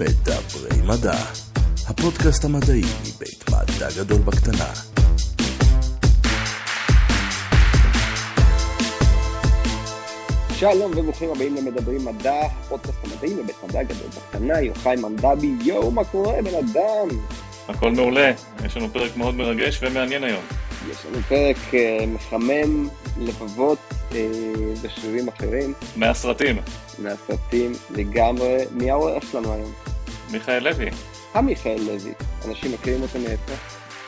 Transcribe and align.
מדברי 0.00 0.82
מדע, 0.86 1.18
הפודקאסט 1.88 2.44
המדעי 2.44 2.82
מבית 3.00 3.44
מדע 3.48 3.88
גדול 3.98 4.18
בקטנה. 4.18 4.72
שלום 10.54 10.92
וברוכים 10.96 11.30
הבאים 11.30 11.56
למדברים 11.56 12.04
מדע, 12.04 12.40
הפודקאסט 12.42 12.98
המדעי 13.04 13.34
מבית 13.34 13.56
מדע 13.68 13.82
גדול 13.82 14.08
בקטנה, 14.08 14.60
יוחאי 14.60 14.96
מנדבי, 14.96 15.52
יואו, 15.64 15.90
מה 15.90 16.04
קורה 16.04 16.42
בן 16.42 16.54
אדם? 16.54 17.08
הכל 17.68 17.90
מעולה, 17.90 18.32
יש 18.64 18.76
לנו 18.76 18.88
פרק 18.92 19.16
מאוד 19.16 19.34
מרגש 19.34 19.78
ומעניין 19.82 20.24
היום. 20.24 20.42
יש 20.90 21.06
לנו 21.06 21.22
פרק 21.28 21.56
uh, 21.56 22.06
מחמם 22.06 22.88
לבבות 23.18 23.78
uh, 24.10 24.14
ושירים 24.82 25.28
אחרים. 25.28 25.72
מהסרטים. 25.96 26.56
מהסרטים 26.98 27.72
לגמרי. 27.90 28.56
מי 28.72 28.90
העורך 28.90 29.22
שלנו 29.32 29.54
היום? 29.54 29.89
מיכאל 30.32 30.64
לוי. 30.64 30.86
המיכאל 31.34 31.80
לוי. 31.80 32.12
אנשים 32.48 32.72
מכירים 32.72 33.02
אותו 33.02 33.18
מאיפה? 33.18 33.52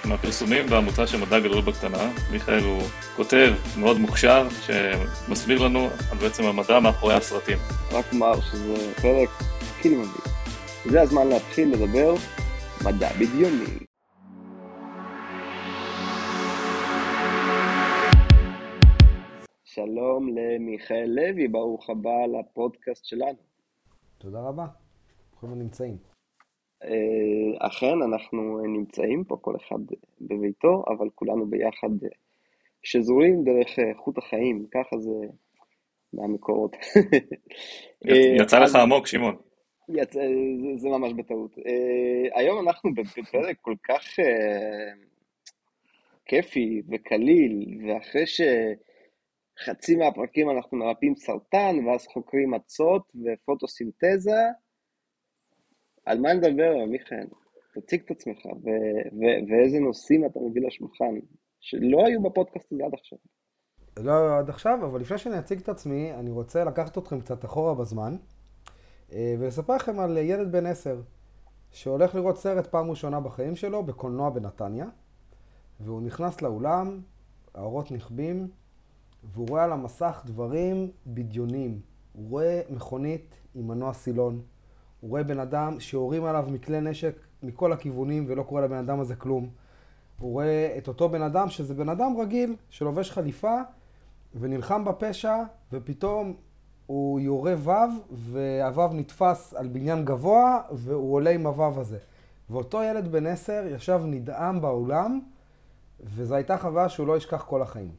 מהפרסומים 0.05 0.67
בעמותה 0.67 1.07
של 1.07 1.19
מדע 1.21 1.41
גדול 1.41 1.61
בקטנה. 1.61 2.13
מיכאל 2.33 2.63
הוא 2.65 2.83
כותב 3.17 3.53
מאוד 3.79 3.99
מוכשר, 3.99 4.49
שמסביר 4.67 5.65
לנו 5.65 5.89
על 6.11 6.19
בעצם 6.19 6.45
המדע 6.45 6.81
מאחורי 6.81 7.15
הסרטים. 7.15 7.59
רק 7.93 8.05
אומר 8.13 8.41
שזה 8.41 8.93
פרק 9.03 9.29
כאילו 9.81 9.97
מביא. 9.97 10.33
זה 10.91 11.03
הזמן 11.03 11.29
להתחיל 11.29 11.73
לדבר 11.73 12.15
מדע 12.85 13.13
בדיוני. 13.13 13.79
שלום 19.65 20.29
למיכאל 20.29 21.07
לוי, 21.07 21.49
ברוך 21.49 21.91
הבא 21.91 22.27
לפודקאסט 22.41 23.05
שלנו. 23.05 23.39
תודה 24.19 24.41
רבה, 24.41 24.67
ברוכים 25.31 25.53
הנמצאים. 25.53 26.12
אה, 26.85 27.67
אכן, 27.67 28.03
אנחנו 28.03 28.61
נמצאים 28.67 29.25
פה, 29.25 29.37
כל 29.41 29.57
אחד 29.57 29.79
בביתו, 30.21 30.85
אבל 30.89 31.09
כולנו 31.15 31.47
ביחד 31.47 31.89
שזורים 32.83 33.45
דרך 33.45 33.79
אה, 33.79 33.95
חוט 33.97 34.19
החיים, 34.19 34.67
ככה 34.71 34.99
זה 34.99 35.27
מהמקורות. 36.13 36.77
יצא 38.41 38.59
לך 38.59 38.77
עמוק, 38.77 39.07
שמעון. 39.07 39.37
יצא, 39.89 40.21
זה, 40.63 40.77
זה 40.77 40.89
ממש 40.89 41.13
בטעות. 41.13 41.59
Uh, 41.59 41.61
היום 42.35 42.69
אנחנו 42.69 42.95
בפרק 42.95 43.57
כל 43.61 43.75
כך 43.85 44.03
uh, 44.19 44.23
כיפי 46.25 46.83
וקליל, 46.91 47.79
ואחרי 47.87 48.25
שחצי 48.27 49.97
מהפרקים 49.97 50.51
אנחנו 50.51 50.79
מרפאים 50.79 51.15
סרטן, 51.17 51.77
ואז 51.87 52.07
חוקרים 52.07 52.51
מצות 52.51 53.13
ופוטוסינתזה, 53.25 54.41
על 56.07 56.21
מה 56.21 56.35
נדבר, 56.35 56.73
מיכאל? 56.89 57.27
תציג 57.75 58.03
את 58.05 58.11
עצמך, 58.11 58.47
ו- 58.47 59.19
ו- 59.19 59.51
ואיזה 59.51 59.79
נושאים 59.81 60.27
אתה 60.27 60.41
מביא 60.41 60.67
לשולחן, 60.67 61.15
שלא 61.61 62.07
היו 62.07 62.23
בפודקאסט 62.23 62.73
עד 62.73 62.95
עכשיו. 62.95 63.19
לא 63.97 64.39
עד 64.39 64.49
עכשיו, 64.49 64.79
אבל 64.83 65.01
לפני 65.01 65.19
שאני 65.19 65.39
אציג 65.39 65.59
את 65.59 65.69
עצמי, 65.69 66.13
אני 66.13 66.31
רוצה 66.31 66.65
לקחת 66.65 66.99
אתכם 66.99 67.21
קצת 67.21 67.45
אחורה 67.45 67.75
בזמן. 67.75 68.17
אה, 69.13 69.35
ולספר 69.39 69.77
לכם 69.77 70.01
על 70.01 70.19
ילד 70.19 70.53
בן 70.53 70.67
עשר, 70.67 71.01
שהולך 71.71 72.15
לראות 72.15 72.39
סרט 72.39 72.67
פעם 72.67 72.91
ראשונה 72.91 73.21
בחיים 73.21 73.57
שלו 73.57 73.83
בקולנוע 73.83 74.31
בנתניה, 74.31 74.87
והוא 75.81 76.03
נכנס 76.03 76.43
לאולם, 76.43 77.01
האורות 77.55 77.91
נכבים, 77.91 78.49
והוא 79.25 79.49
רואה 79.49 79.65
על 79.65 79.73
המסך 79.73 80.23
דברים 80.27 80.91
בדיונים. 81.07 81.81
הוא 82.13 82.31
רואה 82.31 82.61
מכונית 82.71 83.35
עם 83.55 83.69
מנוע 83.69 83.93
סילון, 83.93 84.43
הוא 85.03 85.11
רואה 85.11 85.23
בן 85.23 85.39
אדם 85.39 85.81
שיורים 85.81 86.25
עליו 86.25 86.47
מכלי 86.51 86.81
נשק 86.81 87.15
מכל 87.43 87.73
הכיוונים 87.73 88.25
ולא 88.29 88.43
קורה 88.43 88.63
לבן 88.63 88.77
אדם 88.77 89.01
הזה 89.01 89.17
כלום. 89.17 89.49
הוא 90.21 90.33
רואה 90.33 90.75
את 90.79 90.89
אותו 90.89 91.09
בן 91.09 91.23
אדם 91.23 91.49
שזה 91.49 91.75
בן 91.75 91.89
אדם 91.89 92.17
רגיל 92.21 92.57
שלובש 92.71 93.11
חליפה 93.11 93.57
ונלחם 94.35 94.85
בפשע 94.85 95.37
ופתאום 95.73 96.35
הוא 96.87 97.21
יורה 97.21 97.55
וו, 97.55 97.73
והוו 98.11 98.93
נתפס 98.93 99.55
על 99.55 99.69
בניין 99.69 100.05
גבוה, 100.05 100.61
והוא 100.73 101.15
עולה 101.15 101.31
עם 101.31 101.47
הוו 101.47 101.81
הזה. 101.81 101.99
ואותו 102.51 102.83
ילד 102.83 103.09
בן 103.09 103.27
עשר 103.27 103.65
ישב 103.75 104.01
נדהם 104.07 104.61
באולם, 104.61 105.21
וזו 106.01 106.35
הייתה 106.35 106.59
חוויה 106.59 106.89
שהוא 106.89 107.07
לא 107.07 107.17
ישכח 107.17 107.43
כל 107.43 107.63
החיים. 107.63 107.93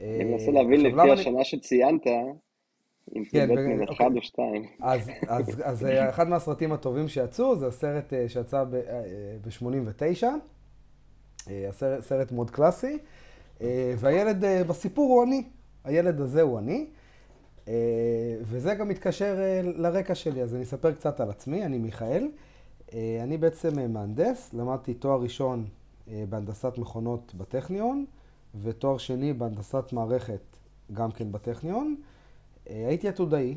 אני 0.00 0.24
מנסה 0.24 0.50
להבין 0.50 0.80
לפי 0.80 1.10
השנה 1.10 1.44
שציינת, 1.44 2.06
אם 3.16 3.24
כן, 3.24 3.48
בטמן 3.48 3.82
אחד 3.82 4.04
אוקיי. 4.04 4.18
או 4.18 4.22
שתיים. 4.22 4.66
אז, 4.80 5.10
אז, 5.28 5.46
אז 5.70 5.86
אחד 6.08 6.28
מהסרטים 6.28 6.72
הטובים 6.72 7.08
שיצאו, 7.08 7.56
זה 7.56 7.66
הסרט 7.66 8.12
אה, 8.12 8.28
שיצא 8.28 8.64
ב-89, 8.64 10.24
הסרט 11.68 12.00
סרט 12.00 12.32
מאוד 12.32 12.50
קלאסי, 12.50 12.98
אה, 13.60 13.94
והילד 13.98 14.44
אה, 14.44 14.64
בסיפור 14.64 15.10
הוא 15.10 15.24
אני, 15.24 15.42
הילד 15.84 16.20
הזה 16.20 16.42
הוא 16.42 16.58
אני. 16.58 16.86
וזה 18.42 18.74
גם 18.74 18.88
מתקשר 18.88 19.36
לרקע 19.62 20.14
שלי, 20.14 20.42
אז 20.42 20.54
אני 20.54 20.62
אספר 20.62 20.92
קצת 20.92 21.20
על 21.20 21.30
עצמי, 21.30 21.64
אני 21.64 21.78
מיכאל. 21.78 22.28
אני 23.22 23.36
בעצם 23.38 23.92
מהנדס, 23.92 24.54
למדתי 24.54 24.94
תואר 24.94 25.20
ראשון 25.22 25.64
בהנדסת 26.28 26.78
מכונות 26.78 27.34
בטכניון, 27.34 28.04
ותואר 28.62 28.98
שני 28.98 29.32
בהנדסת 29.32 29.92
מערכת 29.92 30.40
גם 30.92 31.10
כן 31.12 31.32
בטכניון. 31.32 31.96
Uh, 32.64 32.70
הייתי 32.88 33.08
עתודאי, 33.08 33.56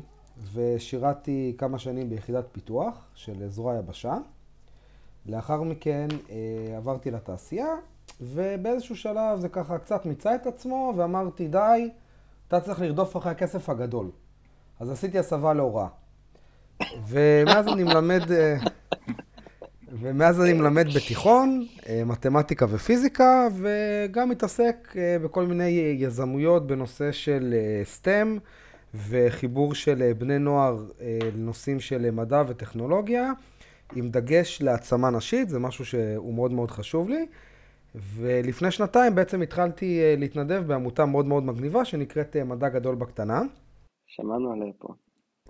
ושירתי 0.52 1.54
כמה 1.58 1.78
שנים 1.78 2.10
ביחידת 2.10 2.44
פיתוח 2.52 3.08
של 3.14 3.48
זרוע 3.48 3.76
יבשה. 3.78 4.14
לאחר 5.26 5.62
מכן 5.62 6.08
uh, 6.10 6.30
עברתי 6.76 7.10
לתעשייה, 7.10 7.66
ובאיזשהו 8.20 8.96
שלב 8.96 9.38
זה 9.38 9.48
ככה 9.48 9.78
קצת 9.78 10.06
מיצה 10.06 10.34
את 10.34 10.46
עצמו, 10.46 10.92
ואמרתי 10.96 11.48
די, 11.48 11.90
אתה 12.48 12.60
צריך 12.60 12.80
לרדוף 12.80 13.16
אחרי 13.16 13.32
הכסף 13.32 13.68
הגדול. 13.68 14.10
אז 14.80 14.90
עשיתי 14.90 15.18
הסבה 15.18 15.54
להוראה. 15.54 15.88
ומאז 17.06 17.68
אני 17.68 17.84
מלמד, 17.84 18.22
ומאז 19.92 20.40
אני 20.40 20.52
מלמד 20.52 20.86
בתיכון, 20.96 21.66
מתמטיקה 22.06 22.66
ופיזיקה, 22.68 23.48
וגם 23.60 24.28
מתעסק 24.28 24.94
בכל 25.22 25.46
מיני 25.46 25.96
יזמויות 25.98 26.66
בנושא 26.66 27.12
של 27.12 27.54
סטם, 27.84 28.38
וחיבור 29.08 29.74
של 29.74 30.12
בני 30.18 30.38
נוער 30.38 30.84
לנושאים 31.34 31.80
של 31.80 32.10
מדע 32.10 32.42
וטכנולוגיה, 32.48 33.32
עם 33.94 34.08
דגש 34.08 34.62
להעצמה 34.62 35.10
נשית, 35.10 35.48
זה 35.48 35.58
משהו 35.58 35.84
שהוא 35.84 36.34
מאוד 36.34 36.52
מאוד 36.52 36.70
חשוב 36.70 37.08
לי. 37.08 37.26
ולפני 37.94 38.70
שנתיים 38.70 39.14
בעצם 39.14 39.42
התחלתי 39.42 40.00
להתנדב 40.18 40.64
בעמותה 40.66 41.06
מאוד 41.06 41.26
מאוד 41.26 41.44
מגניבה 41.44 41.84
שנקראת 41.84 42.36
מדע 42.36 42.68
גדול 42.68 42.94
בקטנה. 42.94 43.42
שמענו 44.06 44.52
עליה 44.52 44.72
פה. 44.78 44.88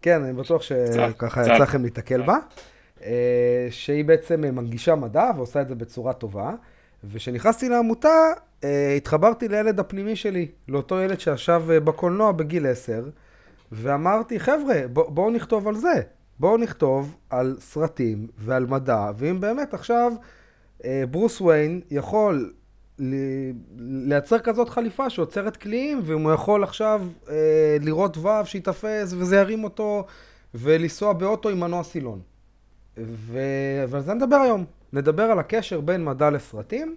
כן, 0.03 0.23
אני 0.23 0.33
בטוח 0.33 0.63
שככה 0.63 1.43
יצא 1.43 1.57
לכם 1.59 1.83
להתקל 1.83 2.23
בה. 2.23 2.37
שהיא 3.71 4.05
בעצם 4.05 4.41
מנגישה 4.41 4.95
מדע 4.95 5.31
ועושה 5.37 5.61
את 5.61 5.69
זה 5.69 5.75
בצורה 5.75 6.13
טובה. 6.13 6.55
וכשנכנסתי 7.05 7.69
לעמותה, 7.69 8.15
התחברתי 8.97 9.49
לילד 9.49 9.81
הפנימי 9.81 10.17
שלי, 10.17 10.49
לאותו 10.69 11.01
ילד 11.01 11.21
שישב 11.21 11.63
בקולנוע 11.67 12.33
בגיל 12.33 12.67
10, 12.67 13.09
ואמרתי, 13.73 14.41
חבר'ה, 14.41 14.81
בואו 14.93 15.31
נכתוב 15.31 15.69
על 15.69 15.75
זה. 15.75 16.03
בואו 16.39 16.57
נכתוב 16.57 17.17
על 17.31 17.57
סרטים 17.61 18.27
ועל 18.39 18.67
מדע, 18.67 19.11
ואם 19.17 19.41
באמת 19.41 19.75
עכשיו... 19.75 20.13
ברוס 21.11 21.41
וויין 21.41 21.81
יכול 21.91 22.53
לייצר 23.79 24.39
כזאת 24.39 24.69
חליפה 24.69 25.11
שעוצרת 25.11 25.57
קליעים, 25.57 26.01
ואם 26.05 26.23
הוא 26.23 26.33
יכול 26.33 26.65
עכשיו 26.65 27.07
אה, 27.29 27.77
לראות 27.81 28.17
וו 28.17 28.31
שייתפס 28.45 29.15
וזה 29.19 29.37
ירים 29.37 29.65
אותו, 29.65 30.07
ולנסוע 30.55 31.13
באוטו 31.13 31.49
עם 31.49 31.61
מנוע 31.61 31.83
סילון. 31.83 32.21
ו... 32.99 33.39
ועל 33.89 34.03
זה 34.03 34.15
נדבר 34.15 34.37
היום. 34.37 34.65
נדבר 34.93 35.23
על 35.23 35.39
הקשר 35.39 35.81
בין 35.81 36.05
מדע 36.05 36.31
לסרטים, 36.31 36.97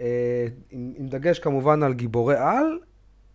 אה, 0.00 0.46
עם, 0.70 0.92
עם 0.96 1.08
דגש 1.08 1.38
כמובן 1.38 1.82
על 1.82 1.92
גיבורי 1.94 2.36
על, 2.36 2.78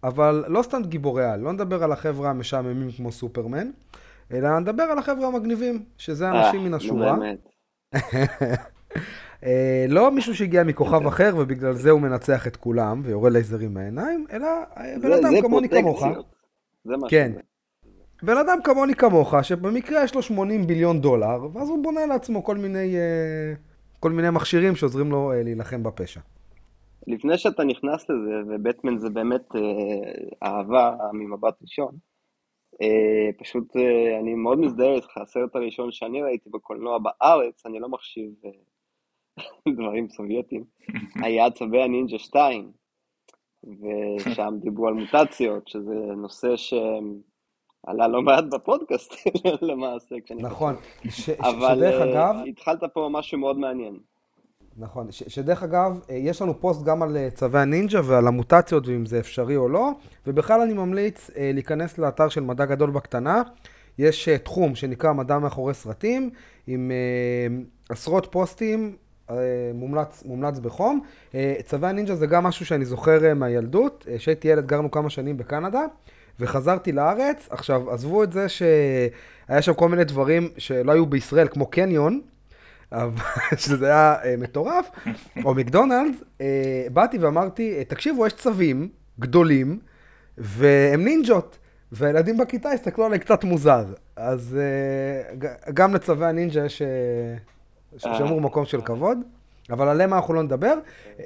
אבל 0.03 0.45
לא 0.47 0.61
סתם 0.61 0.81
גיבורי 0.83 1.25
על, 1.25 1.39
לא 1.39 1.51
נדבר 1.51 1.83
על 1.83 1.91
החבר'ה 1.91 2.29
המשעממים 2.29 2.91
כמו 2.91 3.11
סופרמן, 3.11 3.67
אלא 4.33 4.59
נדבר 4.59 4.83
על 4.83 4.97
החבר'ה 4.97 5.27
המגניבים, 5.27 5.83
שזה 5.97 6.29
אנשים 6.29 6.63
מן 6.63 6.73
השורה. 6.73 7.17
אה, 9.45 9.85
לא 9.89 10.11
מישהו 10.11 10.35
שהגיע 10.35 10.63
מכוכב 10.63 11.07
אחר 11.07 11.33
ובגלל 11.37 11.73
זה 11.73 11.89
הוא 11.89 12.01
מנצח 12.01 12.47
את 12.47 12.55
כולם 12.55 13.01
ויורה 13.03 13.29
לייזרים 13.29 13.73
מהעיניים, 13.73 14.25
אלא 14.31 14.47
בן 15.01 15.11
אדם 15.11 15.41
כמוני 15.41 15.69
כמוך. 15.69 16.05
זה 16.85 16.97
מה 16.97 17.09
כן. 17.09 17.31
בן 18.23 18.37
אדם 18.37 18.57
כמוני 18.63 18.95
כמוך, 18.95 19.33
שבמקרה 19.41 20.03
יש 20.03 20.15
לו 20.15 20.21
80 20.21 20.67
ביליון 20.67 21.01
דולר, 21.01 21.47
ואז 21.53 21.69
הוא 21.69 21.83
בונה 21.83 22.05
לעצמו 22.05 22.43
כל 22.43 22.57
מיני, 22.57 22.95
כל 23.99 24.11
מיני 24.11 24.29
מכשירים 24.29 24.75
שעוזרים 24.75 25.11
לו 25.11 25.33
להילחם 25.43 25.83
בפשע. 25.83 26.19
לפני 27.07 27.37
שאתה 27.37 27.63
נכנס 27.63 28.09
לזה, 28.09 28.33
ובטמן 28.47 28.97
זה 28.97 29.09
באמת 29.09 29.55
אהבה 30.43 30.95
ממבט 31.13 31.61
ראשון, 31.61 31.95
פשוט 33.39 33.75
אני 34.19 34.33
מאוד 34.33 34.59
מזדהה 34.59 34.93
איתך, 34.93 35.17
הסרט 35.17 35.55
הראשון 35.55 35.91
שאני 35.91 36.21
ראיתי 36.21 36.49
בקולנוע 36.49 36.97
בארץ, 36.97 37.65
אני 37.65 37.79
לא 37.79 37.89
מחשיב 37.89 38.31
דברים 39.75 40.09
סובייטיים, 40.09 40.63
היה 41.25 41.51
צווי 41.51 41.83
הנינג'ה 41.83 42.19
2, 42.19 42.71
ושם 43.63 44.53
דיברו 44.59 44.87
על 44.87 44.93
מוטציות, 44.93 45.67
שזה 45.67 45.95
נושא 46.17 46.55
שעלה 46.55 48.07
לא 48.07 48.21
מעט 48.21 48.43
בפודקאסט 48.51 49.13
למעשה. 49.69 50.15
נכון, 50.39 50.75
ש, 51.09 51.29
אבל 51.29 51.75
שדרך 51.75 52.01
אגב... 52.01 52.35
התחלת 52.47 52.83
פה 52.93 53.09
משהו 53.11 53.39
מאוד 53.39 53.57
מעניין. 53.57 53.99
נכון, 54.77 55.11
ש, 55.11 55.23
שדרך 55.27 55.63
אגב, 55.63 55.99
יש 56.09 56.41
לנו 56.41 56.59
פוסט 56.59 56.83
גם 56.83 57.01
על 57.01 57.17
צווי 57.33 57.59
הנינג'ה 57.59 58.01
ועל 58.03 58.27
המוטציות 58.27 58.87
ואם 58.87 59.05
זה 59.05 59.19
אפשרי 59.19 59.55
או 59.55 59.69
לא, 59.69 59.91
ובכלל 60.27 60.61
אני 60.61 60.73
ממליץ 60.73 61.29
להיכנס 61.35 61.97
לאתר 61.97 62.29
של 62.29 62.41
מדע 62.41 62.65
גדול 62.65 62.91
בקטנה. 62.91 63.41
יש 63.97 64.29
תחום 64.29 64.75
שנקרא 64.75 65.13
מדע 65.13 65.39
מאחורי 65.39 65.73
סרטים, 65.73 66.29
עם 66.67 66.91
עשרות 67.89 68.27
פוסטים 68.31 68.95
אה, 69.31 69.71
מומלץ, 69.73 70.23
מומלץ 70.25 70.59
בחום. 70.59 71.01
אה, 71.35 71.55
צווי 71.65 71.89
הנינג'ה 71.89 72.15
זה 72.15 72.27
גם 72.27 72.43
משהו 72.43 72.65
שאני 72.65 72.85
זוכר 72.85 73.25
אה, 73.25 73.33
מהילדות. 73.33 74.07
כשהייתי 74.17 74.47
ילד 74.47 74.67
גרנו 74.67 74.91
כמה 74.91 75.09
שנים 75.09 75.37
בקנדה, 75.37 75.85
וחזרתי 76.39 76.91
לארץ. 76.91 77.47
עכשיו, 77.49 77.91
עזבו 77.91 78.23
את 78.23 78.33
זה 78.33 78.49
שהיה 78.49 79.61
שם 79.61 79.73
כל 79.73 79.89
מיני 79.89 80.03
דברים 80.03 80.49
שלא 80.57 80.91
היו 80.91 81.05
בישראל, 81.05 81.47
כמו 81.47 81.65
קניון, 81.65 82.21
שזה 83.63 83.85
היה 83.85 84.15
מטורף, 84.37 84.89
או 85.45 85.53
מקדונלדס. 85.53 86.23
באתי 86.93 87.17
ואמרתי, 87.17 87.85
תקשיבו, 87.85 88.27
יש 88.27 88.33
צווים 88.33 88.89
גדולים, 89.19 89.79
והם 90.37 91.03
נינג'ות. 91.03 91.57
והילדים 91.91 92.37
בכיתה 92.37 92.71
הסתכלו 92.71 93.05
עליי 93.05 93.19
קצת 93.19 93.43
מוזר. 93.43 93.85
אז 94.15 94.57
גם 95.73 95.93
לצווי 95.93 96.25
הנינג'ה 96.25 96.65
יש 96.65 96.81
שמור 97.97 98.41
מקום 98.41 98.65
של 98.65 98.81
כבוד, 98.81 99.17
אבל 99.69 99.87
עליהם 99.87 100.13
אנחנו 100.13 100.33
לא 100.33 100.43
נדבר. 100.43 100.73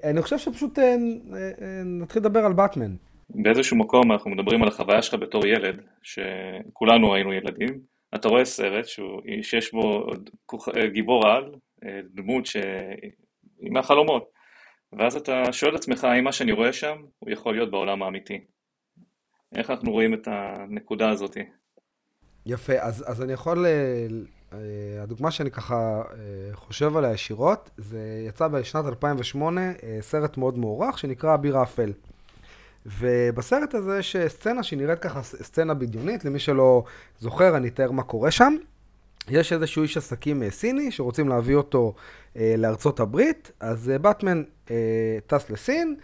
אני 0.03 0.21
חושב 0.21 0.37
שפשוט 0.37 0.79
אה, 0.79 0.83
אה, 0.83 1.51
נתחיל 1.85 2.21
לדבר 2.21 2.45
על 2.45 2.53
באטמן. 2.53 2.95
באיזשהו 3.29 3.77
מקום 3.77 4.11
אנחנו 4.11 4.31
מדברים 4.31 4.61
על 4.61 4.67
החוויה 4.67 5.01
שלך 5.01 5.13
בתור 5.21 5.47
ילד, 5.47 5.75
שכולנו 6.03 7.15
היינו 7.15 7.33
ילדים. 7.33 7.94
אתה 8.15 8.27
רואה 8.27 8.45
סרט 8.45 8.85
שהוא, 8.85 9.21
שיש 9.41 9.71
בו 9.71 10.07
גיבור 10.93 11.27
על, 11.27 11.55
אה, 11.83 11.99
דמות 12.13 12.45
שהיא 12.45 13.71
מהחלומות. 13.71 14.29
ואז 14.93 15.15
אתה 15.15 15.53
שואל 15.53 15.75
את 15.75 15.79
עצמך 15.79 16.03
האם 16.03 16.23
מה 16.23 16.31
שאני 16.31 16.51
רואה 16.51 16.73
שם, 16.73 16.97
הוא 17.19 17.31
יכול 17.31 17.55
להיות 17.55 17.71
בעולם 17.71 18.03
האמיתי. 18.03 18.39
איך 19.55 19.69
אנחנו 19.69 19.91
רואים 19.91 20.13
את 20.13 20.27
הנקודה 20.31 21.09
הזאת? 21.09 21.37
יפה, 22.45 22.73
אז, 22.73 23.03
אז 23.07 23.21
אני 23.21 23.33
יכול 23.33 23.65
אה, 24.55 25.03
הדוגמה 25.03 25.31
שאני 25.31 25.51
ככה 25.51 25.75
אה, 25.75 26.55
חושב 26.55 26.97
עליה 26.97 27.11
ישירות, 27.11 27.69
זה 27.77 28.25
יצא 28.27 28.47
בשנת 28.47 28.85
2008 28.85 29.61
אה, 29.61 29.97
סרט 30.01 30.37
מאוד 30.37 30.57
מוערך 30.57 30.97
שנקרא 30.97 31.33
אביר 31.35 31.57
האפל. 31.57 31.93
ובסרט 32.85 33.73
הזה 33.73 33.99
יש 33.99 34.15
סצנה 34.27 34.63
שהיא 34.63 34.79
נראית 34.79 34.99
ככה 34.99 35.23
סצנה 35.23 35.73
בדיונית, 35.73 36.25
למי 36.25 36.39
שלא 36.39 36.83
זוכר 37.19 37.57
אני 37.57 37.67
אתאר 37.67 37.91
מה 37.91 38.03
קורה 38.03 38.31
שם. 38.31 38.55
יש 39.29 39.53
איזשהו 39.53 39.83
איש 39.83 39.97
עסקים 39.97 40.49
סיני 40.49 40.91
שרוצים 40.91 41.29
להביא 41.29 41.55
אותו 41.55 41.93
לארצות 42.35 42.99
הברית, 42.99 43.51
אז 43.59 43.91
באטמן 44.01 44.43
טס 45.27 45.49
לסין 45.49 45.95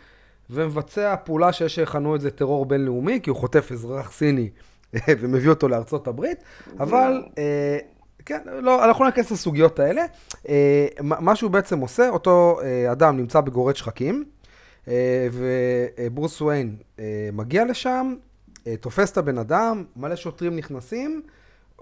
ומבצע 0.50 1.16
פעולה 1.16 1.54
שיש 1.54 1.76
שיכנו 1.76 2.16
את 2.16 2.22
זה 2.22 2.32
טרור 2.32 2.66
בינלאומי, 2.66 3.20
כי 3.24 3.30
הוא 3.30 3.38
חוטף 3.38 3.72
אזרח 3.72 4.12
סיני 4.12 4.50
ומביא 5.20 5.50
אותו 5.50 5.68
לארצות 5.68 6.08
הברית, 6.08 6.44
אבל 6.80 7.24
כן, 8.26 8.42
לא, 8.46 8.86
אנחנו 8.86 9.06
ניכנס 9.06 9.32
לסוגיות 9.32 9.80
האלה. 9.80 10.06
אה, 10.50 10.88
מה 11.00 11.36
שהוא 11.36 11.52
בעצם 11.52 11.80
עושה, 11.80 12.10
אותו 12.10 12.60
אה, 12.64 12.92
אדם 12.92 13.18
נמצא 13.18 13.42
בגורד 13.42 13.76
שחקים, 13.76 14.16
אה, 14.16 14.24
וברוס 14.88 16.42
וויין 16.42 16.76
מגיע 17.34 17.66
לשם, 17.66 18.16
תופס 18.80 19.12
את 19.12 19.18
הבן 19.18 19.38
אדם, 19.38 19.84
מלא 19.96 20.16
שוטרים 20.16 20.56
נכנסים, 20.56 21.22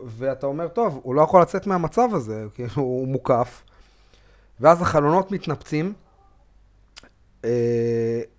ואתה 0.06 0.48
אומר, 0.48 0.68
טוב, 0.68 1.00
הוא 1.04 1.16
לא 1.16 1.22
יכול 1.22 1.42
לצאת 1.42 1.68
מהמצב 1.68 2.10
הזה, 2.14 2.46
כאילו 2.54 2.74
הוא 2.76 3.08
מוקף. 3.08 3.64
ואז 4.60 4.82
החלונות 4.82 5.32
מתנפצים, 5.32 5.94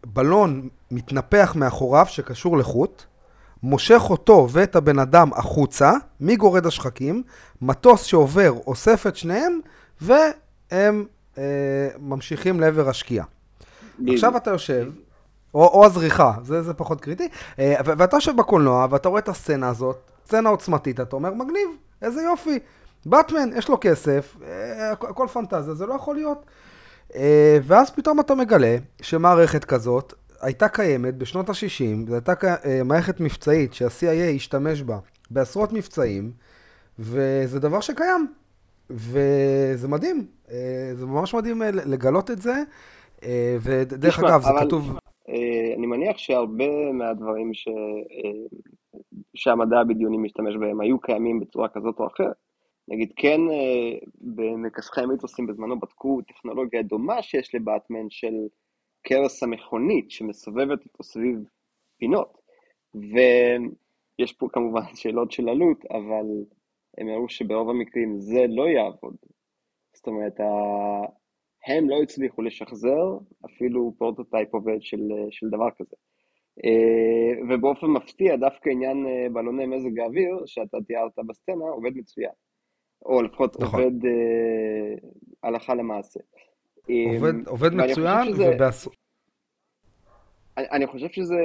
בלון 0.06 0.68
מתנפח 0.90 1.52
מאחוריו 1.56 2.06
שקשור 2.08 2.58
לחוט, 2.58 3.04
מושך 3.62 4.02
אותו 4.10 4.48
ואת 4.50 4.76
הבן 4.76 4.98
אדם 4.98 5.30
החוצה, 5.32 5.92
מגורד 6.20 6.66
השחקים, 6.66 7.22
מטוס 7.62 8.02
שעובר 8.02 8.52
אוסף 8.66 9.06
את 9.06 9.16
שניהם, 9.16 9.60
והם 10.00 11.06
אה, 11.38 11.88
ממשיכים 11.98 12.60
לעבר 12.60 12.88
השקיעה. 12.88 13.24
עכשיו 14.08 14.37
אתה 14.37 14.50
יושב, 14.50 14.91
או, 15.55 15.67
או 15.67 15.85
הזריחה, 15.85 16.32
זה, 16.43 16.62
זה 16.62 16.75
פחות 16.75 17.00
קריטי, 17.00 17.29
אה, 17.58 17.75
ואתה 17.85 18.17
יושב 18.17 18.37
בקולנוע 18.37 18.87
ואתה 18.91 19.08
רואה 19.08 19.20
את 19.20 19.29
הסצנה 19.29 19.69
הזאת, 19.69 20.11
סצנה 20.26 20.49
עוצמתית, 20.49 21.00
אתה 21.00 21.17
אומר, 21.17 21.35
מגניב, 21.35 21.69
איזה 22.02 22.23
יופי. 22.23 22.58
באטמן, 23.06 23.50
יש 23.56 23.69
לו 23.69 23.79
כסף, 23.81 24.37
אה, 24.44 24.93
הכל 24.93 25.26
פנטזיה, 25.32 25.75
זה 25.75 25.87
לא 25.87 25.94
יכול 25.94 26.14
להיות. 26.14 26.47
אה, 27.14 27.58
ואז 27.62 27.91
פתאום 27.91 28.20
אתה 28.20 28.35
מגלה 28.35 28.76
שמערכת 29.02 29.64
כזאת 29.64 30.14
הייתה 30.41 30.69
קיימת 30.69 31.14
בשנות 31.14 31.49
ה-60, 31.49 32.08
זו 32.08 32.14
הייתה 32.14 32.35
מערכת 32.85 33.20
מבצעית 33.20 33.75
שה-CIA 33.75 34.37
השתמש 34.37 34.82
בה 34.82 34.99
בעשרות 35.31 35.73
מבצעים, 35.73 36.32
וזה 36.99 37.61
דבר 37.61 37.81
שקיים. 37.81 38.26
וזה 38.91 39.88
מדהים, 39.88 40.26
זה 40.94 41.06
ממש 41.06 41.35
מדהים 41.35 41.62
לגלות 41.62 42.31
את 42.31 42.43
זה, 42.43 42.62
ודרך 43.61 44.19
אגב, 44.19 44.40
זה 44.40 44.50
כתוב... 44.61 44.99
אני 45.76 45.87
מניח 45.87 46.19
שהרבה 46.19 46.93
מהדברים 46.93 47.55
ש... 47.55 47.69
שהמדע 49.34 49.81
הבדיוני 49.81 50.17
משתמש 50.17 50.56
בהם 50.56 50.81
היו 50.81 51.00
קיימים 51.00 51.40
בצורה 51.40 51.69
כזאת 51.69 52.00
או 52.00 52.06
אחרת. 52.06 52.37
נגיד, 52.88 53.12
כן, 53.17 53.40
במכסחי 54.20 55.00
המיתוסים 55.00 55.46
בזמנו 55.46 55.81
בדקו 55.81 56.20
טכנולוגיה 56.22 56.82
דומה 56.82 57.22
שיש 57.22 57.55
לבטמן 57.55 58.11
של 58.11 58.34
קרס 59.02 59.43
המכונית 59.43 60.11
שמסובבת 60.11 60.84
אותו 60.84 61.05
סביב 61.05 61.38
פינות. 61.99 62.38
ויש 62.94 64.32
פה 64.32 64.49
כמובן 64.52 64.81
שאלות 64.94 65.32
של 65.32 65.49
עלות, 65.49 65.84
אבל 65.90 66.26
הם 66.99 67.08
הראו 67.08 67.28
שברוב 67.28 67.70
המקרים 67.70 68.19
זה 68.19 68.46
לא 68.49 68.69
יעבוד. 68.69 69.17
זאת 69.94 70.06
אומרת, 70.06 70.41
הם 71.67 71.90
לא 71.90 72.02
הצליחו 72.02 72.43
לשחזר 72.43 73.19
אפילו 73.44 73.94
prototype 73.98 74.55
עובד 74.55 74.82
של, 74.82 75.08
של 75.31 75.48
דבר 75.50 75.69
כזה. 75.79 75.96
אה, 76.64 77.43
ובאופן 77.48 77.86
מפתיע, 77.86 78.36
דווקא 78.36 78.70
עניין 78.70 79.06
אה, 79.06 79.26
בלוני 79.32 79.67
מזג 79.67 79.98
האוויר, 79.98 80.43
שאתה 80.46 80.79
תיארת 80.86 81.19
בסצנה, 81.26 81.64
עובד 81.64 81.96
מצוין. 81.96 82.31
או 83.05 83.22
לפחות 83.22 83.60
נכון. 83.60 83.82
עובד 83.82 84.05
אה, 84.05 85.08
הלכה 85.43 85.74
למעשה. 85.74 86.20
עובד, 87.14 87.48
עובד 87.48 87.74
מצוין, 87.74 88.26
שזה... 88.26 88.56
אני, 90.56 90.67
אני 90.70 90.86
חושב 90.86 91.08
שזה 91.08 91.40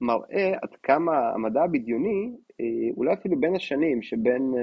מראה 0.00 0.52
עד 0.62 0.76
כמה 0.82 1.30
המדע 1.34 1.62
הבדיוני, 1.62 2.32
אולי 2.96 3.12
אפילו 3.14 3.40
בין 3.40 3.56
השנים 3.56 4.02
שבין 4.02 4.54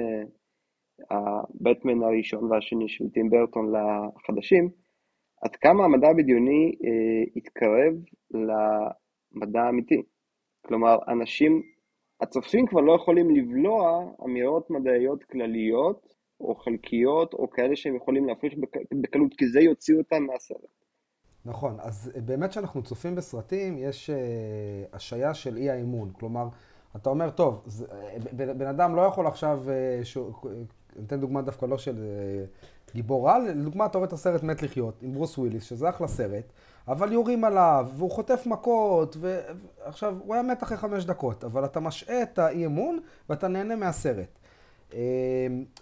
הבטמן 1.10 2.02
הראשון 2.02 2.52
והשני 2.52 2.88
של 2.88 3.04
טים 3.10 3.30
ברטון 3.30 3.72
לחדשים, 3.74 4.70
עד 5.42 5.56
כמה 5.56 5.84
המדע 5.84 6.08
הבדיוני 6.08 6.76
אה, 6.84 7.24
התקרב 7.36 7.94
למדע 8.30 9.60
האמיתי. 9.60 10.02
כלומר, 10.66 10.98
אנשים, 11.08 11.62
הצופים 12.20 12.66
כבר 12.66 12.80
לא 12.80 12.92
יכולים 12.92 13.30
לבלוע 13.30 14.04
אמירות 14.24 14.70
מדעיות 14.70 15.24
כלליות 15.24 16.06
או 16.40 16.54
חלקיות, 16.54 17.34
או 17.34 17.50
כאלה 17.50 17.76
שהם 17.76 17.96
יכולים 17.96 18.26
להפריש 18.26 18.56
בקלות, 19.02 19.34
כי 19.34 19.48
זה 19.48 19.60
יוציא 19.60 19.98
אותם 19.98 20.22
מהסרט. 20.22 20.76
נכון, 21.44 21.76
אז 21.80 22.12
באמת 22.24 22.50
כשאנחנו 22.50 22.82
צופים 22.82 23.14
בסרטים, 23.14 23.78
יש 23.78 24.10
uh, 24.10 24.96
השעיה 24.96 25.34
של 25.34 25.56
אי 25.56 25.70
האמון. 25.70 26.10
כלומר, 26.12 26.48
אתה 26.96 27.10
אומר, 27.10 27.30
טוב, 27.30 27.62
זה, 27.66 27.86
בן, 28.32 28.58
בן 28.58 28.66
אדם 28.66 28.96
לא 28.96 29.02
יכול 29.02 29.26
עכשיו, 29.26 29.60
uh, 29.66 30.04
ש... 30.04 30.18
ניתן 30.98 31.20
דוגמה 31.20 31.42
דווקא 31.42 31.66
לא 31.66 31.78
של 31.78 31.94
uh, 31.94 32.94
גיבור 32.94 33.30
על, 33.30 33.42
לדוגמה, 33.50 33.86
אתה 33.86 33.98
רואה 33.98 34.08
את 34.08 34.12
הסרט 34.12 34.42
מת 34.42 34.62
לחיות 34.62 35.02
עם 35.02 35.12
ברוס 35.12 35.38
וויליס, 35.38 35.64
שזה 35.64 35.88
אחלה 35.88 36.08
סרט, 36.08 36.52
אבל 36.88 37.12
יורים 37.12 37.44
עליו, 37.44 37.88
והוא 37.96 38.10
חוטף 38.10 38.46
מכות, 38.46 39.16
ועכשיו, 39.20 40.16
הוא 40.24 40.34
היה 40.34 40.42
מת 40.42 40.62
אחרי 40.62 40.76
חמש 40.76 41.04
דקות, 41.04 41.44
אבל 41.44 41.64
אתה 41.64 41.80
משעה 41.80 42.22
את 42.22 42.38
האי 42.38 42.66
אמון 42.66 42.98
ואתה 43.28 43.48
נהנה 43.48 43.76
מהסרט. 43.76 44.38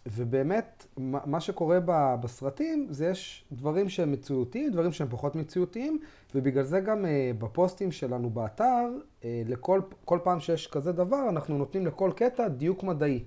ובאמת, 0.07 0.87
מה 0.97 1.41
שקורה 1.41 1.79
בסרטים, 2.21 2.87
זה 2.91 3.07
יש 3.07 3.45
דברים 3.53 3.89
שהם 3.89 4.13
מציאותיים, 4.13 4.73
דברים 4.73 4.93
שהם 4.93 5.09
פחות 5.11 5.37
מציאותיים, 5.37 5.99
ובגלל 6.35 6.63
זה 6.63 6.81
גם 6.81 7.05
בפוסטים 7.39 7.93
שלנו 7.93 8.31
באתר, 8.31 8.89
לכל 9.25 9.81
כל 10.05 10.19
פעם 10.23 10.41
שיש 10.41 10.67
כזה 10.67 10.93
דבר, 10.93 11.29
אנחנו 11.29 11.59
נותנים 11.59 11.87
לכל 11.87 12.11
קטע 12.17 12.49
דיוק 12.49 12.83
מדעי. 12.83 13.25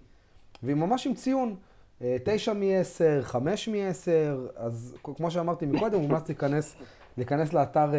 וממש 0.64 1.08
עם 1.08 1.14
ציון. 1.14 1.56
תשע 2.02 2.54
מ-10, 2.54 3.22
חמש 3.22 3.70
מ-10, 3.70 4.10
אז 4.56 4.96
כמו 5.04 5.32
שאמרתי 5.32 5.66
מקודם, 5.66 6.00
מומלץ 6.00 6.28
להיכנס, 6.28 6.76
להיכנס 7.18 7.54
לאתר 7.54 7.92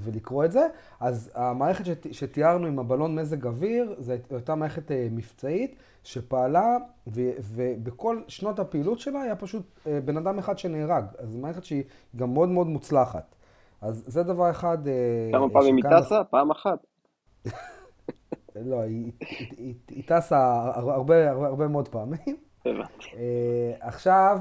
ולקרוא 0.00 0.44
את 0.44 0.52
זה. 0.52 0.66
אז 1.00 1.30
המערכת 1.34 2.12
שתיארנו 2.12 2.66
עם 2.66 2.78
הבלון 2.78 3.14
מזג 3.14 3.46
אוויר, 3.46 3.94
זו 3.98 4.12
הייתה 4.30 4.54
מערכת 4.54 4.90
מבצעית 5.10 5.76
שפעלה, 6.04 6.76
ובכל 7.06 8.22
שנות 8.28 8.58
הפעילות 8.58 8.98
שלה 8.98 9.20
היה 9.20 9.36
פשוט 9.36 9.80
בן 10.04 10.16
אדם 10.16 10.38
אחד 10.38 10.58
שנהרג. 10.58 11.04
אז 11.18 11.28
זו 11.28 11.38
מערכת 11.38 11.64
שהיא 11.64 11.82
גם 12.16 12.34
מאוד 12.34 12.48
מאוד 12.48 12.66
מוצלחת. 12.66 13.34
אז 13.80 14.04
זה 14.06 14.22
דבר 14.22 14.50
אחד... 14.50 14.78
כמה 15.32 15.50
פעמים 15.50 15.76
היא 15.76 15.84
טסה? 16.00 16.24
פעם 16.24 16.50
אחת. 16.50 16.86
לא, 18.56 18.80
היא 19.88 20.02
טסה 20.06 20.70
הרבה, 20.74 21.30
הרבה, 21.30 21.46
הרבה 21.46 21.68
מאוד 21.68 21.88
פעמים. 21.88 22.36
עכשיו, 23.80 24.38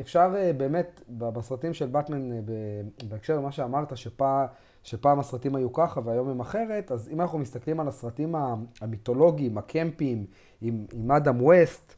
אפשר 0.00 0.34
באמת, 0.56 1.00
בסרטים 1.08 1.74
של 1.74 1.86
באטמן, 1.86 2.30
בהקשר 3.08 3.36
למה 3.36 3.52
שאמרת, 3.52 3.96
שפעם, 3.96 4.46
שפעם 4.82 5.18
הסרטים 5.18 5.54
היו 5.54 5.72
ככה 5.72 6.00
והיום 6.04 6.28
הם 6.28 6.40
אחרת, 6.40 6.92
אז 6.92 7.08
אם 7.12 7.20
אנחנו 7.20 7.38
מסתכלים 7.38 7.80
על 7.80 7.88
הסרטים 7.88 8.34
המיתולוגיים, 8.80 9.58
הקמפיים, 9.58 10.26
עם, 10.60 10.86
עם 10.92 11.12
אדם 11.12 11.42
ווסט, 11.42 11.94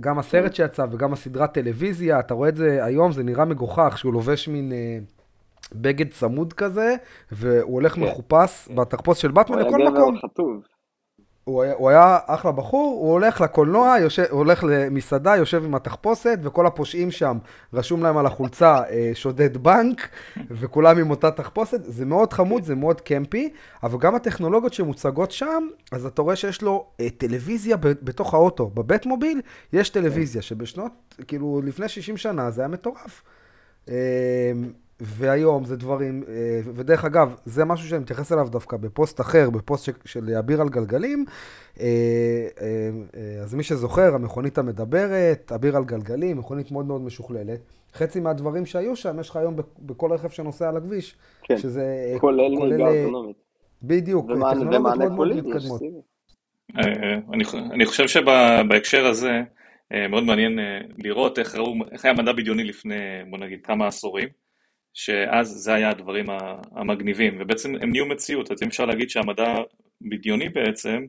גם 0.00 0.18
הסרט 0.18 0.54
שיצא 0.54 0.86
וגם 0.90 1.12
הסדרת 1.12 1.54
טלוויזיה, 1.54 2.20
אתה 2.20 2.34
רואה 2.34 2.48
את 2.48 2.56
זה 2.56 2.84
היום, 2.84 3.12
זה 3.12 3.22
נראה 3.22 3.44
מגוחך, 3.44 3.98
שהוא 3.98 4.12
לובש 4.12 4.48
מין... 4.48 4.72
בגד 5.72 6.10
צמוד 6.10 6.52
כזה, 6.52 6.96
והוא 7.32 7.74
הולך 7.74 7.94
כן. 7.94 8.00
מחופש 8.00 8.68
בתחפוש 8.76 9.22
של 9.22 9.30
באטמן 9.30 9.58
לכל 9.58 9.68
מקום. 9.68 9.80
הוא 9.80 9.96
היה 9.96 10.10
גבר 10.10 10.28
חטוב. 10.28 10.73
הוא 11.44 11.62
היה, 11.62 11.74
הוא 11.74 11.88
היה 11.88 12.18
אחלה 12.26 12.52
בחור, 12.52 12.98
הוא 13.00 13.12
הולך 13.12 13.40
לקולנוע, 13.40 13.96
יושב, 14.00 14.24
הוא 14.30 14.38
הולך 14.38 14.64
למסעדה, 14.68 15.36
יושב 15.36 15.64
עם 15.64 15.74
התחפושת, 15.74 16.38
וכל 16.42 16.66
הפושעים 16.66 17.10
שם, 17.10 17.38
רשום 17.72 18.02
להם 18.02 18.16
על 18.16 18.26
החולצה 18.26 18.82
שודד 19.14 19.56
בנק, 19.56 20.08
וכולם 20.60 20.98
עם 20.98 21.10
אותה 21.10 21.30
תחפושת. 21.30 21.80
זה 21.84 22.04
מאוד 22.04 22.32
חמוד, 22.32 22.64
זה 22.64 22.74
מאוד 22.74 23.00
קמפי, 23.00 23.52
אבל 23.82 23.98
גם 23.98 24.14
הטכנולוגיות 24.14 24.74
שמוצגות 24.74 25.30
שם, 25.30 25.68
אז 25.92 26.06
אתה 26.06 26.22
רואה 26.22 26.36
שיש 26.36 26.62
לו 26.62 26.86
אה, 27.00 27.10
טלוויזיה 27.10 27.76
ב, 27.76 27.86
בתוך 27.86 28.34
האוטו. 28.34 28.70
בבית 28.70 29.06
מוביל 29.06 29.40
יש 29.72 29.90
טלוויזיה, 29.90 30.42
שבשנות, 30.42 31.14
כאילו, 31.26 31.60
לפני 31.64 31.88
60 31.88 32.16
שנה 32.16 32.50
זה 32.50 32.60
היה 32.60 32.68
מטורף. 32.68 33.22
אה, 33.88 33.94
והיום 35.04 35.64
זה 35.64 35.76
דברים, 35.76 36.22
אה, 36.28 36.60
ודרך 36.74 37.04
אגב, 37.04 37.34
זה 37.44 37.64
משהו 37.64 37.88
שאני 37.88 38.00
מתייחס 38.00 38.32
אליו 38.32 38.48
דווקא 38.50 38.76
בפוסט 38.76 39.20
אחר, 39.20 39.50
בפוסט 39.50 39.88
של 40.04 40.30
אביר 40.38 40.60
על 40.60 40.68
גלגלים. 40.68 41.24
אה, 41.80 41.86
אה, 42.60 43.42
אז 43.42 43.54
מי 43.54 43.62
שזוכר, 43.62 44.14
המכונית 44.14 44.58
המדברת, 44.58 45.52
אביר 45.54 45.76
על 45.76 45.84
גלגלים, 45.84 46.38
מכונית 46.38 46.70
מאוד 46.70 46.86
מאוד 46.86 47.00
משוכללת. 47.00 47.60
חצי 47.94 48.20
מהדברים 48.20 48.66
שהיו 48.66 48.96
שם, 48.96 49.20
יש 49.20 49.30
לך 49.30 49.36
היום 49.36 49.56
בכל 49.78 50.12
רכב 50.12 50.28
שנוסע 50.28 50.68
על 50.68 50.76
הכביש. 50.76 51.16
כן, 51.42 51.56
שזה 51.56 52.14
כולל 52.20 52.48
נהיגה 52.48 52.88
אוטונומית. 52.88 53.36
בדיוק, 53.82 54.26
טכנולוגיות 54.26 54.82
מאוד 54.82 55.12
מאוד 55.12 55.28
מתקדמות. 55.28 55.80
אני 57.72 57.86
חושב 57.86 58.08
שבהקשר 58.08 59.06
הזה, 59.06 59.40
מאוד 60.08 60.24
מעניין 60.24 60.58
לראות 60.98 61.38
איך, 61.38 61.54
ראו, 61.54 61.74
איך 61.92 62.04
היה 62.04 62.14
מדע 62.14 62.32
בדיוני 62.32 62.64
לפני, 62.64 62.94
בוא 63.30 63.38
נגיד, 63.38 63.60
כמה 63.62 63.86
עשורים. 63.86 64.28
שאז 64.94 65.48
זה 65.48 65.74
היה 65.74 65.90
הדברים 65.90 66.26
המגניבים, 66.70 67.36
ובעצם 67.40 67.74
הם 67.80 67.90
נהיו 67.90 68.06
מציאות, 68.06 68.50
אז 68.50 68.62
אם 68.62 68.68
אפשר 68.68 68.86
להגיד 68.86 69.10
שהמדע 69.10 69.54
בדיוני 70.00 70.48
בעצם 70.48 71.06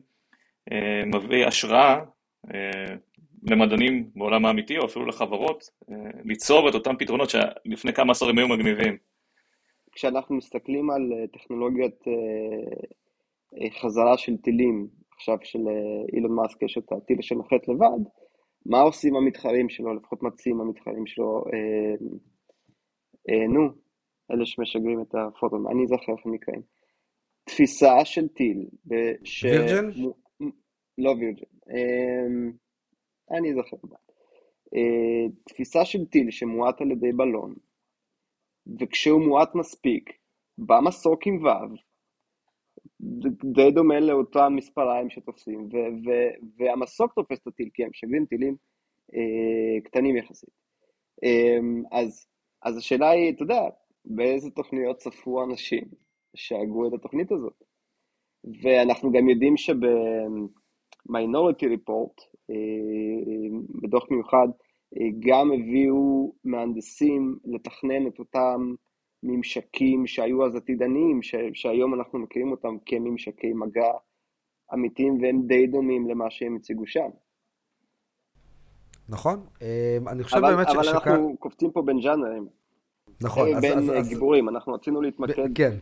אה, 0.72 1.04
מביא 1.04 1.46
השראה 1.46 2.00
אה, 2.54 2.94
למדענים 3.50 4.10
בעולם 4.16 4.46
האמיתי, 4.46 4.78
או 4.78 4.84
אפילו 4.84 5.06
לחברות, 5.06 5.70
אה, 5.90 5.96
ליצור 6.24 6.68
את 6.68 6.74
אותם 6.74 6.96
פתרונות 6.98 7.30
שלפני 7.30 7.92
כמה 7.92 8.12
עשורים 8.12 8.38
היו 8.38 8.48
מגניבים. 8.48 8.96
כשאנחנו 9.92 10.36
מסתכלים 10.36 10.90
על 10.90 11.12
טכנולוגיית 11.32 12.04
חזרה 13.80 14.18
של 14.18 14.36
טילים, 14.36 14.86
עכשיו 15.16 15.36
של 15.44 15.58
אילון 16.12 16.34
מאסק 16.34 16.62
יש 16.62 16.78
את 16.78 16.92
הטיל 16.92 17.22
שנוחת 17.22 17.68
לבד, 17.68 18.10
מה 18.66 18.80
עושים 18.80 19.16
המתחרים 19.16 19.68
שלו, 19.68 19.94
לפחות 19.94 20.22
מציעים 20.22 20.60
המתחרים 20.60 21.06
שלו, 21.06 21.44
נו, 23.48 23.68
אלה 24.30 24.46
שמשגרים 24.46 25.02
את 25.02 25.14
הפוטון, 25.14 25.66
אני 25.66 25.86
זוכר 25.86 26.12
איך 26.12 26.26
הם 26.26 26.34
נקראים. 26.34 26.62
תפיסה 27.44 28.04
של 28.04 28.28
טיל. 28.28 28.66
ש... 29.24 29.44
וירג'ן? 29.44 29.90
לא 30.98 31.10
וירג'ן. 31.10 31.56
אה, 31.70 33.38
אני 33.38 33.54
זוכר. 33.54 33.76
אה, 34.74 35.26
תפיסה 35.44 35.84
של 35.84 36.04
טיל 36.04 36.30
שמועט 36.30 36.80
על 36.80 36.90
ידי 36.90 37.12
בלון, 37.12 37.54
וכשהוא 38.80 39.20
מועט 39.20 39.54
מספיק, 39.54 40.12
במסוק 40.58 41.26
עם 41.26 41.44
ו', 41.44 41.76
די 43.54 43.70
דומה 43.70 44.00
לאותם 44.00 44.52
מספריים 44.56 45.10
שתופסים, 45.10 45.68
והמסוק 46.58 47.12
תופס 47.12 47.38
את 47.42 47.46
הטיל, 47.46 47.68
כי 47.74 47.84
הם 47.84 47.90
משגרים 47.90 48.26
טילים 48.26 48.56
אה, 49.14 49.80
קטנים 49.84 50.16
יחסית. 50.16 50.50
אה, 51.24 51.58
אז 51.92 52.26
אז 52.66 52.76
השאלה 52.76 53.10
היא, 53.10 53.32
אתה 53.32 53.42
יודע, 53.42 53.62
באיזה 54.04 54.50
תוכניות 54.50 54.96
צפו 54.96 55.44
אנשים 55.44 55.84
שהגו 56.34 56.88
את 56.88 56.92
התוכנית 56.92 57.32
הזאת? 57.32 57.62
ואנחנו 58.62 59.12
גם 59.12 59.28
יודעים 59.28 59.56
שב-Minority 59.56 61.64
Report, 61.64 62.24
אה, 62.50 62.54
בדוח 63.82 64.10
מיוחד, 64.10 64.48
אה, 64.96 65.06
גם 65.18 65.52
הביאו 65.52 66.32
מהנדסים 66.44 67.38
לתכנן 67.44 68.06
את 68.06 68.18
אותם 68.18 68.74
ממשקים 69.22 70.06
שהיו 70.06 70.46
אז 70.46 70.56
עתידניים, 70.56 71.20
שהיום 71.52 71.94
אנחנו 71.94 72.18
מכירים 72.18 72.50
אותם 72.50 72.76
כממשקי 72.86 73.52
מגע 73.52 73.92
אמיתיים 74.74 75.22
והם 75.22 75.42
די 75.46 75.66
דומים 75.66 76.08
למה 76.08 76.30
שהם 76.30 76.56
הציגו 76.56 76.86
שם. 76.86 77.08
נכון. 79.08 79.46
אה, 79.62 79.98
אני 80.06 80.24
חושב 80.24 80.36
אבל, 80.36 80.54
באמת 80.54 80.68
אבל 80.68 80.82
ש... 80.82 80.88
אבל 80.88 80.94
אנחנו. 80.94 81.36
קופצים 81.38 81.70
פה 81.70 81.82
בין 81.82 82.02
ז'אנרים. 82.02 82.46
נכון. 83.20 83.54
אז, 83.54 83.60
בין 83.60 83.90
אז, 83.90 84.08
גיבורים, 84.08 84.48
אז... 84.48 84.54
אנחנו 84.54 84.72
רצינו 84.72 85.02
להתמקד. 85.02 85.50
ב- 85.50 85.54
כן. 85.54 85.74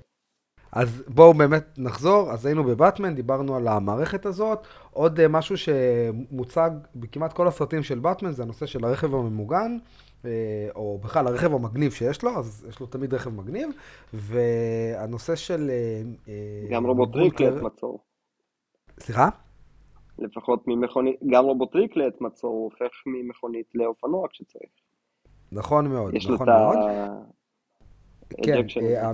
אז 0.72 1.02
בואו 1.08 1.34
באמת 1.34 1.64
נחזור, 1.78 2.30
אז 2.30 2.46
היינו 2.46 2.64
בבטמן, 2.64 3.14
דיברנו 3.14 3.56
על 3.56 3.68
המערכת 3.68 4.26
הזאת. 4.26 4.66
עוד 4.90 5.20
אה, 5.20 5.28
משהו 5.28 5.56
שמוצג 5.56 6.70
בכמעט 6.96 7.32
כל 7.32 7.48
הסרטים 7.48 7.82
של 7.82 7.98
בטמן, 7.98 8.32
זה 8.32 8.42
הנושא 8.42 8.66
של 8.66 8.84
הרכב 8.84 9.14
הממוגן, 9.14 9.78
אה, 10.24 10.30
או 10.74 10.98
בכלל 10.98 11.26
הרכב 11.26 11.54
המגניב 11.54 11.92
שיש 11.92 12.22
לו, 12.22 12.38
אז 12.38 12.66
יש 12.68 12.80
לו 12.80 12.86
תמיד 12.86 13.14
רכב 13.14 13.30
מגניב, 13.30 13.68
והנושא 14.14 15.36
של... 15.36 15.70
גם 16.70 16.86
רובוטריק 16.86 17.40
לעת 17.40 17.62
מצור. 17.62 17.98
סליחה? 19.00 19.28
לפחות 20.18 20.62
ממכונית, 20.66 21.16
גם 21.26 21.44
רובוטריק 21.44 21.96
לעת 21.96 22.20
מצור 22.20 22.50
הוא 22.50 22.64
הופך 22.64 22.92
ממכונית 23.06 23.66
לאופנוע 23.74 24.28
כשצריך. 24.30 24.70
נכון 25.52 25.86
מאוד, 25.86 26.14
יש 26.14 26.26
נכון 26.26 26.48
מאוד. 26.48 26.76
כן, 28.42 28.62
אה, 28.82 29.10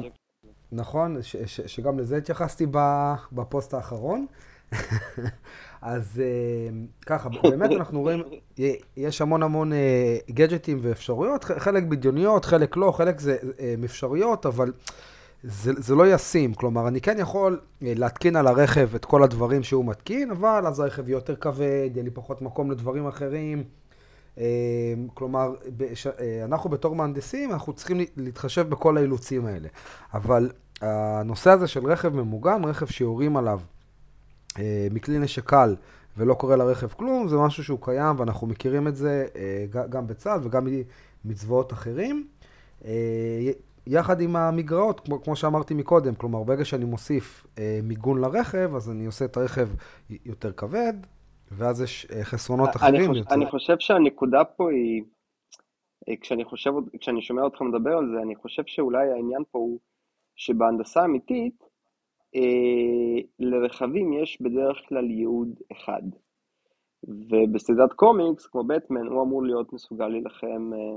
נכון, 0.73 1.23
ש, 1.23 1.37
ש, 1.37 1.61
שגם 1.61 1.99
לזה 1.99 2.17
התייחסתי 2.17 2.67
בפוסט 3.33 3.75
האחרון. 3.75 4.27
אז 5.83 6.23
אה, 6.25 6.69
ככה, 7.07 7.29
באמת 7.43 7.71
אנחנו 7.71 8.01
רואים, 8.01 8.23
יש 8.97 9.21
המון 9.21 9.43
המון 9.43 9.73
גדג'טים 10.31 10.77
אה, 10.77 10.83
ואפשרויות, 10.83 11.45
חלק 11.45 11.83
בדיוניות, 11.83 12.45
חלק 12.45 12.77
לא, 12.77 12.93
חלק 12.93 13.21
זה 13.21 13.37
אפשרויות, 13.85 14.47
אבל 14.47 14.73
זה, 15.43 15.73
זה 15.77 15.95
לא 15.95 16.15
ישים. 16.15 16.55
כלומר, 16.55 16.89
אני 16.89 17.01
כן 17.01 17.17
יכול 17.19 17.61
להתקין 17.81 18.37
על 18.37 18.47
הרכב 18.47 18.95
את 18.95 19.05
כל 19.05 19.23
הדברים 19.23 19.63
שהוא 19.63 19.85
מתקין, 19.85 20.31
אבל 20.31 20.67
אז 20.67 20.81
הרכב 20.81 21.09
יהיה 21.09 21.17
יותר 21.17 21.37
כבד, 21.37 21.91
יהיה 21.95 22.05
לי 22.05 22.11
פחות 22.11 22.43
מקום 22.43 22.71
לדברים 22.71 23.07
אחרים. 23.07 23.65
אמ, 24.39 24.43
כלומר, 25.15 25.55
אה, 26.21 26.45
אנחנו 26.45 26.71
בתור 26.71 26.95
מהנדסים, 26.95 27.53
אנחנו 27.53 27.73
צריכים 27.73 28.01
להתחשב 28.17 28.69
בכל 28.69 28.97
האילוצים 28.97 29.47
האלה. 29.47 29.69
אבל 30.15 30.51
הנושא 30.81 31.51
הזה 31.51 31.67
של 31.67 31.87
רכב 31.87 32.15
ממוגן, 32.15 32.65
רכב 32.65 32.87
שיורים 32.87 33.37
עליו 33.37 33.61
אה, 34.59 34.89
מכלי 34.91 35.19
נשק 35.19 35.45
קל 35.45 35.77
ולא 36.17 36.35
קורה 36.35 36.57
לרכב 36.57 36.89
כלום, 36.89 37.29
זה 37.29 37.37
משהו 37.37 37.65
שהוא 37.65 37.79
קיים 37.83 38.21
ואנחנו 38.21 38.47
מכירים 38.47 38.89
את 38.89 38.97
זה 38.97 39.27
אה, 39.37 39.85
גם 39.91 40.07
בצה"ל 40.07 40.41
וגם 40.43 40.67
מצבאות 41.25 41.73
אחרים. 41.73 42.27
יחד 43.87 44.21
עם 44.21 44.37
המגרעות, 44.37 45.01
כמו, 45.01 45.23
כמו 45.23 45.37
שאמרתי 45.37 45.75
מקודם, 45.75 46.15
כלומר, 46.15 46.43
ברגע 46.43 46.65
שאני 46.65 46.85
מוסיף 46.85 47.47
מיגון 47.83 48.21
לרכב, 48.21 48.75
אז 48.75 48.91
אני 48.91 49.07
עושה 49.07 49.25
את 49.25 49.37
הרכב 49.37 49.69
יותר 50.27 50.53
כבד, 50.53 50.95
ואז 51.51 51.83
יש 51.83 52.07
חסרונות 52.23 52.69
אחרים. 52.77 53.11
אני, 53.11 53.23
חושב, 53.23 53.33
אני 53.33 53.47
חושב 53.47 53.79
שהנקודה 53.79 54.45
פה 54.45 54.71
היא, 54.71 55.03
כשאני, 56.21 56.45
חושב, 56.45 56.71
כשאני 57.01 57.23
שומע 57.23 57.43
אותך 57.43 57.61
מדבר 57.63 57.97
על 57.97 58.09
זה, 58.15 58.23
אני 58.23 58.37
חושב 58.37 58.63
שאולי 58.67 59.11
העניין 59.11 59.43
פה 59.51 59.59
הוא 59.59 59.79
שבהנדסה 60.37 61.05
אמיתית, 61.05 61.65
אה, 62.37 63.21
לרכבים 63.39 64.13
יש 64.13 64.43
בדרך 64.43 64.77
כלל 64.89 65.11
ייעוד 65.11 65.61
אחד. 65.73 66.03
ובסדרת 67.05 67.93
קומיקס, 67.93 68.47
כמו 68.47 68.65
בטמן, 68.65 69.07
הוא 69.07 69.23
אמור 69.23 69.43
להיות 69.43 69.73
מסוגל 69.73 70.09
להילחם 70.09 70.71
אה, 70.75 70.97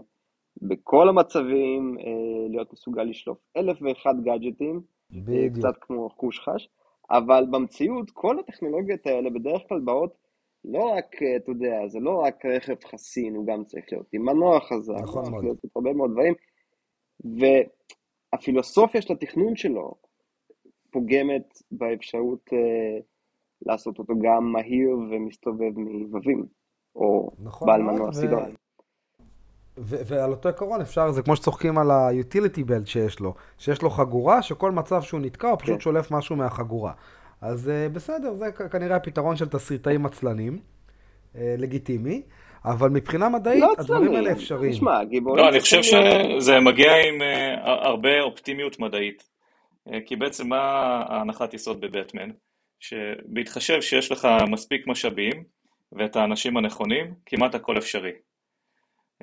בכל 0.62 1.10
המצבים, 1.10 1.98
אה, 2.00 2.50
להיות 2.50 2.74
מסוגל 2.74 3.03
לשלוף 3.03 3.38
אלף 3.57 3.77
ואחד 3.81 4.24
גאדג'טים, 4.24 4.81
אה, 5.15 5.48
קצת 5.53 5.77
כמו 5.81 6.10
חוש 6.10 6.39
חש, 6.39 6.69
אבל 7.12 7.45
במציאות 7.51 8.12
כל 8.12 8.39
הטכנולוגיות 8.39 9.07
האלה 9.07 9.29
בדרך 9.29 9.62
כלל 9.69 9.79
באות 9.79 10.17
לא 10.65 10.83
רק, 10.83 11.15
אה, 11.24 11.36
אתה 11.36 11.51
יודע, 11.51 11.88
זה 11.88 12.00
לא 12.00 12.22
רק 12.24 12.45
רכב 12.45 12.75
חסין, 12.86 13.36
הוא 13.36 13.48
גם 13.48 13.63
צריך 13.63 13.86
להיות 13.91 14.07
עם 14.13 14.25
מנוע 14.25 14.60
חזק, 14.60 14.93
נכון 15.03 15.31
מאוד. 15.31 15.43
להיות 15.43 15.57
הרבה 15.75 15.93
מאוד 15.93 16.12
דברים, 16.12 16.33
והפילוסופיה 18.33 19.01
של 19.01 19.13
התכנון 19.13 19.55
שלו 19.55 19.93
פוגמת 20.91 21.62
באפשרות 21.72 22.50
אה, 22.53 23.00
לעשות 23.65 24.00
אותו 24.00 24.13
גם 24.22 24.51
מהיר 24.51 24.89
ומסתובב 25.12 25.79
מבבים, 25.79 26.45
או 26.95 27.31
נכון 27.39 27.67
בעל 27.67 27.81
מנוע 27.81 28.10
ו... 28.10 28.12
ועל 29.77 30.31
אותו 30.31 30.49
עקרון 30.49 30.81
אפשר, 30.81 31.11
זה 31.11 31.21
כמו 31.21 31.35
שצוחקים 31.35 31.77
על 31.77 31.91
ה-utility 31.91 32.59
belt 32.59 32.85
שיש 32.85 33.19
לו, 33.19 33.33
שיש 33.57 33.81
לו 33.81 33.89
חגורה, 33.89 34.41
שכל 34.41 34.71
מצב 34.71 35.01
שהוא 35.01 35.19
נתקע 35.19 35.47
הוא 35.49 35.57
פשוט 35.59 35.73
כן. 35.73 35.79
שולף 35.79 36.11
משהו 36.11 36.35
מהחגורה. 36.35 36.91
אז 37.41 37.67
uh, 37.67 37.93
בסדר, 37.93 38.33
זה 38.33 38.51
כנראה 38.51 38.95
הפתרון 38.95 39.35
של 39.35 39.47
תסריטאים 39.49 40.05
עצלנים, 40.05 40.59
uh, 41.33 41.37
לגיטימי, 41.57 42.21
אבל 42.65 42.89
מבחינה 42.89 43.29
מדעית, 43.29 43.61
לא 43.61 43.73
הדברים 43.77 44.15
האלה 44.15 44.31
אפשריים. 44.31 44.73
תשמע, 44.73 45.03
גיבורים... 45.03 45.43
לא, 45.43 45.49
אני 45.49 45.59
חושב 45.59 45.83
שזה 45.83 46.59
מגיע 46.59 46.91
עם 47.07 47.21
uh, 47.21 47.69
הרבה 47.69 48.21
אופטימיות 48.21 48.79
מדעית. 48.79 49.23
Uh, 49.89 49.91
כי 50.05 50.15
בעצם 50.15 50.47
מה 50.47 50.61
ההנחת 51.07 51.53
יסוד 51.53 51.81
בבטמן? 51.81 52.29
שבהתחשב 52.79 53.81
שיש 53.81 54.11
לך 54.11 54.27
מספיק 54.47 54.87
משאבים 54.87 55.43
ואת 55.91 56.15
האנשים 56.15 56.57
הנכונים, 56.57 57.13
כמעט 57.25 57.55
הכל 57.55 57.77
אפשרי. 57.77 58.11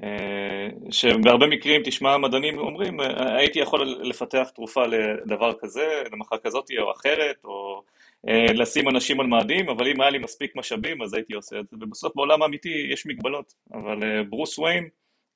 אה, 0.03 0.69
שבהרבה 0.91 1.47
מקרים 1.47 1.83
תשמע 1.85 2.19
מדענים 2.19 2.59
אומרים 2.59 3.01
הייתי 3.19 3.59
יכול 3.59 3.97
לפתח 4.03 4.49
תרופה 4.55 4.87
לדבר 4.87 5.53
כזה, 5.61 6.03
למחר 6.13 6.37
כזאת 6.45 6.71
או 6.79 6.93
אחרת, 6.93 7.37
או 7.45 7.83
אה, 8.29 8.53
לשים 8.53 8.89
אנשים 8.89 9.21
על 9.21 9.27
מאדים, 9.27 9.69
אבל 9.69 9.89
אם 9.89 10.01
היה 10.01 10.11
לי 10.11 10.19
מספיק 10.19 10.57
משאבים 10.57 11.03
אז 11.03 11.15
הייתי 11.15 11.35
עושה 11.35 11.61
את 11.61 11.69
זה, 11.69 11.77
ובסוף 11.81 12.13
בעולם 12.17 12.43
האמיתי 12.43 12.89
יש 12.93 13.07
מגבלות, 13.07 13.55
אבל 13.75 14.03
אה, 14.03 14.23
ברוס 14.23 14.59
וויין 14.59 14.89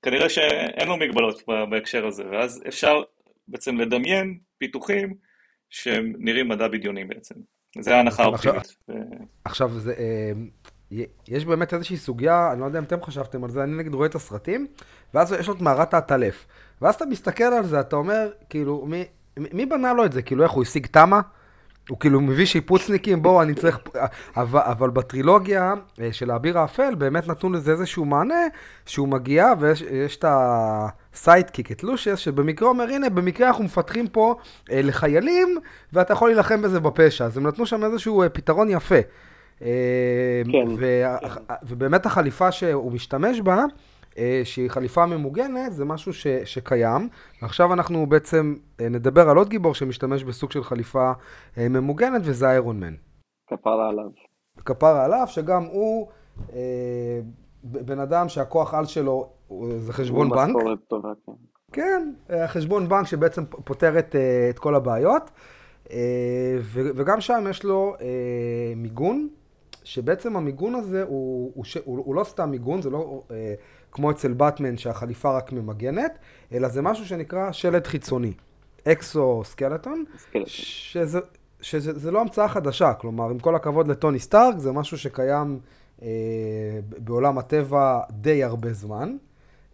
כנראה 0.03 0.29
שאין 0.29 0.89
לו 0.89 0.97
מגבלות 0.97 1.43
בהקשר 1.71 2.07
הזה, 2.07 2.23
ואז 2.31 2.63
אפשר 2.69 3.03
בעצם 3.49 3.81
לדמיין 3.81 4.39
פיתוחים 4.59 5.15
שהם 5.71 6.13
נראים 6.19 6.49
מדע 6.49 6.69
בדיוני 6.69 7.05
בעצם. 7.05 7.35
זה 7.81 7.97
ההנחה 7.97 8.23
האופטימית. 8.23 8.77
עכשיו, 9.45 9.69
זה, 9.69 9.95
יש 11.29 11.45
באמת 11.45 11.75
איזושהי 11.75 11.97
סוגיה, 11.97 12.53
אני 12.53 12.61
לא 12.61 12.65
יודע 12.65 12.79
אם 12.79 12.85
אתם 12.85 13.03
חשבתם 13.03 13.45
על 13.45 13.51
זה, 13.51 13.63
אני 13.63 13.77
נגיד 13.77 13.95
רואה 13.95 14.07
את 14.07 14.15
הסרטים, 14.15 14.67
ואז 15.15 15.33
יש 15.33 15.49
לו 15.49 15.55
את 15.55 15.61
מערת 15.61 15.95
העטלף. 15.95 16.47
ואז 16.83 16.95
אתה 16.95 17.07
מסתכל 17.07 17.45
על 17.45 17.67
זה, 17.67 17.81
אתה 17.81 17.97
אומר, 17.97 18.31
כאילו, 18.51 18.87
מי, 18.87 19.05
מי 19.37 19.67
בנה 19.67 19.93
לו 19.93 20.05
את 20.05 20.13
זה? 20.13 20.23
כאילו, 20.23 20.43
איך 20.43 20.53
הוא 20.53 20.63
השיג 20.63 20.87
תמה? 20.87 21.21
הוא 21.89 21.99
כאילו 21.99 22.21
מביא 22.21 22.47
שיפוצניקים, 22.47 23.23
בואו, 23.23 23.43
אני 23.43 23.55
צריך... 23.55 23.79
אבל, 24.37 24.61
אבל 24.61 24.91
בטרילוגיה 24.91 25.75
אה, 26.01 26.13
של 26.13 26.31
האביר 26.31 26.59
האפל, 26.59 26.95
באמת 26.95 27.29
נתנו 27.29 27.53
לזה 27.53 27.73
איזשהו 27.73 28.05
מענה, 28.05 28.45
שהוא 28.87 29.09
מגיע, 29.09 29.53
ויש 29.61 30.17
את 30.17 30.25
ה 30.29 30.43
sidekick, 30.43 31.73
את 31.73 31.83
לושיוס, 31.83 32.19
שבמקרה 32.19 32.69
אומר, 32.69 32.85
הנה, 32.85 33.11
במקרה 33.11 33.49
אנחנו 33.49 33.65
מפתחים 33.65 34.09
פה 34.09 34.37
אה, 34.71 34.83
לחיילים, 34.83 35.59
ואתה 35.93 36.13
יכול 36.13 36.29
להילחם 36.29 36.63
בזה 36.63 36.81
בפשע. 36.81 37.25
אז 37.25 37.37
הם 37.37 37.47
נתנו 37.47 37.67
שם 37.67 37.85
איזשהו 37.85 38.23
אה, 38.23 38.29
פתרון 38.29 38.71
יפה. 38.71 38.99
אה, 39.63 40.43
כן. 40.53 40.67
ובאמת 41.63 42.07
החליפה 42.07 42.53
שהוא 42.53 42.93
משתמש 42.93 43.41
בה, 43.41 43.65
אה, 44.19 44.41
שהיא 44.45 44.71
חליפה 44.71 45.07
ממוגנת, 45.07 45.73
זה 45.73 45.85
משהו 45.85 46.13
ש, 46.13 46.27
שקיים. 46.27 47.09
עכשיו 47.43 47.73
אנחנו 47.73 48.07
בעצם 48.07 48.55
אה, 48.81 48.89
נדבר 48.89 49.29
על 49.29 49.37
עוד 49.37 49.49
גיבור 49.49 49.75
שמשתמש 49.75 50.25
בסוג 50.25 50.53
של 50.53 50.65
חליפה 50.65 51.13
ממוגנת, 51.57 52.23
וזה 52.25 52.51
איירון 52.51 52.81
מן. 52.81 52.95
כפרה 53.47 53.89
עליו. 53.89 54.11
כפרה 54.65 55.05
עליו, 55.05 55.27
שגם 55.27 55.65
הוא 55.65 56.09
בן 57.63 57.99
אדם 57.99 58.29
שהכוח 58.29 58.75
על 58.75 58.85
שלו 58.85 59.29
זה 59.77 59.93
חשבון 59.93 60.31
בנק. 60.31 60.57
טובה, 60.89 61.09
כן. 61.27 61.33
כן, 61.73 62.13
חשבון 62.47 62.89
בנק 62.89 63.07
שבעצם 63.07 63.45
פותר 63.45 63.99
את, 63.99 64.17
את 64.51 64.59
כל 64.59 64.75
הבעיות. 64.75 65.31
וגם 66.71 67.21
שם 67.21 67.45
יש 67.51 67.65
לו 67.65 67.95
מיגון, 68.77 69.29
שבעצם 69.85 70.37
המיגון 70.37 70.75
הזה 70.75 71.03
הוא, 71.03 71.53
הוא, 71.55 71.65
הוא, 71.85 71.99
הוא 72.05 72.15
לא 72.15 72.25
סתם 72.25 72.51
מיגון, 72.51 72.83
זה 72.83 72.91
לא 72.91 73.23
אה, 73.31 73.55
כמו 73.93 74.11
אצל 74.11 74.33
באטמן 74.33 74.77
שהחליפה 74.77 75.37
רק 75.37 75.53
ממגנת, 75.53 76.19
אלא 76.53 76.69
זה 76.69 76.83
משהו 76.83 77.07
שנקרא 77.07 77.53
שלד 77.53 77.87
חיצוני, 77.87 78.33
אקסו 78.89 79.43
סקלטון, 79.45 80.05
שזה, 80.47 81.19
שזה 81.61 82.11
לא 82.11 82.21
המצאה 82.21 82.49
חדשה, 82.49 82.95
כלומר, 82.95 83.31
עם 83.31 83.39
כל 83.39 83.55
הכבוד 83.55 83.89
לטוני 83.89 84.19
סטארק, 84.19 84.59
זה 84.59 84.73
משהו 84.73 84.99
שקיים 84.99 85.61
אה, 86.03 86.09
בעולם 86.99 87.39
הטבע 87.39 88.01
די 88.11 88.45
הרבה 88.45 88.73
זמן. 88.73 89.17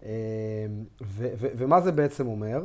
אה, 0.05 0.11
ו, 1.03 1.29
ו, 1.39 1.47
ומה 1.55 1.81
זה 1.81 1.93
בעצם 1.93 2.27
אומר? 2.27 2.61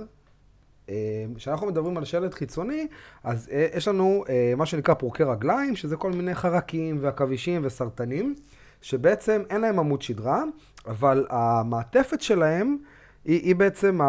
אה, 0.90 1.26
כשאנחנו 1.36 1.68
מדברים 1.68 1.98
על 1.98 2.06
שלד 2.06 2.34
חיצוני, 2.34 2.88
אז 3.24 3.50
אה, 3.52 3.68
יש 3.74 3.88
לנו 3.88 4.24
אה, 4.30 4.54
מה 4.58 4.66
שנקרא 4.66 4.94
פורקי 4.94 5.24
רגליים, 5.24 5.76
שזה 5.76 5.96
כל 5.96 6.12
מיני 6.12 6.36
חרקים 6.36 6.98
ועכבישים 7.02 7.62
וסרטנים, 7.66 8.36
שבעצם 8.82 9.44
אין 9.50 9.62
להם 9.62 9.80
עמוד 9.80 10.02
שדרה, 10.02 10.44
אבל 10.88 11.26
המעטפת 11.30 12.22
שלהם 12.22 12.78
היא, 13.26 13.42
היא 13.42 13.56
בעצם 13.56 14.02
ה, 14.02 14.06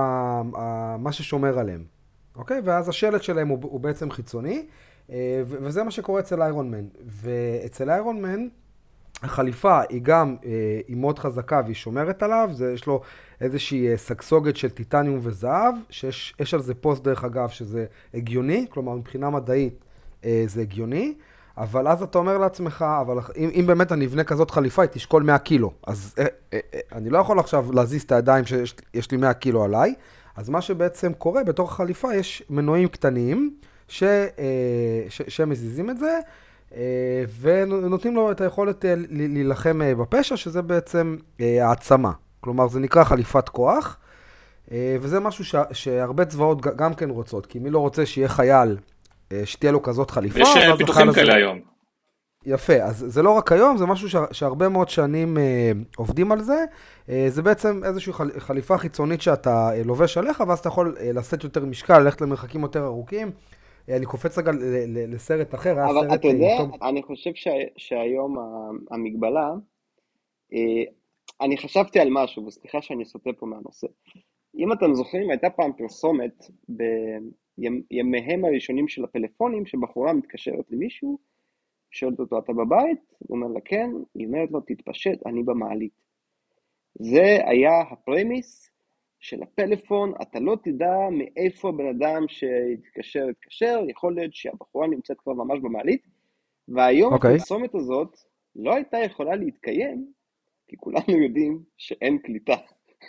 ה, 0.58 0.96
מה 0.98 1.12
ששומר 1.12 1.58
עליהם, 1.58 1.84
אוקיי? 2.36 2.60
ואז 2.64 2.88
השלד 2.88 3.22
שלהם 3.22 3.48
הוא, 3.48 3.58
הוא 3.62 3.80
בעצם 3.80 4.10
חיצוני, 4.10 4.66
וזה 5.44 5.82
מה 5.82 5.90
שקורה 5.90 6.20
אצל 6.20 6.42
איירון 6.42 6.70
מן. 6.70 6.84
ואצל 7.06 7.90
איירון 7.90 8.22
מן, 8.22 8.48
החליפה 9.22 9.80
היא 9.88 10.00
גם, 10.02 10.36
היא 10.88 10.96
מאוד 10.96 11.18
חזקה 11.18 11.60
והיא 11.64 11.74
שומרת 11.74 12.22
עליו, 12.22 12.50
זה, 12.52 12.72
יש 12.72 12.86
לו 12.86 13.00
איזושהי 13.40 13.88
אה, 13.88 13.96
סגסוגת 13.96 14.56
של 14.56 14.70
טיטניום 14.70 15.18
וזהב, 15.22 15.74
שיש 15.90 16.54
על 16.54 16.62
זה 16.62 16.74
פוסט 16.74 17.02
דרך 17.02 17.24
אגב 17.24 17.48
שזה 17.48 17.86
הגיוני, 18.14 18.66
כלומר 18.70 18.94
מבחינה 18.94 19.30
מדעית 19.30 19.84
אה, 20.24 20.44
זה 20.46 20.60
הגיוני, 20.60 21.14
אבל 21.56 21.88
אז 21.88 22.02
אתה 22.02 22.18
אומר 22.18 22.38
לעצמך, 22.38 22.84
אבל 23.00 23.18
אם, 23.36 23.50
אם 23.54 23.64
באמת 23.66 23.92
אני 23.92 24.06
אבנה 24.06 24.24
כזאת 24.24 24.50
חליפה, 24.50 24.82
היא 24.82 24.90
תשקול 24.90 25.22
100 25.22 25.38
קילו, 25.38 25.72
אז 25.86 26.14
אה, 26.18 26.26
אה, 26.52 26.58
אה, 26.74 26.80
אני 26.92 27.10
לא 27.10 27.18
יכול 27.18 27.38
עכשיו 27.38 27.72
להזיז 27.72 28.02
את 28.02 28.12
הידיים 28.12 28.44
שיש 28.44 29.10
לי 29.10 29.16
100 29.16 29.34
קילו 29.34 29.64
עליי, 29.64 29.94
אז 30.36 30.48
מה 30.48 30.60
שבעצם 30.60 31.12
קורה, 31.12 31.44
בתוך 31.44 31.72
החליפה 31.72 32.14
יש 32.14 32.42
מנועים 32.50 32.88
קטנים 32.88 33.56
ש, 33.88 34.02
אה, 34.02 35.04
ש, 35.08 35.22
שמזיזים 35.28 35.90
את 35.90 35.98
זה. 35.98 36.18
ונותנים 37.40 38.16
לו 38.16 38.30
את 38.30 38.40
היכולת 38.40 38.84
להילחם 39.10 39.80
בפשע, 39.98 40.36
שזה 40.36 40.62
בעצם 40.62 41.16
העצמה. 41.38 42.12
כלומר, 42.40 42.68
זה 42.68 42.80
נקרא 42.80 43.04
חליפת 43.04 43.48
כוח, 43.48 43.96
אה, 44.72 44.96
וזה 45.00 45.20
משהו 45.20 45.44
ש... 45.44 45.54
שהרבה 45.72 46.24
צבאות 46.24 46.60
גם 46.60 46.94
כן 46.94 47.10
רוצות, 47.10 47.46
כי 47.46 47.58
מי 47.58 47.70
לא 47.70 47.78
רוצה 47.78 48.06
שיהיה 48.06 48.28
חייל, 48.28 48.76
אה, 49.32 49.42
שתהיה 49.44 49.72
לו 49.72 49.82
כזאת 49.82 50.10
חליפה. 50.10 50.40
יש 50.40 50.56
אה, 50.56 50.76
פיתוחים 50.76 51.12
כאלה 51.12 51.32
הזה... 51.32 51.34
היום. 51.34 51.60
יפה, 52.46 52.74
אז 52.74 53.04
זה 53.08 53.22
לא 53.22 53.30
רק 53.30 53.52
היום, 53.52 53.76
זה 53.76 53.86
משהו 53.86 54.08
ש... 54.08 54.16
שהרבה 54.32 54.68
מאוד 54.68 54.88
שנים 54.88 55.38
אה, 55.38 55.72
עובדים 55.96 56.32
על 56.32 56.40
זה. 56.40 56.64
אה, 57.08 57.26
זה 57.28 57.42
בעצם 57.42 57.80
איזושהי 57.84 58.12
חל... 58.12 58.30
חליפה 58.38 58.78
חיצונית 58.78 59.22
שאתה 59.22 59.70
אה, 59.72 59.82
לובש 59.84 60.18
עליך, 60.18 60.42
ואז 60.48 60.58
אתה 60.58 60.68
יכול 60.68 60.96
אה, 61.00 61.10
לשאת 61.14 61.44
יותר 61.44 61.64
משקל, 61.64 61.98
ללכת 61.98 62.20
למרחקים 62.20 62.62
יותר 62.62 62.84
ארוכים. 62.84 63.26
אה, 63.26 63.32
אני 63.88 64.06
קופץ 64.06 64.38
רגע. 64.38 64.50
לסרט 65.08 65.54
אחר, 65.54 65.72
אבל 65.72 66.08
סרט... 66.08 66.20
אתה 66.20 66.28
יודע. 66.28 66.56
אני 66.82 67.02
חושב. 67.02 67.30
שהיום 67.76 68.36
המגבלה, 68.90 69.50
אני 71.40 71.56
חשבתי 71.56 72.00
על 72.00 72.08
משהו, 72.10 72.46
וסליחה 72.46 72.82
שאני 72.82 73.04
סוטה 73.04 73.30
פה 73.38 73.46
מהנושא. 73.46 73.86
אם 74.56 74.72
אתם 74.72 74.94
זוכרים, 74.94 75.30
הייתה 75.30 75.50
פעם 75.50 75.72
פרסומת 75.78 76.44
בימיהם 76.68 78.44
הראשונים 78.44 78.88
של 78.88 79.04
הפלאפונים, 79.04 79.66
שבחורה 79.66 80.12
מתקשרת 80.12 80.70
למישהו, 80.70 81.18
שואלת 81.90 82.20
אותו, 82.20 82.38
אתה 82.38 82.52
בבית? 82.52 83.14
הוא 83.18 83.36
אומר 83.36 83.48
לה, 83.48 83.60
כן. 83.64 83.90
היא 84.14 84.26
אומרת 84.26 84.50
לו, 84.50 84.60
תתפשט, 84.60 85.26
אני 85.26 85.42
במעלית. 85.42 86.00
זה 86.94 87.38
היה 87.46 87.80
הפרמיס 87.90 88.70
של 89.20 89.42
הפלאפון, 89.42 90.12
אתה 90.22 90.40
לא 90.40 90.56
תדע 90.64 90.96
מאיפה 91.10 91.68
הבן 91.68 91.88
אדם 91.88 92.24
שהתקשר 92.28 93.28
התקשר, 93.28 93.80
יכול 93.88 94.14
להיות 94.14 94.34
שהבחורה 94.34 94.86
נמצאת 94.86 95.20
כבר 95.20 95.32
ממש 95.32 95.58
במעלית, 95.60 96.02
והיום 96.68 97.12
okay. 97.12 97.16
אוקיי. 97.16 97.34
הפרסומת 97.34 97.74
הזאת 97.74 98.16
לא 98.56 98.74
הייתה 98.74 98.98
יכולה 98.98 99.36
להתקיים, 99.36 100.12
כי 100.68 100.76
כולנו 100.76 101.16
יודעים 101.24 101.62
שאין 101.76 102.18
קליטה 102.18 102.56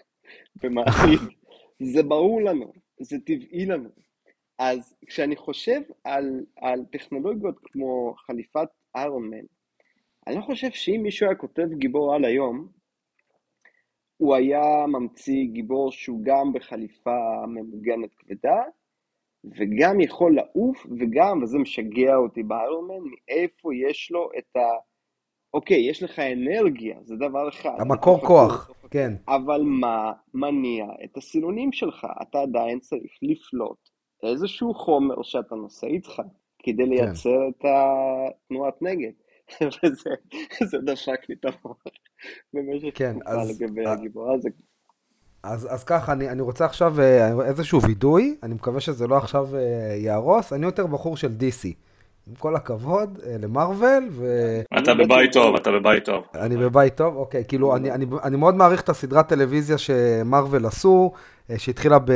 במעשית. 0.64 1.20
זה 1.94 2.04
ברור 2.04 2.42
לנו, 2.42 2.74
זה 3.00 3.20
טבעי 3.20 3.66
לנו. 3.66 3.90
אז 4.60 4.96
כשאני 5.08 5.36
חושב 5.36 5.82
על, 6.04 6.46
על 6.56 6.86
טכנולוגיות 6.92 7.60
כמו 7.64 8.16
חליפת 8.18 8.68
איירון 8.96 9.30
מן, 9.30 9.46
אני 10.28 10.36
לא 10.36 10.42
חושב 10.42 10.72
שאם 10.72 11.00
מישהו 11.04 11.28
היה 11.28 11.36
כותב 11.36 11.68
גיבור 11.74 12.16
על 12.16 12.26
היום, 12.26 12.68
הוא 14.18 14.36
היה 14.36 14.86
ממציא 14.88 15.46
גיבור 15.46 15.92
שהוא 15.92 16.20
גם 16.24 16.54
בחליפה 16.54 17.46
ממוגנת 17.48 18.16
כבדה, 18.16 18.64
וגם 19.58 20.02
יכול 20.02 20.36
לעוף, 20.36 20.86
וגם, 21.00 21.44
וזה 21.44 21.58
משגע 21.58 22.16
אותי 22.16 22.44
באיירון 22.44 22.88
מן, 22.88 23.10
מאיפה 23.10 23.76
יש 23.76 24.12
לו 24.12 24.30
את 24.38 24.56
ה... 24.56 24.66
אוקיי, 25.54 25.90
יש 25.90 26.04
לך 26.04 26.20
אנרגיה, 26.20 26.98
זה 27.04 27.16
דבר 27.16 27.50
אחד. 27.50 27.76
המקור 27.80 28.20
כוח, 28.20 28.72
כן. 28.92 29.14
אבל 29.28 29.62
מה 29.64 30.12
מניע 30.34 30.86
את 31.04 31.18
הסילונים 31.18 31.72
שלך? 31.72 32.08
אתה 32.22 32.42
עדיין 32.42 32.80
צריך 32.80 33.12
לפלוט 33.22 33.90
איזשהו 34.24 34.74
חומר 34.74 35.24
שאתה 35.24 35.56
נושא 35.56 35.88
איתך, 35.88 36.22
כדי 36.64 36.84
כן. 36.84 36.90
לייצר 36.90 37.30
כן. 37.30 37.50
את 37.50 37.66
התנועת 37.66 38.82
נגד. 38.82 39.12
וזה 40.62 40.78
דפק 40.78 41.30
לי 41.30 41.36
את 41.40 41.46
המוח 41.46 41.84
במשך 42.54 42.90
כן, 42.94 43.20
תקופה 43.20 43.42
אז, 43.42 43.62
לגבי 43.62 43.86
הגיבור 43.86 44.34
הזה. 44.34 44.50
אז, 45.44 45.68
אז 45.74 45.84
ככה, 45.84 46.12
אני, 46.12 46.30
אני 46.30 46.42
רוצה 46.42 46.66
עכשיו 46.66 47.02
אה, 47.02 47.46
איזשהו 47.46 47.82
וידוי, 47.82 48.36
אני 48.44 48.54
מקווה 48.54 48.80
שזה 48.80 49.08
לא 49.08 49.18
עכשיו 49.18 49.56
אה, 49.56 49.60
יהרוס, 49.96 50.54
אני 50.54 50.66
יותר 50.66 50.88
בחור 50.88 51.18
של 51.18 51.32
DC. 51.40 51.68
עם 52.28 52.36
כל 52.36 52.56
הכבוד 52.56 53.20
אה, 53.26 53.36
למרוויל, 53.40 54.08
ו... 54.12 54.26
אתה 54.78 54.94
בבית 54.94 55.34
טוב, 55.34 55.56
אתה 55.56 55.72
בבית 55.72 56.06
טוב. 56.06 56.24
אני 56.36 56.58
בבית 56.58 56.96
טוב, 56.96 57.16
אוקיי. 57.16 57.44
כאילו, 57.48 57.76
אני, 57.76 57.92
אני, 57.92 58.06
אני 58.24 58.38
מאוד 58.38 58.56
מעריך 58.56 58.82
את 58.82 58.90
הסדרת 58.90 59.28
טלוויזיה 59.28 59.78
שמרוויל 59.78 60.66
עשו, 60.66 61.12
שהתחילה 61.58 62.00
ב, 62.00 62.12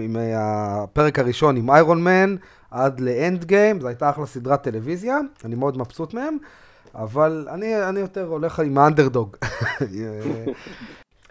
עם 0.00 0.16
הפרק 0.36 1.18
הראשון 1.18 1.56
עם 1.56 1.70
איירון 1.70 2.04
מן, 2.04 2.36
עד 2.70 3.00
לאנד 3.00 3.44
גיים, 3.44 3.80
זו 3.80 3.88
הייתה 3.88 4.10
אחלה 4.10 4.26
סדרת 4.26 4.62
טלוויזיה, 4.62 5.18
אני 5.44 5.54
מאוד 5.54 5.78
מבסוט 5.78 6.14
מהם. 6.14 6.36
אבל 6.94 7.46
אני, 7.50 7.88
אני 7.88 8.00
יותר 8.00 8.26
הולך 8.26 8.60
עם 8.60 8.78
האנדרדוג. 8.78 9.36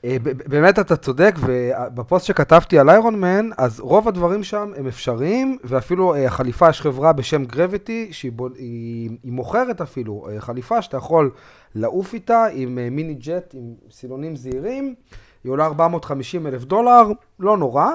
אה, 0.05 0.17
באמת 0.23 0.79
אתה 0.79 0.95
צודק, 0.95 1.35
ובפוסט 1.39 2.25
שכתבתי 2.25 2.79
על 2.79 2.89
איירון 2.89 3.21
מן, 3.21 3.49
אז 3.57 3.79
רוב 3.79 4.07
הדברים 4.07 4.43
שם 4.43 4.71
הם 4.77 4.87
אפשריים, 4.87 5.57
ואפילו 5.63 6.15
אה, 6.15 6.25
החליפה, 6.25 6.69
יש 6.69 6.81
חברה 6.81 7.13
בשם 7.13 7.45
גרביטי, 7.45 8.09
שהיא 8.11 8.31
היא, 8.55 9.09
היא 9.23 9.31
מוכרת 9.31 9.81
אפילו 9.81 10.27
אה, 10.29 10.41
חליפה 10.41 10.81
שאתה 10.81 10.97
יכול 10.97 11.31
לעוף 11.75 12.13
איתה 12.13 12.45
עם 12.51 12.75
מיני 12.91 13.13
ג'ט, 13.13 13.53
עם 13.53 13.73
סילונים 13.91 14.35
זעירים, 14.35 14.95
היא 15.43 15.51
עולה 15.51 15.65
450 15.65 16.47
אלף 16.47 16.63
דולר, 16.63 17.03
לא 17.39 17.57
נורא. 17.57 17.87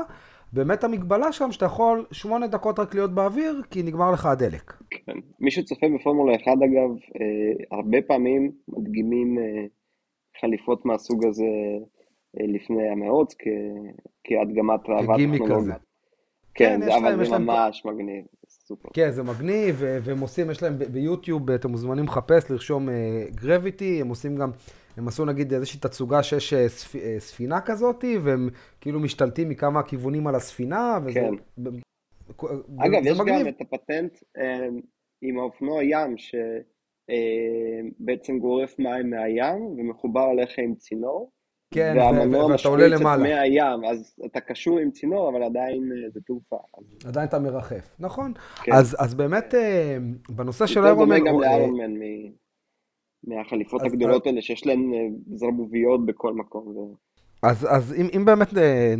באמת 0.52 0.84
המגבלה 0.84 1.32
שם 1.32 1.52
שאתה 1.52 1.66
יכול 1.66 2.06
שמונה 2.12 2.46
דקות 2.46 2.78
רק 2.78 2.94
להיות 2.94 3.14
באוויר, 3.14 3.62
כי 3.70 3.82
נגמר 3.82 4.10
לך 4.10 4.26
הדלק. 4.26 4.72
כן. 4.90 5.12
מי 5.40 5.50
שצופה 5.50 5.86
בפורמולה 5.94 6.36
1 6.36 6.42
אגב, 6.46 6.90
אה, 7.20 7.76
הרבה 7.78 7.98
פעמים 8.02 8.52
מדגימים 8.68 9.38
אה, 9.38 9.44
חליפות 10.40 10.86
מהסוג 10.86 11.26
הזה 11.26 11.44
אה, 12.40 12.46
לפני 12.48 12.88
המאות, 12.88 13.34
כ... 13.38 13.46
כהדגמת 14.24 14.80
ראווה 14.88 15.16
טכנולוגית. 15.16 15.74
כן, 16.54 16.80
כן 16.80 16.92
אבל 16.92 17.24
זה 17.24 17.38
ממש 17.38 17.82
להם... 17.84 17.94
מגניב. 17.94 18.24
סופר. 18.48 18.88
כן, 18.92 19.10
זה 19.10 19.22
מגניב, 19.22 19.76
והם 19.80 20.20
עושים, 20.20 20.50
יש 20.50 20.62
להם 20.62 20.78
ביוטיוב, 20.92 21.50
אתם 21.50 21.70
מוזמנים 21.70 22.04
לחפש, 22.04 22.50
לרשום 22.50 22.88
גרביטי, 23.34 24.00
הם 24.00 24.08
עושים 24.08 24.36
גם 24.36 24.50
הם 24.98 25.08
עשו 25.08 25.24
נגיד 25.24 25.52
איזושהי 25.52 25.80
תצוגה 25.80 26.22
שיש 26.22 26.52
אה, 26.52 26.68
ספ... 26.68 26.96
אה, 26.96 27.16
ספינה 27.18 27.60
כזאת, 27.60 28.04
והם 28.22 28.48
כאילו 28.80 29.00
משתלטים 29.00 29.48
מכמה 29.48 29.82
כיוונים 29.82 30.26
על 30.26 30.34
הספינה, 30.34 30.98
וזה... 31.04 31.20
כן. 31.20 31.34
ב... 31.62 31.68
אגב, 32.78 33.00
יש 33.04 33.18
מגניב. 33.18 33.40
גם 33.40 33.48
את 33.48 33.60
הפטנט 33.60 34.18
אה, 34.38 34.68
עם 35.22 35.38
האופנוע 35.38 35.82
ים, 35.84 36.14
שבעצם 37.98 38.38
גורף 38.38 38.78
מים 38.78 39.10
מהים 39.10 39.64
ומחובר 39.78 40.20
עליך 40.20 40.58
עם 40.58 40.74
צינור. 40.74 41.30
כן, 41.74 41.96
ואתה 42.50 42.68
עולה 42.68 42.88
למעלה. 42.88 43.22
מהים, 43.22 43.84
אז 43.84 44.14
אתה 44.26 44.40
קשור 44.40 44.78
עם 44.78 44.90
צינור, 44.90 45.30
אבל 45.30 45.42
עדיין 45.42 45.90
זה 46.12 46.20
תעופה. 46.26 46.56
עדיין 47.04 47.28
אתה 47.28 47.38
מרחף, 47.38 47.96
נכון. 47.98 48.32
כן. 48.62 48.72
אז, 48.72 48.96
אז 48.98 49.14
באמת, 49.14 49.54
בנושא 50.28 50.66
של 50.66 50.84
איירון 50.84 51.08
מן... 51.08 51.14
זה 51.14 51.24
דומה 51.24 51.30
גם 51.30 51.40
לאיירון 51.40 51.80
מן 51.80 52.00
מהחליפות 53.28 53.82
הגדולות. 53.82 54.26
האלה 54.26 54.42
שיש 54.42 54.66
להן 54.66 54.92
אה, 54.94 54.98
זרמוביות 55.36 56.06
בכל 56.06 56.32
מקום. 56.32 56.94
אז, 57.42 57.66
אז 57.70 57.94
אם, 57.94 58.08
אם 58.16 58.24
באמת 58.24 58.58
אה, 58.58 58.94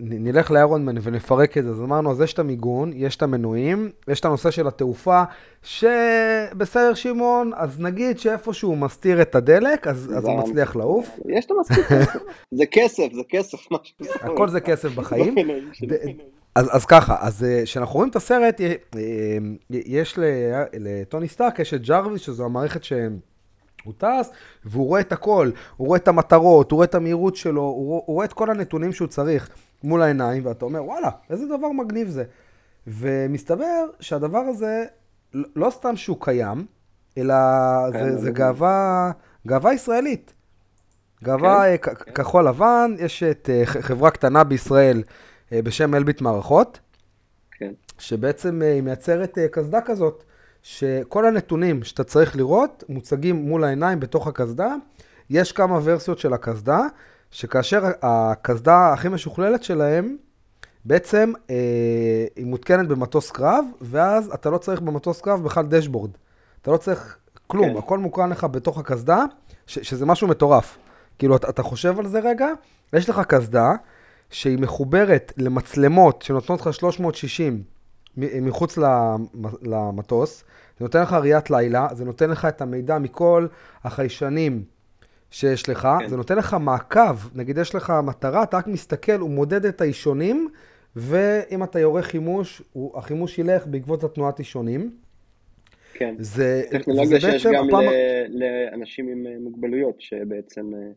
נלך 0.00 0.50
לאיירון 0.50 0.84
מן 0.84 0.94
ונפרק 1.02 1.58
את 1.58 1.64
זה, 1.64 1.70
אז 1.70 1.80
אמרנו, 1.80 2.10
אז 2.10 2.20
יש 2.20 2.32
את 2.32 2.38
המיגון, 2.38 2.92
יש 2.94 3.16
את 3.16 3.22
המנועים, 3.22 3.90
יש 4.08 4.20
את 4.20 4.24
הנושא 4.24 4.50
של 4.50 4.66
התעופה, 4.66 5.22
שבסדר 5.62 6.94
שמעון, 6.94 7.50
אז 7.54 7.80
נגיד 7.80 8.18
שאיפשהו 8.18 8.76
מסתיר 8.76 9.22
את 9.22 9.34
הדלק, 9.34 9.86
אז, 9.86 10.12
אז 10.16 10.24
הוא 10.24 10.38
מצליח 10.38 10.76
לעוף. 10.76 11.18
יש 11.28 11.44
את 11.44 11.50
המסתיר 11.50 11.84
כסף. 11.84 12.20
זה 12.58 12.66
כסף, 12.66 13.08
זה 13.12 13.22
כסף. 13.28 13.58
הכל 14.20 14.48
זה 14.48 14.60
כסף 14.60 14.94
בחיים. 14.94 15.34
אז, 16.54 16.76
אז 16.76 16.86
ככה, 16.86 17.16
אז 17.20 17.44
אה, 17.44 17.62
כשאנחנו 17.64 17.94
רואים 17.94 18.10
את 18.10 18.16
הסרט, 18.16 18.60
יש 19.70 20.18
לטוני 20.72 21.28
סטארק, 21.28 21.58
יש 21.58 21.74
את 21.74 21.82
ג'רוויס, 21.82 22.22
שזו 22.22 22.44
המערכת 22.44 22.84
שהם... 22.84 23.29
הוא 23.84 23.94
טס, 23.98 24.30
והוא 24.64 24.86
רואה 24.86 25.00
את 25.00 25.12
הכל, 25.12 25.50
הוא 25.76 25.86
רואה 25.86 25.98
את 25.98 26.08
המטרות, 26.08 26.70
הוא 26.70 26.76
רואה 26.76 26.84
את 26.84 26.94
המהירות 26.94 27.36
שלו, 27.36 27.62
הוא, 27.62 28.02
הוא 28.06 28.14
רואה 28.14 28.24
את 28.24 28.32
כל 28.32 28.50
הנתונים 28.50 28.92
שהוא 28.92 29.08
צריך 29.08 29.48
מול 29.84 30.02
העיניים, 30.02 30.46
ואתה 30.46 30.64
אומר, 30.64 30.84
וואלה, 30.84 31.10
איזה 31.30 31.46
דבר 31.46 31.68
מגניב 31.68 32.08
זה. 32.08 32.24
ומסתבר 32.86 33.86
שהדבר 34.00 34.38
הזה, 34.38 34.84
לא 35.34 35.70
סתם 35.70 35.96
שהוא 35.96 36.16
קיים, 36.20 36.66
אלא 37.18 37.34
כן, 37.92 38.10
זה, 38.10 38.18
זה 38.18 38.30
גאווה, 38.30 39.10
גאווה 39.46 39.72
ישראלית. 39.72 40.32
גאווה 41.24 41.78
כן, 41.78 41.94
כן. 41.94 42.12
כחול 42.12 42.48
לבן, 42.48 42.94
יש 42.98 43.22
את 43.22 43.50
אה, 43.52 43.66
חברה 43.66 44.10
קטנה 44.10 44.44
בישראל 44.44 45.02
אה, 45.52 45.62
בשם 45.62 45.94
אלביט 45.94 46.20
מערכות, 46.20 46.80
כן. 47.50 47.72
שבעצם 47.98 48.62
אה, 48.62 48.72
היא 48.72 48.82
מייצרת 48.82 49.38
קסדה 49.50 49.80
כזאת. 49.80 50.24
שכל 50.62 51.26
הנתונים 51.26 51.82
שאתה 51.82 52.04
צריך 52.04 52.36
לראות 52.36 52.84
מוצגים 52.88 53.36
מול 53.36 53.64
העיניים 53.64 54.00
בתוך 54.00 54.26
הקסדה. 54.26 54.74
יש 55.30 55.52
כמה 55.52 55.80
ורסיות 55.82 56.18
של 56.18 56.32
הקסדה, 56.32 56.80
שכאשר 57.30 57.82
הקסדה 58.02 58.92
הכי 58.92 59.08
משוכללת 59.08 59.62
שלהם, 59.62 60.16
בעצם 60.84 61.32
אה, 61.50 61.56
היא 62.36 62.46
מותקנת 62.46 62.88
במטוס 62.88 63.30
קרב, 63.30 63.64
ואז 63.80 64.30
אתה 64.34 64.50
לא 64.50 64.58
צריך 64.58 64.80
במטוס 64.80 65.20
קרב 65.20 65.44
בכלל 65.44 65.66
דשבורד. 65.66 66.10
אתה 66.62 66.70
לא 66.70 66.76
צריך 66.76 67.16
כלום, 67.46 67.72
כן. 67.72 67.76
הכל 67.76 67.98
מוקרן 67.98 68.30
לך 68.30 68.44
בתוך 68.44 68.78
הקסדה, 68.78 69.24
ש- 69.66 69.78
שזה 69.78 70.06
משהו 70.06 70.28
מטורף. 70.28 70.78
כאילו, 71.18 71.36
אתה, 71.36 71.48
אתה 71.48 71.62
חושב 71.62 71.98
על 71.98 72.06
זה 72.06 72.20
רגע, 72.20 72.46
יש 72.92 73.08
לך 73.08 73.20
קסדה 73.28 73.72
שהיא 74.30 74.58
מחוברת 74.58 75.32
למצלמות 75.36 76.22
שנותנות 76.22 76.60
לך 76.60 76.74
360 76.74 77.62
מחוץ 78.16 78.78
למטוס, 79.62 80.44
זה 80.78 80.84
נותן 80.84 81.02
לך 81.02 81.12
ראיית 81.12 81.50
לילה, 81.50 81.88
זה 81.92 82.04
נותן 82.04 82.30
לך 82.30 82.44
את 82.44 82.60
המידע 82.60 82.98
מכל 82.98 83.46
החיישנים 83.84 84.64
שיש 85.30 85.68
לך, 85.68 85.88
כן. 86.00 86.08
זה 86.08 86.16
נותן 86.16 86.38
לך 86.38 86.56
מעקב, 86.60 87.36
נגיד 87.36 87.58
יש 87.58 87.74
לך 87.74 87.92
מטרה, 88.06 88.42
אתה 88.42 88.56
רק 88.56 88.66
מסתכל, 88.66 89.20
הוא 89.20 89.30
מודד 89.30 89.64
את 89.64 89.80
האישונים, 89.80 90.48
ואם 90.96 91.62
אתה 91.62 91.80
יורה 91.80 92.02
חימוש, 92.02 92.62
הוא, 92.72 92.98
החימוש 92.98 93.38
ילך 93.38 93.66
בעקבות 93.66 94.04
התנועת 94.04 94.38
אישונים. 94.38 94.96
כן, 95.94 96.14
זה, 96.18 96.62
טכנולוגיה 96.70 97.20
שיש 97.20 97.46
גם 97.46 97.68
הפעם... 97.68 97.84
לאנשים 98.28 99.08
עם 99.08 99.26
אה, 99.26 99.38
מוגבלויות, 99.40 100.00
שבעצם 100.00 100.74
אה, 100.74 100.90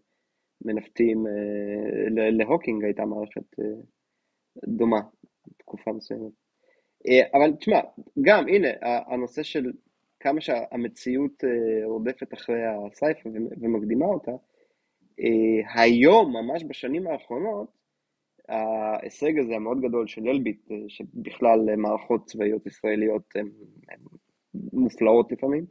מנווטים, 0.65 1.28
אה, 1.28 2.30
להוקינג 2.32 2.84
הייתה 2.84 3.06
מערכת 3.06 3.56
דומה, 4.67 4.99
תקופה 5.58 5.91
מסוימת. 5.91 6.42
אה, 7.08 7.22
אבל 7.34 7.56
תשמע, 7.56 7.80
גם 8.22 8.48
הנה, 8.48 8.68
הנושא 8.82 9.44
של 9.44 9.72
כמה 10.20 10.42
שהמציאות 10.42 11.44
אה, 11.44 11.86
רודפת 11.86 12.34
אחרי 12.34 12.62
הסייפה 12.66 13.30
ומקדימה 13.62 14.06
אותה, 14.06 14.32
אה, 15.20 15.82
היום, 15.82 16.34
ממש 16.38 16.63
בשנים 16.63 17.08
האחרונות, 17.08 17.68
ההישג 18.50 19.39
הזה 19.39 19.56
המאוד 19.56 19.82
גדול 19.82 20.08
של 20.08 20.28
אלביט, 20.28 20.72
שבכלל 20.88 21.76
מערכות 21.78 22.26
צבאיות 22.26 22.68
ישראליות 22.68 23.36
הן 23.36 23.50
מופלאות 24.74 25.32
לפעמים, 25.32 25.66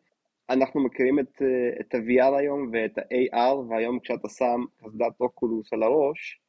אנחנו 0.51 0.85
מכירים 0.85 1.19
את, 1.19 1.43
את 1.81 1.95
ה-VR 1.95 2.37
היום 2.39 2.71
ואת 2.73 2.99
ה-AR, 2.99 3.55
והיום 3.69 3.99
כשאתה 4.01 4.29
שם 4.29 4.65
קסדת 4.77 5.21
אוקולוס 5.21 5.73
על 5.73 5.83
הראש, 5.83 6.42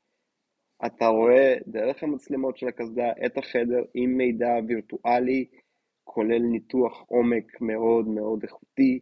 אתה 0.85 1.07
רואה 1.07 1.55
דרך 1.67 2.03
המצלמות 2.03 2.57
של 2.57 2.67
הקסדה 2.67 3.11
את 3.25 3.37
החדר 3.37 3.83
עם 3.93 4.17
מידע 4.17 4.49
וירטואלי, 4.67 5.45
כולל 6.03 6.39
ניתוח 6.39 7.03
עומק 7.07 7.61
מאוד 7.61 8.07
מאוד 8.07 8.43
איכותי, 8.43 8.99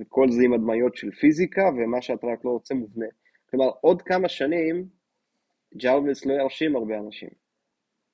וכל 0.00 0.30
זה 0.30 0.42
עם 0.42 0.52
הדמיות 0.52 0.96
של 0.96 1.10
פיזיקה, 1.10 1.62
ומה 1.76 2.02
שאתה 2.02 2.26
רק 2.26 2.44
לא 2.44 2.50
רוצה 2.50 2.74
מובנה. 2.74 3.06
כלומר, 3.50 3.70
עוד 3.80 4.02
כמה 4.02 4.28
שנים, 4.28 4.86
ג'רוויס 5.76 6.26
לא 6.26 6.32
ירשים 6.32 6.76
הרבה 6.76 6.98
אנשים. 6.98 7.28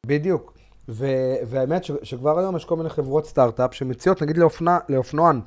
בדיוק. 0.07 0.59
ו- 0.89 1.47
והאמת 1.47 1.85
ש- 1.85 1.93
שכבר 2.03 2.39
היום 2.39 2.57
יש 2.57 2.65
כל 2.65 2.77
מיני 2.77 2.89
חברות 2.89 3.27
סטארט-אפ 3.27 3.75
שמציעות, 3.75 4.23
נגיד 4.23 4.37
לאופנוע, 4.37 4.79
לאופנוען, 4.89 5.41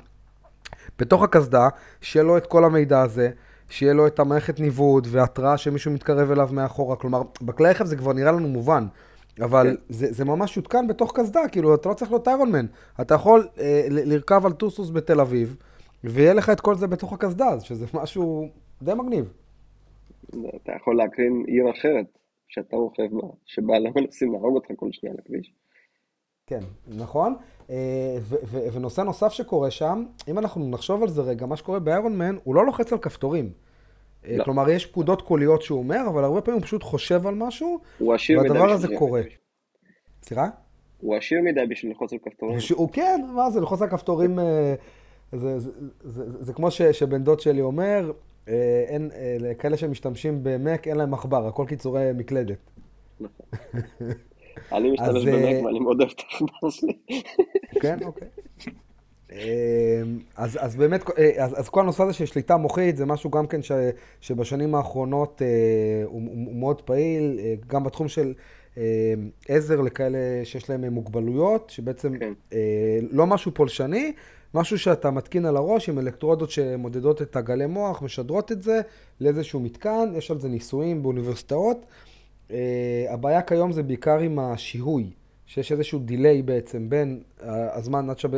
בתוך 0.98 1.22
הקסדה, 1.22 1.68
שיהיה 2.00 2.24
לו 2.24 2.36
את 2.36 2.46
כל 2.46 2.64
המידע 2.64 3.02
הזה, 3.02 3.30
שיהיה 3.68 3.92
לו 3.92 4.06
את 4.06 4.18
המערכת 4.18 4.60
ניווט 4.60 5.04
והתראה 5.10 5.56
שמישהו 5.56 5.92
מתקרב 5.92 6.30
אליו 6.30 6.48
מאחורה. 6.52 6.96
כלומר, 6.96 7.22
בכלי 7.42 7.68
רכב 7.68 7.84
זה 7.84 7.96
כבר 7.96 8.12
נראה 8.12 8.32
לנו 8.32 8.48
מובן, 8.48 8.86
אבל 9.40 9.66
כן. 9.70 9.74
זה, 9.88 10.12
זה 10.12 10.24
ממש 10.24 10.56
יותקן 10.56 10.86
בתוך 10.86 11.12
קסדה, 11.20 11.48
כאילו, 11.52 11.74
אתה 11.74 11.88
לא 11.88 11.94
צריך 11.94 12.10
להיות 12.10 12.28
איירון 12.28 12.52
מן. 12.52 12.66
אתה 13.00 13.14
יכול 13.14 13.48
אה, 13.58 13.86
לרכב 13.90 14.46
על 14.46 14.52
טוסוס 14.52 14.90
בתל 14.90 15.20
אביב, 15.20 15.56
ויהיה 16.04 16.34
לך 16.34 16.50
את 16.50 16.60
כל 16.60 16.74
זה 16.74 16.86
בתוך 16.86 17.12
הקסדה, 17.12 17.60
שזה 17.60 17.86
משהו 17.94 18.48
די 18.82 18.94
מגניב. 18.94 19.32
אתה 20.30 20.72
יכול 20.76 20.96
להקרין 20.96 21.44
עיר 21.46 21.70
אחרת, 21.70 22.06
שאתה 22.48 22.76
רוכב 22.76 23.02
בה, 23.12 23.28
שבה 23.46 23.78
לא 23.78 23.90
מנסים 23.96 24.32
להרוג 24.32 24.54
אותך 24.54 24.68
כל 24.76 24.88
שנייה 24.92 25.14
לכביש. 25.18 25.52
כן, 26.48 26.60
נכון. 26.86 27.34
אה, 27.70 28.16
ונושא 28.72 29.00
נוסף 29.00 29.32
שקורה 29.32 29.70
שם, 29.70 30.04
אם 30.28 30.38
אנחנו 30.38 30.68
נחשוב 30.68 31.02
על 31.02 31.08
זה 31.08 31.22
רגע, 31.22 31.46
מה 31.46 31.56
שקורה 31.56 31.78
באיירון 31.78 32.18
מן, 32.18 32.36
הוא 32.44 32.54
לא 32.54 32.66
לוחץ 32.66 32.92
על 32.92 32.98
כפתורים. 32.98 33.50
אה, 34.26 34.36
לא. 34.36 34.44
כלומר, 34.44 34.70
יש 34.70 34.86
פקודות 34.86 35.22
קוליות 35.22 35.62
שהוא 35.62 35.78
אומר, 35.78 36.00
אבל 36.08 36.24
הרבה 36.24 36.40
פעמים 36.40 36.60
הוא 36.60 36.66
פשוט 36.66 36.82
חושב 36.82 37.26
על 37.26 37.34
משהו, 37.34 37.78
והדבר 38.00 38.70
הזה 38.70 38.88
קורה. 38.98 39.22
סליחה? 40.22 40.48
הוא 41.00 41.16
עשיר 41.16 41.38
מדי 41.42 41.66
בשביל 41.70 41.92
ללחוץ 41.92 42.12
על 42.12 42.18
כפתורים. 42.18 42.58
הוא 42.74 42.88
כן, 42.92 43.20
מה 43.34 43.50
זה, 43.50 43.60
ללחוץ 43.60 43.82
על 43.82 43.88
כפתורים, 43.88 44.38
אה, 44.38 44.74
זה, 45.32 45.58
זה, 45.58 45.70
זה, 46.04 46.30
זה, 46.30 46.44
זה 46.44 46.52
כמו 46.52 46.70
ש, 46.70 46.82
שבן 46.82 47.24
דוד 47.24 47.40
שלי 47.40 47.60
אומר, 47.60 48.12
אין, 48.86 49.10
כאלה 49.58 49.76
שמשתמשים 49.76 50.40
במק, 50.42 50.88
אין 50.88 50.96
להם 50.96 51.10
מחבר, 51.10 51.46
הכל 51.46 51.64
קיצורי 51.68 52.10
מקלדת. 52.14 52.58
נכון. 53.20 53.46
אני 54.72 54.90
משתמש 54.90 55.24
במק 55.24 55.64
ואני 55.64 55.78
מאוד 55.78 56.00
אוהב 56.00 56.10
את 56.10 56.22
העכבר 56.32 56.70
שלי. 56.70 56.98
כן, 57.82 57.98
אוקיי. 58.04 58.28
אמ, 59.32 59.38
אז, 60.36 60.58
אז 60.60 60.76
באמת, 60.76 61.04
אה, 61.18 61.44
אז, 61.44 61.60
אז 61.60 61.68
כל 61.68 61.80
הנושא 61.80 62.02
הזה 62.02 62.12
של 62.12 62.26
שליטה 62.26 62.56
מוחית 62.56 62.96
זה 62.96 63.06
משהו 63.06 63.30
גם 63.30 63.46
כן 63.46 63.62
ש, 63.62 63.72
שבשנים 64.20 64.74
האחרונות 64.74 65.42
אה, 65.42 65.46
הוא, 66.04 66.22
הוא 66.46 66.56
מאוד 66.56 66.82
פעיל, 66.82 67.38
אה, 67.42 67.54
גם 67.66 67.84
בתחום 67.84 68.08
של 68.08 68.34
אה, 68.78 69.14
עזר 69.48 69.80
לכאלה 69.80 70.18
שיש 70.44 70.70
להם 70.70 70.84
מוגבלויות, 70.84 71.70
שבעצם 71.70 72.18
כן. 72.18 72.32
אה, 72.52 72.98
לא 73.10 73.26
משהו 73.26 73.54
פולשני, 73.54 74.12
משהו 74.54 74.78
שאתה 74.78 75.10
מתקין 75.10 75.46
על 75.46 75.56
הראש 75.56 75.88
עם 75.88 75.98
אלקטרודות 75.98 76.50
שמודדות 76.50 77.22
את 77.22 77.36
הגלי 77.36 77.66
מוח, 77.66 78.02
משדרות 78.02 78.52
את 78.52 78.62
זה 78.62 78.80
לאיזשהו 79.20 79.60
מתקן, 79.60 80.12
יש 80.14 80.30
על 80.30 80.40
זה 80.40 80.48
ניסויים 80.48 81.02
באוניברסיטאות. 81.02 81.76
Uh, 81.76 82.07
הבעיה 83.10 83.42
כיום 83.42 83.72
זה 83.72 83.82
בעיקר 83.82 84.18
עם 84.18 84.38
השיהוי, 84.38 85.10
שיש 85.46 85.72
איזשהו 85.72 85.98
דיליי 85.98 86.42
בעצם 86.42 86.90
בין 86.90 87.22
uh, 87.38 87.42
הזמן 87.48 88.10
עד 88.10 88.18
שב... 88.18 88.28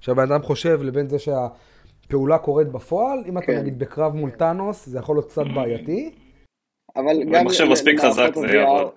שהבן 0.00 0.22
אדם 0.22 0.42
חושב 0.42 0.82
לבין 0.82 1.08
זה 1.08 1.16
שהפעולה 1.18 2.38
קורית 2.38 2.68
בפועל. 2.68 3.18
אם 3.28 3.40
כן. 3.40 3.52
אתה 3.52 3.62
נגיד 3.62 3.78
בקרב 3.78 4.14
מול 4.14 4.30
טאנוס, 4.30 4.86
זה 4.86 4.98
יכול 4.98 5.16
להיות 5.16 5.28
קצת 5.28 5.44
בעייתי. 5.54 6.14
אבל 6.96 7.24
גם... 7.32 7.46
מחשב 7.46 7.64
מספיק 7.70 8.00
חזק 8.00 8.34
זה 8.34 8.46
יעבוד. 8.46 8.92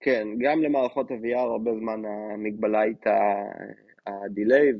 כן, 0.00 0.28
גם 0.38 0.62
למערכות 0.62 1.10
ה-VR 1.10 1.38
הרבה 1.38 1.70
זמן 1.78 2.02
המגבלה 2.04 2.80
הייתה 2.80 3.16
הדיליי, 4.06 4.72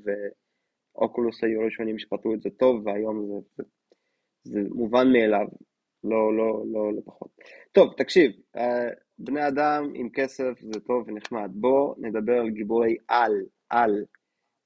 ואוקולוס 0.95 1.45
היו 1.45 1.61
ראשונים 1.61 1.99
שפתרו 1.99 2.35
את 2.35 2.41
זה 2.41 2.51
טוב, 2.51 2.87
והיום 2.87 3.27
זה, 3.27 3.35
זה, 3.57 3.63
זה 4.45 4.69
מובן 4.75 5.13
מאליו. 5.13 5.47
לא, 6.05 6.37
לא, 6.37 6.63
לא, 6.73 6.93
לא 6.93 7.01
פחות. 7.05 7.29
טוב, 7.73 7.93
תקשיב, 7.97 8.31
אה, 8.57 8.89
בני 9.19 9.49
אדם 9.49 9.91
עם 9.95 10.09
כסף 10.15 10.53
זה 10.61 10.81
טוב 10.81 11.05
ונחמד. 11.07 11.51
בוא 11.55 11.95
נדבר 11.99 12.33
על 12.33 12.51
גיבורי 12.51 12.97
על, 13.09 13.33
על, 13.71 14.05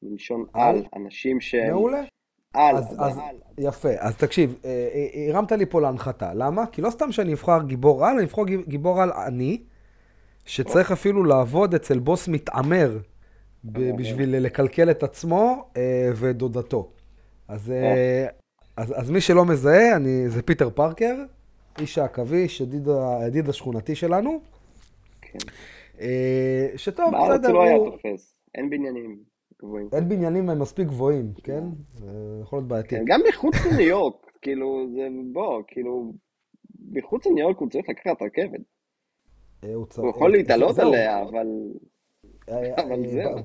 מלשון 0.02 0.44
על, 0.52 0.82
אנשים 0.96 1.40
שהם... 1.40 1.70
מעולה. 1.70 2.02
על, 2.54 2.76
אז, 2.76 2.96
אז, 2.98 3.18
על. 3.18 3.36
יפה, 3.58 3.88
אז 3.98 4.16
תקשיב, 4.16 4.58
אה, 4.64 4.70
אה, 4.94 5.32
הרמת 5.32 5.52
לי 5.52 5.66
פה 5.66 5.80
להנחתה. 5.80 6.34
למה? 6.34 6.66
כי 6.66 6.82
לא 6.82 6.90
סתם 6.90 7.12
שאני 7.12 7.32
אבחר 7.32 7.62
גיבור 7.66 8.06
על, 8.06 8.16
אני 8.16 8.24
אבחר 8.24 8.42
גיבור 8.68 9.02
על 9.02 9.12
אני, 9.12 9.62
שצריך 10.44 10.92
אפילו 10.92 11.24
לעבוד 11.24 11.74
אצל 11.74 11.98
בוס 11.98 12.28
מתעמר 12.28 12.98
בשביל 13.64 14.36
לקלקל 14.36 14.90
את 14.90 15.02
עצמו 15.02 15.70
ודודתו. 16.16 16.92
אז 17.48 17.72
אז, 18.78 18.94
אז 18.96 19.10
מי 19.10 19.20
שלא 19.20 19.44
מזהה, 19.44 19.96
אני, 19.96 20.28
זה 20.28 20.42
פיטר 20.42 20.70
פארקר, 20.70 21.14
איש 21.78 21.98
העכביש, 21.98 22.60
ידיד, 22.60 22.88
הידיד 23.20 23.48
השכונתי 23.48 23.94
שלנו. 23.94 24.40
כן. 25.20 25.38
אה, 26.00 26.68
שטוב, 26.76 27.06
בסדר, 27.06 27.18
הוא... 27.18 27.28
בארץ 27.28 27.44
לא 27.44 27.62
היה 27.62 27.76
תופס, 27.78 28.34
אין 28.54 28.70
בניינים 28.70 29.18
גבוהים. 29.62 29.88
אין 29.92 30.08
בניינים 30.08 30.46
מספיק 30.46 30.86
גבוהים, 30.86 31.32
כן? 31.42 31.64
זה 31.94 32.40
יכול 32.42 32.58
להיות 32.58 32.68
בעייתי. 32.68 32.96
כן, 32.96 33.04
גם 33.06 33.20
מחוץ 33.28 33.54
לניו 33.66 33.80
יורק, 33.80 34.14
כאילו, 34.42 34.86
זה, 34.94 35.08
בוא, 35.32 35.62
כאילו, 35.66 36.12
מחוץ 36.92 37.26
לניו 37.26 37.38
יורק 37.38 37.58
הוא 37.58 37.70
צריך 37.70 37.88
לקחת 37.88 38.22
רכבת. 38.22 38.60
אה, 39.64 39.74
הוא 39.74 40.10
יכול 40.10 40.32
להתעלות 40.32 40.78
עליה, 40.78 41.22
אבל... 41.22 41.46
אה, 42.48 42.74
אבל 42.84 43.08
זהו. 43.08 43.38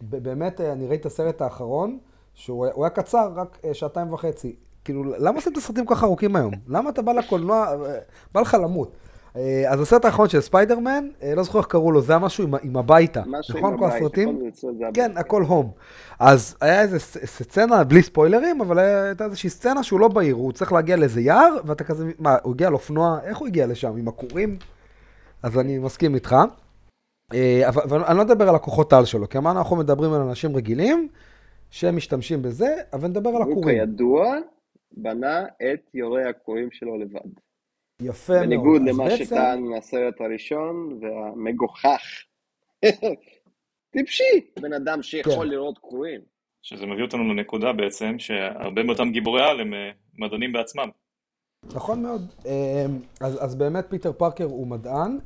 באמת, 0.00 0.60
אני 0.60 0.86
ראיתי 0.86 1.00
את 1.00 1.06
הסרט 1.06 1.40
האחרון. 1.42 1.98
שהוא 2.34 2.66
היה 2.80 2.90
קצר, 2.90 3.32
רק 3.36 3.58
אה, 3.64 3.74
שעתיים 3.74 4.12
וחצי. 4.12 4.56
כאילו, 4.84 5.04
למה 5.18 5.36
עושים 5.36 5.52
את 5.52 5.58
הסרטים 5.58 5.86
כל 5.86 5.94
כך 5.94 6.04
ארוכים 6.04 6.36
היום? 6.36 6.54
למה 6.68 6.90
אתה 6.90 7.02
בא 7.02 7.12
לקולנוע, 7.12 7.66
אה, 7.86 7.98
בא 8.34 8.40
לך 8.40 8.56
למות? 8.62 8.92
אה, 9.36 9.64
אז 9.68 9.80
הסרט 9.80 10.04
האחרון 10.04 10.28
של 10.28 10.40
ספיידרמן, 10.40 11.08
לא 11.36 11.42
זוכר 11.42 11.58
איך 11.58 11.66
קראו 11.66 11.92
לו, 11.92 12.02
זה 12.02 12.12
היה 12.12 12.18
משהו 12.18 12.44
עם, 12.44 12.54
עם 12.62 12.76
הביתה. 12.76 13.22
משהו 13.26 13.58
נכון, 13.58 13.72
עם 13.72 13.78
כל 13.78 13.86
הסרטים? 13.86 14.40
כן, 14.94 15.12
הכל 15.16 15.42
הום. 15.42 15.70
אז 16.18 16.56
היה 16.60 16.82
איזה 16.82 16.98
סצנה, 17.24 17.84
בלי 17.84 18.02
ספוילרים, 18.02 18.60
אבל 18.60 18.78
הייתה 18.78 19.24
איזושהי 19.24 19.50
סצנה 19.50 19.82
שהוא 19.82 20.00
לא 20.00 20.08
בעיר, 20.08 20.34
הוא 20.34 20.52
צריך 20.52 20.72
להגיע 20.72 20.96
לאיזה 20.96 21.20
יער, 21.20 21.56
ואתה 21.64 21.84
כזה, 21.84 22.10
מה, 22.18 22.36
הוא 22.42 22.54
הגיע 22.54 22.66
על 22.66 22.74
אופנוע, 22.74 23.18
איך 23.24 23.38
הוא 23.38 23.48
הגיע 23.48 23.66
לשם, 23.66 23.96
עם 23.96 24.08
הכורים? 24.08 24.56
אז 25.42 25.58
אני 25.58 25.78
מסכים 25.78 26.14
איתך. 26.14 26.36
אבל 27.68 28.04
אני 28.04 28.18
לא 28.18 28.24
מדבר 28.24 28.48
על 28.48 28.54
הכוחות 28.54 28.92
העל 28.92 29.04
שלו, 29.04 29.28
כי 29.28 29.38
אנחנו 29.38 29.76
מדברים 29.76 30.12
על 30.12 30.20
אנשים 30.20 30.56
רגילים, 30.56 31.08
שהם 31.72 31.96
משתמשים 31.96 32.42
בזה, 32.42 32.76
אבל 32.92 33.08
נדבר 33.08 33.28
על 33.28 33.42
הכורים. 33.42 33.78
הוא 33.78 33.86
כידוע 33.86 34.36
בנה 34.92 35.44
את 35.46 35.90
יורי 35.94 36.24
הכורים 36.24 36.70
שלו 36.70 36.98
לבד. 36.98 37.30
יפה 38.02 38.32
מאוד. 38.32 38.46
בניגוד 38.46 38.82
למה 38.82 39.04
בעצם... 39.04 39.24
שטען 39.24 39.62
מהסרט 39.62 40.20
הראשון 40.20 40.98
והמגוחך. 41.00 42.02
טיפשי, 43.92 44.50
בן 44.60 44.72
אדם 44.72 45.02
שיכול 45.02 45.44
כן. 45.44 45.48
לראות 45.48 45.78
כורים. 45.78 46.20
שזה 46.62 46.86
מביא 46.86 47.02
אותנו 47.02 47.34
לנקודה 47.34 47.72
בעצם, 47.72 48.18
שהרבה 48.18 48.82
מאותם 48.82 49.10
גיבורי 49.12 49.42
על 49.42 49.60
הם 49.60 49.74
אה, 49.74 49.90
מדענים 50.18 50.52
בעצמם. 50.52 50.88
נכון 51.64 52.02
מאוד. 52.02 52.22
אה, 52.46 52.86
אז, 53.20 53.44
אז 53.44 53.54
באמת 53.54 53.84
פיטר 53.88 54.12
פארקר 54.12 54.44
הוא 54.44 54.66
מדען. 54.66 55.18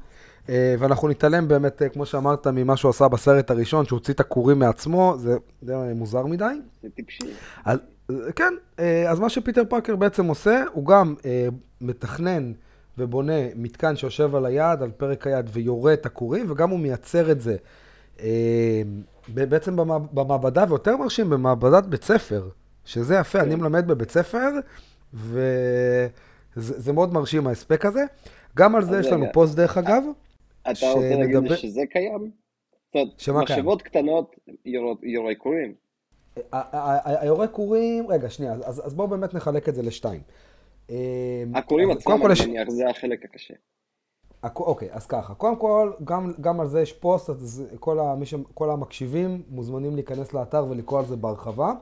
אה, 0.49 0.75
ואנחנו 0.79 1.09
נתעלם 1.09 1.49
באמת, 1.49 1.83
אה, 1.83 1.89
כמו 1.89 2.07
שאמרת, 2.07 2.47
ממה 2.47 2.77
שהוא 2.77 2.91
עשה 2.91 3.09
בסרט 3.09 3.51
הראשון, 3.51 3.87
שהוא 3.87 3.97
הוציא 3.97 4.15
את 4.15 4.21
הכורים 4.21 4.59
מעצמו, 4.59 5.15
זה 5.19 5.37
די 5.63 5.73
מוזר 5.95 6.27
מדי. 6.27 6.45
זה 6.83 6.89
טיפשי. 6.95 7.25
אז, 7.65 7.79
כן, 8.37 8.55
אה, 8.79 9.11
אז 9.11 9.21
מה 9.21 9.29
שפיטר 9.29 9.63
פארקר 9.69 9.97
בעצם 9.97 10.27
עושה, 10.27 10.65
הוא 10.73 10.87
גם 10.87 11.15
מתכנן 11.81 12.53
ובונה 12.99 13.33
מתקן 13.57 13.97
שיושב 13.97 14.35
על 14.35 14.47
היד, 14.47 14.83
על 14.83 14.91
פרק 14.97 15.27
היד, 15.27 15.51
ויורה 15.53 15.93
את 15.93 16.07
הכורים, 16.07 16.51
וגם 16.51 16.71
הוא 16.71 16.79
מייצר 16.79 17.31
את 17.31 17.41
זה 17.41 17.57
בעצם 19.29 19.77
במעבדה, 20.13 20.65
ויותר 20.69 20.97
מרשים, 20.97 21.31
במעבדת 21.31 21.87
בית 21.87 22.05
ספר, 22.05 22.49
שזה 22.85 23.15
יפה, 23.15 23.41
אני 23.41 23.55
כן. 23.55 23.61
מלמד 23.61 23.87
בבית 23.87 24.11
ספר, 24.11 24.49
וזה 25.15 26.93
מאוד 26.93 27.13
מרשים 27.13 27.47
ההספק 27.47 27.87
הזה. 27.87 28.05
גם 28.57 28.77
על 28.77 28.85
זה 28.85 28.99
יש 28.99 29.07
לנו 29.07 29.27
פוסט 29.33 29.57
דרך 29.57 29.79
אגב. 29.79 30.03
אתה 30.71 30.91
רוצה 30.93 31.17
להגיד 31.17 31.51
לי 31.51 31.57
שזה 31.57 31.83
קיים? 31.91 32.31
שמה 32.95 33.07
קיים? 33.19 33.59
משאבות 33.59 33.83
קטנות 33.83 34.37
יורי 35.03 35.35
קורים. 35.35 35.75
היורי 37.05 37.49
קורים, 37.49 38.11
רגע, 38.11 38.31
שנייה, 38.31 38.53
אז, 38.53 38.87
אז 38.87 38.95
בואו 38.95 39.09
באמת 39.09 39.35
נחלק 39.35 39.69
את 39.69 39.75
זה 39.75 39.83
לשתיים. 39.83 40.21
אמ, 40.91 40.97
הקורים 41.55 41.91
עצמם, 41.91 42.27
אני 42.27 42.47
מניח, 42.47 42.69
זה 42.69 42.91
החלק 42.91 43.25
הקשה. 43.25 43.55
אוקיי, 44.57 44.89
אז 44.93 45.07
ככה, 45.07 45.35
קודם 45.35 45.57
כל, 45.57 45.93
גם, 46.05 46.33
גם 46.41 46.61
על 46.61 46.69
זה 46.69 46.81
יש 46.81 46.93
פוסט, 46.93 47.31
אז 47.31 47.65
כל, 47.81 47.99
המש... 47.99 48.35
כל 48.55 48.71
המקשיבים 48.71 49.43
מוזמנים 49.49 49.95
להיכנס 49.95 50.33
לאתר 50.33 50.67
ולקרוא 50.71 50.99
על 50.99 51.05
זה 51.05 51.17
בהרחבה. 51.17 51.73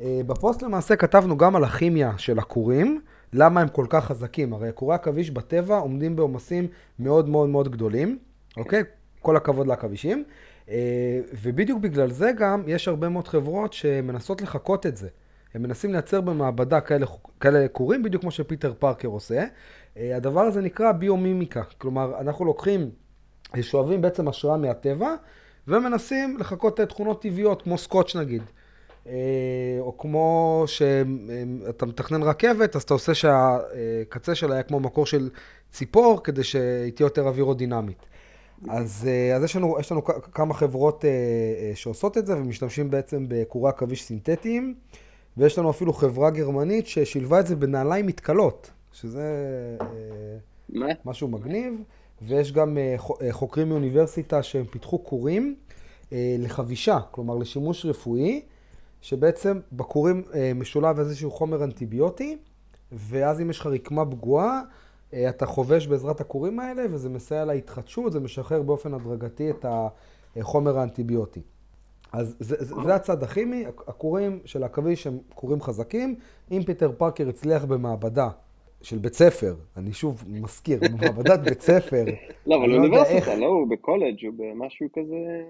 אה, 0.00 0.20
בפוסט 0.26 0.62
למעשה 0.62 0.96
כתבנו 0.96 1.36
גם 1.36 1.56
על 1.56 1.64
הכימיה 1.64 2.12
של 2.18 2.38
הכורים, 2.38 3.00
למה 3.32 3.60
הם 3.60 3.68
כל 3.68 3.86
כך 3.88 4.04
חזקים? 4.04 4.52
הרי 4.52 4.70
כורי 4.74 4.94
עכביש 4.94 5.30
בטבע 5.30 5.78
עומדים 5.78 6.16
בעומסים 6.16 6.66
מאוד 6.98 7.28
מאוד 7.28 7.48
מאוד 7.48 7.68
גדולים, 7.68 8.18
אוקיי? 8.56 8.82
כל 9.20 9.36
הכבוד 9.36 9.66
לעכבישים. 9.66 10.24
Uh, 10.66 10.70
ובדיוק 11.42 11.80
בגלל 11.80 12.10
זה 12.10 12.30
גם 12.38 12.62
יש 12.66 12.88
הרבה 12.88 13.08
מאוד 13.08 13.28
חברות 13.28 13.72
שמנסות 13.72 14.42
לחקות 14.42 14.86
את 14.86 14.96
זה. 14.96 15.08
הם 15.54 15.62
מנסים 15.62 15.92
לייצר 15.92 16.20
במעבדה 16.20 16.80
כאלה, 16.80 17.06
כאלה 17.40 17.68
קורים, 17.68 18.02
בדיוק 18.02 18.22
כמו 18.22 18.30
שפיטר 18.30 18.72
פארקר 18.78 19.08
עושה. 19.08 19.44
הדבר 19.96 20.40
הזה 20.40 20.60
נקרא 20.60 20.92
ביומימיקה. 20.92 21.62
כלומר, 21.78 22.20
אנחנו 22.20 22.44
לוקחים, 22.44 22.90
שואבים 23.60 24.00
בעצם 24.00 24.28
השראה 24.28 24.56
מהטבע, 24.56 25.14
ומנסים 25.68 26.36
לחקות 26.38 26.80
תכונות 26.80 27.22
טבעיות, 27.22 27.62
כמו 27.62 27.78
סקוץ' 27.78 28.16
נגיד. 28.16 28.42
או 29.80 29.98
כמו 29.98 30.64
שאתה 30.66 31.86
מתכנן 31.86 32.22
רכבת, 32.22 32.76
אז 32.76 32.82
אתה 32.82 32.94
עושה 32.94 33.14
שהקצה 33.14 34.34
שלה 34.34 34.54
היה 34.54 34.62
כמו 34.62 34.80
מקור 34.80 35.06
של 35.06 35.30
ציפור, 35.72 36.20
כדי 36.24 36.44
שהיא 36.44 36.92
תהיה 36.92 37.06
יותר 37.06 37.26
אווירודינמית. 37.28 38.06
אז, 38.68 39.08
אז 39.36 39.44
יש, 39.44 39.56
לנו, 39.56 39.76
יש 39.80 39.92
לנו 39.92 40.04
כמה 40.04 40.54
חברות 40.54 41.04
שעושות 41.74 42.18
את 42.18 42.26
זה 42.26 42.36
ומשתמשים 42.36 42.90
בעצם 42.90 43.24
בקורי 43.28 43.68
עכביש 43.68 44.04
סינתטיים, 44.04 44.74
ויש 45.36 45.58
לנו 45.58 45.70
אפילו 45.70 45.92
חברה 45.92 46.30
גרמנית 46.30 46.86
ששילבה 46.86 47.40
את 47.40 47.46
זה 47.46 47.56
בנעליים 47.56 48.06
מתכלות, 48.06 48.70
שזה? 48.92 49.22
משהו 51.04 51.28
מגניב, 51.28 51.74
ויש 52.22 52.52
גם 52.52 52.78
חוקרים 53.30 53.68
מאוניברסיטה 53.68 54.42
שהם 54.42 54.64
פיתחו 54.64 54.98
קורים 54.98 55.56
לחבישה, 56.12 56.98
כלומר 57.10 57.36
לשימוש 57.36 57.86
רפואי, 57.86 58.42
שבעצם 59.02 59.60
בכורים 59.72 60.22
משולב 60.54 60.98
איזשהו 60.98 61.30
חומר 61.30 61.64
אנטיביוטי, 61.64 62.36
ואז 62.92 63.40
אם 63.40 63.50
יש 63.50 63.60
לך 63.60 63.66
רקמה 63.66 64.04
פגועה, 64.04 64.60
אתה 65.28 65.46
חובש 65.46 65.86
בעזרת 65.86 66.20
הכורים 66.20 66.60
האלה, 66.60 66.82
וזה 66.90 67.08
מסייע 67.08 67.44
להתחדשות, 67.44 68.12
זה 68.12 68.20
משחרר 68.20 68.62
באופן 68.62 68.94
הדרגתי 68.94 69.50
את 69.50 69.66
החומר 70.36 70.78
האנטיביוטי. 70.78 71.40
אז 72.12 72.36
זה, 72.40 72.56
זה, 72.64 72.74
זה 72.84 72.94
הצד 72.94 73.22
הכימי, 73.22 73.64
הכורים 73.86 74.40
של 74.44 74.62
העכביש 74.62 75.06
הם 75.06 75.18
כורים 75.34 75.60
חזקים. 75.60 76.14
אם 76.50 76.62
פיטר 76.66 76.92
פארקר 76.98 77.28
הצליח 77.28 77.64
במעבדה 77.64 78.28
של 78.82 78.98
בית 78.98 79.14
ספר, 79.14 79.54
אני 79.76 79.92
שוב 79.92 80.24
מזכיר, 80.28 80.80
במעבדת 80.92 81.40
בית 81.40 81.60
ספר. 81.60 82.04
לא, 82.46 82.56
אבל 82.56 82.74
אוניברסיטה, 82.74 83.34
לא, 83.34 83.46
הוא 83.46 83.70
בקולג' 83.70 84.26
הוא 84.26 84.34
במשהו 84.36 84.88
כזה... 84.92 85.42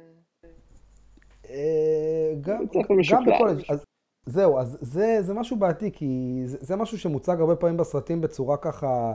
גם, 2.40 2.64
גם 3.10 3.24
בקולג', 3.24 3.62
אז 3.68 3.84
זהו, 4.26 4.58
אז 4.58 4.78
זה, 4.80 5.18
זה 5.20 5.34
משהו 5.34 5.56
בעייתי, 5.56 5.90
כי 5.92 6.42
זה, 6.44 6.58
זה 6.60 6.76
משהו 6.76 6.98
שמוצג 6.98 7.36
הרבה 7.40 7.56
פעמים 7.56 7.76
בסרטים 7.76 8.20
בצורה 8.20 8.56
ככה 8.56 9.12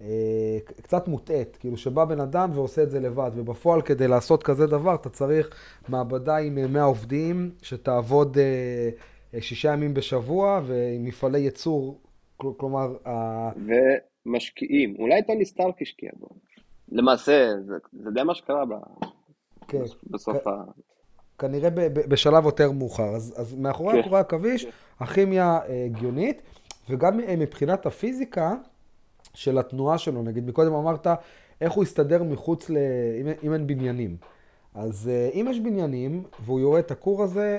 אה, 0.00 0.58
קצת 0.82 1.08
מוטעית, 1.08 1.56
כאילו 1.56 1.76
שבא 1.76 2.04
בן 2.04 2.20
אדם 2.20 2.50
ועושה 2.54 2.82
את 2.82 2.90
זה 2.90 3.00
לבד, 3.00 3.30
ובפועל 3.34 3.82
כדי 3.82 4.08
לעשות 4.08 4.42
כזה 4.42 4.66
דבר 4.66 4.94
אתה 4.94 5.10
צריך 5.10 5.50
מעבדה 5.88 6.36
עם 6.36 6.72
100 6.72 6.82
עובדים, 6.82 7.50
שתעבוד 7.62 8.38
אה, 8.38 9.40
שישה 9.40 9.72
ימים 9.72 9.94
בשבוע, 9.94 10.60
ועם 10.66 11.04
מפעלי 11.04 11.38
ייצור, 11.38 12.00
כלומר... 12.36 12.96
ומשקיעים, 14.26 14.96
אולי 14.98 15.22
טוני 15.22 15.44
סטארק 15.44 15.82
השקיע 15.82 16.10
בו. 16.16 16.28
למעשה, 16.88 17.52
זה, 17.66 17.74
זה 17.92 18.10
די 18.10 18.22
מה 18.22 18.34
שקרה 18.34 18.64
ב... 18.64 18.74
כן. 19.68 19.82
בסוף 20.10 20.36
כ... 20.44 20.46
ה... 20.46 20.62
כנראה 21.38 21.70
ב, 21.70 21.80
ב, 21.80 22.00
בשלב 22.08 22.44
יותר 22.44 22.70
מאוחר. 22.70 23.16
אז, 23.16 23.34
אז 23.36 23.54
מאחורי 23.54 23.92
כן. 23.92 23.98
הקורי 23.98 24.16
העכביש, 24.18 24.64
כן. 24.64 24.70
הכימיה 25.00 25.58
אה, 25.68 25.84
הגיונית, 25.84 26.42
וגם 26.90 27.20
אה, 27.20 27.36
מבחינת 27.36 27.86
הפיזיקה 27.86 28.54
של 29.34 29.58
התנועה 29.58 29.98
שלו, 29.98 30.22
נגיד 30.22 30.46
מקודם 30.46 30.72
אמרת 30.74 31.06
איך 31.60 31.72
הוא 31.72 31.84
יסתדר 31.84 32.22
מחוץ 32.22 32.70
ל... 32.70 32.76
אם, 33.20 33.26
אם 33.42 33.52
אין 33.52 33.66
בניינים. 33.66 34.16
אז 34.74 35.10
אה, 35.12 35.30
אם 35.34 35.46
יש 35.50 35.60
בניינים 35.60 36.22
והוא 36.44 36.60
יורה 36.60 36.78
את 36.78 36.90
הכור 36.90 37.22
הזה, 37.22 37.58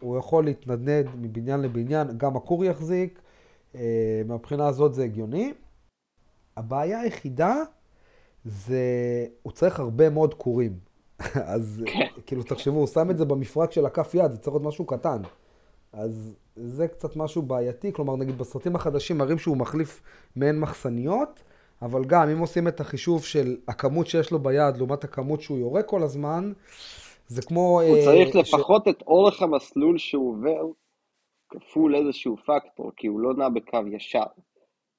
הוא 0.00 0.18
יכול 0.18 0.44
להתנדנד 0.44 1.06
מבניין 1.20 1.60
לבניין, 1.60 2.08
גם 2.16 2.36
הכור 2.36 2.64
יחזיק, 2.64 3.20
מהבחינה 4.26 4.66
הזאת 4.66 4.94
זה 4.94 5.04
הגיוני. 5.04 5.52
הבעיה 6.56 7.00
היחידה 7.00 7.54
זה, 8.44 8.80
הוא 9.42 9.52
צריך 9.52 9.80
הרבה 9.80 10.10
מאוד 10.10 10.34
כורים. 10.34 10.91
אז 11.44 11.84
כן. 11.86 12.06
כאילו, 12.26 12.42
תחשבו, 12.42 12.78
הוא 12.78 12.86
שם 12.86 13.10
את 13.10 13.18
זה 13.18 13.24
במפרק 13.24 13.72
של 13.72 13.86
הכף 13.86 14.14
יד, 14.14 14.30
זה 14.30 14.38
צריך 14.38 14.54
להיות 14.54 14.66
משהו 14.66 14.86
קטן. 14.86 15.22
אז 15.92 16.36
זה 16.56 16.88
קצת 16.88 17.16
משהו 17.16 17.42
בעייתי, 17.42 17.92
כלומר, 17.92 18.16
נגיד 18.16 18.38
בסרטים 18.38 18.76
החדשים 18.76 19.18
מראים 19.18 19.38
שהוא 19.38 19.56
מחליף 19.56 20.02
מעין 20.36 20.60
מחסניות, 20.60 21.42
אבל 21.82 22.04
גם 22.04 22.28
אם 22.28 22.38
עושים 22.38 22.68
את 22.68 22.80
החישוב 22.80 23.24
של 23.24 23.56
הכמות 23.68 24.06
שיש 24.06 24.30
לו 24.30 24.38
ביד 24.38 24.76
לעומת 24.76 25.04
הכמות 25.04 25.40
שהוא 25.40 25.58
יורה 25.58 25.82
כל 25.82 26.02
הזמן, 26.02 26.52
זה 27.26 27.42
כמו... 27.42 27.80
הוא 27.82 27.96
אה, 27.96 28.04
צריך 28.04 28.36
לפחות 28.36 28.84
ש... 28.84 28.88
את 28.88 29.02
אורך 29.02 29.42
המסלול 29.42 29.98
שהוא 29.98 30.30
עובר 30.30 30.62
כפול 31.48 31.96
איזשהו 31.96 32.36
פקטור, 32.36 32.92
כי 32.96 33.06
הוא 33.06 33.20
לא 33.20 33.34
נע 33.34 33.48
בקו 33.48 33.78
ישר. 33.92 34.22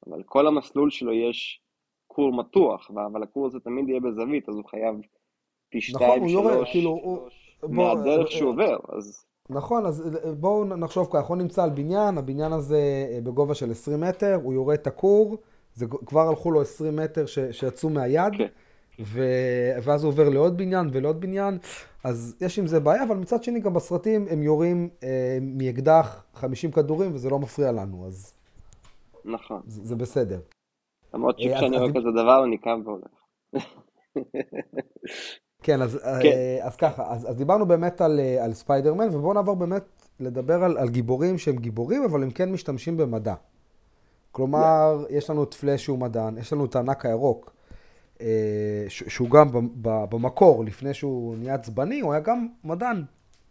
אבל 0.08 0.24
כל 0.26 0.48
המסלול 0.48 0.90
שלו 0.90 1.14
יש 1.14 1.62
כור 2.08 2.34
מתוח, 2.34 2.92
אבל 2.92 3.24
הכור 3.24 3.46
הזה 3.46 3.60
תמיד 3.60 3.90
יהיה 3.90 4.00
בזווית, 4.00 4.50
אז 4.50 4.56
הוא 4.56 4.66
חייב 4.66 4.96
פי 5.74 5.80
נכון, 5.94 6.08
שתיים, 6.08 6.30
שלוש, 6.30 6.72
כאילו, 6.72 7.26
מהדרך 7.64 8.32
שהוא 8.32 8.50
עובר, 8.50 8.78
אז... 8.90 9.26
נכון, 9.50 9.86
אז 9.86 10.04
בואו 10.40 10.66
נחשוב 10.66 11.08
ככה, 11.12 11.28
הוא 11.28 11.38
נמצא 11.38 11.64
על 11.64 11.70
בניין, 11.70 12.18
הבניין 12.18 12.54
הזה 12.54 13.08
אה, 13.12 13.20
בגובה 13.24 13.56
של 13.56 13.72
20 13.72 14.02
מטר, 14.02 14.40
הוא 14.44 14.54
יורה 14.54 14.74
את 14.74 14.88
הכור, 14.88 15.38
זה 15.74 15.86
כבר 16.06 16.28
הלכו 16.28 16.52
לו 16.52 16.62
20 16.62 16.96
מטר 16.96 17.26
ש, 17.26 17.40
שיצאו 17.40 17.90
מהיד, 17.90 18.34
כן. 18.38 18.48
ו... 19.00 19.22
ואז 19.84 20.04
הוא 20.04 20.12
עובר 20.12 20.30
לעוד 20.30 20.58
בניין 20.58 20.90
ולעוד 20.92 21.22
בניין, 21.22 21.58
אז 22.04 22.36
יש 22.42 22.60
עם 22.60 22.68
זה 22.68 22.80
בעיה, 22.80 23.04
אבל 23.04 23.16
מצד 23.16 23.44
שני 23.44 23.60
גם 23.60 23.74
בסרטים 23.74 24.26
הם 24.30 24.44
יורים 24.44 24.90
אה, 25.04 25.38
מאקדח 25.42 26.24
50 26.34 26.72
כדורים 26.72 27.14
וזה 27.14 27.30
לא 27.30 27.40
מפריע 27.40 27.72
לנו, 27.72 28.08
אז... 28.08 28.34
נכון. 29.26 29.62
זה, 29.68 29.84
זה 29.84 29.96
בסדר. 29.96 30.40
למרות 31.14 31.36
אה, 31.40 31.44
שכשאני 31.44 31.78
רואה 31.78 31.90
כזה 31.90 32.12
דבר 32.12 32.44
אני 32.44 32.58
קם 32.58 32.82
והולך. 32.86 33.12
כן, 35.64 35.82
אז, 35.82 36.00
כן. 36.04 36.30
אה, 36.30 36.58
אז 36.62 36.76
ככה, 36.76 37.14
אז, 37.14 37.30
אז 37.30 37.38
דיברנו 37.38 37.66
באמת 37.66 38.02
על, 38.02 38.20
אה, 38.20 38.46
על 38.46 38.54
ספיידרמן, 38.54 39.08
ובואו 39.16 39.34
נעבור 39.34 39.56
באמת 39.56 39.84
לדבר 40.20 40.64
על, 40.64 40.78
על 40.78 40.90
גיבורים 40.90 41.38
שהם 41.38 41.56
גיבורים, 41.56 42.04
אבל 42.04 42.24
הם 42.24 42.32
כן 42.32 42.52
משתמשים 42.52 42.98
במדע. 42.98 43.36
כלומר, 44.32 45.04
yeah. 45.04 45.14
יש 45.14 45.30
לנו 45.30 45.44
את 45.44 45.54
פלאש 45.54 45.84
שהוא 45.84 46.00
מדען, 46.00 46.38
יש 46.38 46.54
לנו 46.54 46.66
את 46.66 46.76
הענק 46.76 47.06
הירוק, 47.06 47.52
אה, 48.22 48.86
שהוא 48.88 49.30
גם 49.30 49.48
במקור, 49.84 50.64
לפני 50.66 50.94
שהוא 50.94 51.38
נהיה 51.38 51.56
עצבני, 51.56 52.00
הוא 52.00 52.14
היה 52.14 52.22
גם 52.22 52.48
מדען. 52.64 53.04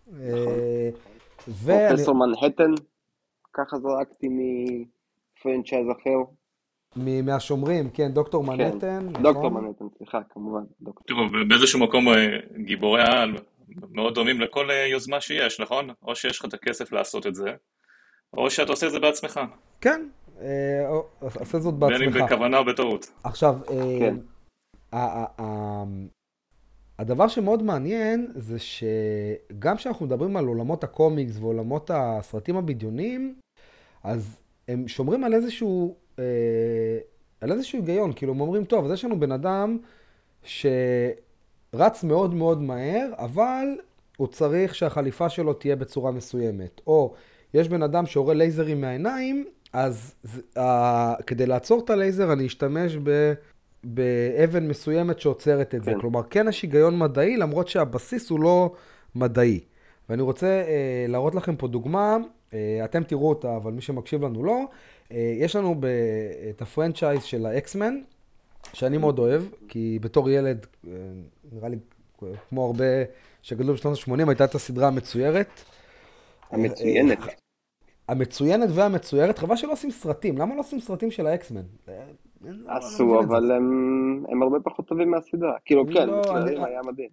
נכון. 0.07 0.53
פרופסור 1.89 2.15
מנהטן, 2.15 2.73
ככה 3.53 3.77
זרקתי 3.79 4.29
מפרנצ'ייז 4.29 5.87
אחר. 5.91 6.33
מהשומרים, 6.97 7.91
כן, 7.91 8.13
דוקטור 8.13 8.45
כן, 8.45 8.53
מנהטן. 8.53 9.09
נכון? 9.09 9.23
דוקטור 9.23 9.49
מנהטן, 9.49 9.85
סליחה, 9.99 10.19
כמובן. 10.31 10.63
דוקטור. 10.81 11.07
תראו, 11.07 11.45
באיזשהו 11.49 11.81
מקום 11.81 12.09
אה, 12.09 12.15
גיבורי 12.65 13.03
העל 13.03 13.35
מאוד 13.91 14.15
דומים 14.15 14.41
לכל 14.41 14.71
אה, 14.71 14.87
יוזמה 14.87 15.21
שיש, 15.21 15.61
נכון? 15.61 15.91
או 16.03 16.17
שיש 16.17 16.39
לך 16.39 16.45
את 16.45 16.55
הכסף 16.55 16.93
לעשות 16.93 17.27
את 17.27 17.35
זה, 17.35 17.51
או 18.37 18.51
שאתה 18.51 18.73
עושה 18.73 18.87
את 18.87 18.93
זה 18.93 19.01
בעצמך. 19.01 19.41
כן, 19.81 20.09
אה, 20.41 20.89
עושה 21.21 21.59
זאת 21.59 21.75
בעצמך. 21.75 21.99
בין 21.99 22.17
אם 22.17 22.25
בכוונה 22.27 22.59
או 22.59 22.65
בטעות. 22.65 23.13
עכשיו, 23.25 23.55
כן. 23.99 24.17
הדבר 26.99 27.29
שמאוד 27.29 27.63
מעניין 27.63 28.33
זה 28.35 28.59
שגם 28.59 29.77
כשאנחנו 29.77 30.07
מדברים 30.07 30.37
על 30.37 30.47
עולמות 30.47 30.85
הקומיקס 30.85 31.39
ועולמות 31.39 31.91
הסרטים 31.95 32.57
הבדיוניים, 32.57 33.35
אז 34.05 34.39
הם 34.69 34.89
שומרים 34.89 35.25
על 35.25 35.35
איזשהו 35.35 35.97
אה, 36.23 36.99
על 37.41 37.53
איזשהו 37.53 37.79
היגיון, 37.79 38.13
כאילו 38.13 38.33
הם 38.33 38.41
אומרים, 38.41 38.65
טוב, 38.65 38.85
אז 38.85 38.93
יש 38.93 39.05
לנו 39.05 39.21
בן 39.21 39.33
אדם 39.33 39.79
שרץ 40.43 42.05
מאוד 42.05 42.35
מאוד 42.35 42.63
מהר, 42.63 43.09
אבל 43.19 43.67
הוא 44.17 44.29
צריך 44.29 44.75
שהחליפה 44.75 45.29
שלו 45.29 45.53
תהיה 45.53 45.77
בצורה 45.77 46.11
מסוימת. 46.11 46.81
או 46.87 47.15
יש 47.55 47.69
בן 47.69 47.83
אדם 47.83 48.07
שיורה 48.07 48.35
לייזרים 48.35 48.81
מהעיניים, 48.81 49.45
אז 49.73 50.15
אה, 50.57 51.15
כדי 51.27 51.47
לעצור 51.47 51.85
את 51.85 51.91
הלייזר 51.91 52.33
אני 52.33 52.47
אשתמש 52.47 52.97
ב... 53.03 53.33
באבן 53.85 54.69
מסוימת 54.69 55.21
שעוצרת 55.21 55.75
את 55.75 55.85
זה. 55.85 55.91
כן. 55.91 56.01
כלומר, 56.01 56.23
כן 56.23 56.49
יש 56.49 56.63
היגיון 56.63 56.99
מדעי, 56.99 57.37
למרות 57.37 57.69
שהבסיס 57.69 58.31
הוא 58.31 58.41
לא 58.41 58.73
מדעי. 59.15 59.61
ואני 60.09 60.23
רוצה 60.23 60.47
אה, 60.47 61.07
להראות 61.09 61.35
לכם 61.35 61.57
פה 61.57 61.69
דוגמה, 61.69 62.17
אה, 62.55 62.81
אתם 62.85 63.03
תראו 63.03 63.29
אותה, 63.29 63.57
אבל 63.57 63.73
מי 63.73 63.81
שמקשיב 63.81 64.25
לנו 64.25 64.45
לא. 64.45 64.65
אה, 65.13 65.35
יש 65.39 65.57
לנו 65.57 65.75
את 66.51 66.63
הפרנצ'ייז 66.63 67.23
של 67.23 67.47
האקסמן, 67.47 67.95
שאני 68.73 68.99
מאוד 68.99 69.19
אוהב, 69.19 69.43
כי 69.69 69.99
בתור 70.03 70.31
ילד, 70.31 70.67
אה, 70.87 70.93
נראה 71.53 71.69
לי 71.69 71.77
כמו 72.49 72.67
הרבה 72.67 72.85
שגדלו 73.43 73.75
בשנות 73.75 73.99
ה-80, 73.99 74.29
הייתה 74.29 74.45
את 74.45 74.55
הסדרה 74.55 74.89
המצוירת. 74.89 75.61
המצוינת. 76.51 77.19
המצוינת 78.09 78.69
והמצוירת, 78.75 79.39
חבל 79.39 79.57
שלא 79.57 79.73
עושים 79.73 79.91
סרטים. 79.91 80.39
למה 80.39 80.55
לא 80.55 80.61
עושים 80.61 80.81
סרטים 80.81 81.11
של 81.11 81.27
האקסמן? 81.27 81.63
עשו, 82.67 83.21
אבל 83.21 83.53
הם 84.29 84.43
הרבה 84.43 84.61
פחות 84.61 84.87
טובים 84.87 85.11
מהסדרה. 85.11 85.57
כאילו, 85.65 85.87
כן, 85.87 86.09
מצוירים 86.19 86.65
היה 86.65 86.81
מדהים. 86.87 87.09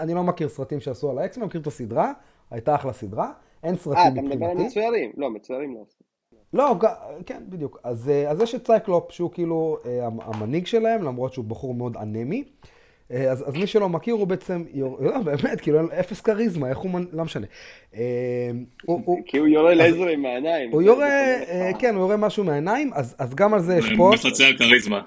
אני 0.00 0.14
לא 0.14 0.22
מכיר 0.22 0.48
סרטים 0.48 0.80
שעשו 0.80 1.10
על 1.10 1.18
האקסמן, 1.18 1.44
מכיר 1.46 1.60
את 1.60 1.66
הסדרה, 1.66 2.12
הייתה 2.50 2.74
אחלה 2.74 2.92
סדרה. 2.92 3.32
אין 3.62 3.76
סרטים 3.76 4.02
מבחינתי. 4.06 4.20
אה, 4.20 4.36
אתה 4.36 4.36
מדבר 4.36 4.46
על 4.46 4.66
מצוירים? 4.66 5.12
לא, 5.16 5.30
מצוירים 5.30 5.74
לא 5.74 5.84
עשו. 5.86 6.09
לא, 6.52 6.74
כן, 7.26 7.42
בדיוק. 7.48 7.80
אז, 7.84 8.10
אז 8.28 8.40
יש 8.40 8.54
את 8.54 8.64
צייקלופ, 8.64 9.12
שהוא 9.12 9.30
כאילו 9.32 9.76
המנהיג 10.20 10.66
שלהם, 10.66 11.02
למרות 11.02 11.32
שהוא 11.32 11.44
בחור 11.44 11.74
מאוד 11.74 11.96
אנמי. 11.96 12.44
אז, 13.10 13.48
אז 13.48 13.54
מי 13.54 13.66
שלא 13.66 13.88
מכיר, 13.88 14.14
הוא 14.14 14.26
בעצם, 14.26 14.64
לא, 15.00 15.18
באמת, 15.18 15.60
כאילו, 15.60 15.80
אפס 16.00 16.20
כריזמה, 16.20 16.68
איך 16.68 16.78
הוא, 16.78 17.00
לא 17.12 17.24
משנה. 17.24 17.46
כי 19.26 19.38
הוא 19.38 19.48
יורה 19.48 19.74
לייזרים 19.74 20.22
מהעיניים. 20.22 20.70
הוא 20.70 20.82
יורה, 20.82 21.08
כן, 21.78 21.94
הוא 21.94 22.02
יורה 22.02 22.16
משהו 22.16 22.44
מהעיניים, 22.44 22.90
אז, 22.94 23.14
אז 23.18 23.34
גם 23.34 23.54
על 23.54 23.60
זה 23.60 23.76
יש 23.76 23.86
פוסט. 23.96 24.26
מפצה 24.26 24.46
על 24.46 24.56
כריזמה. 24.56 25.00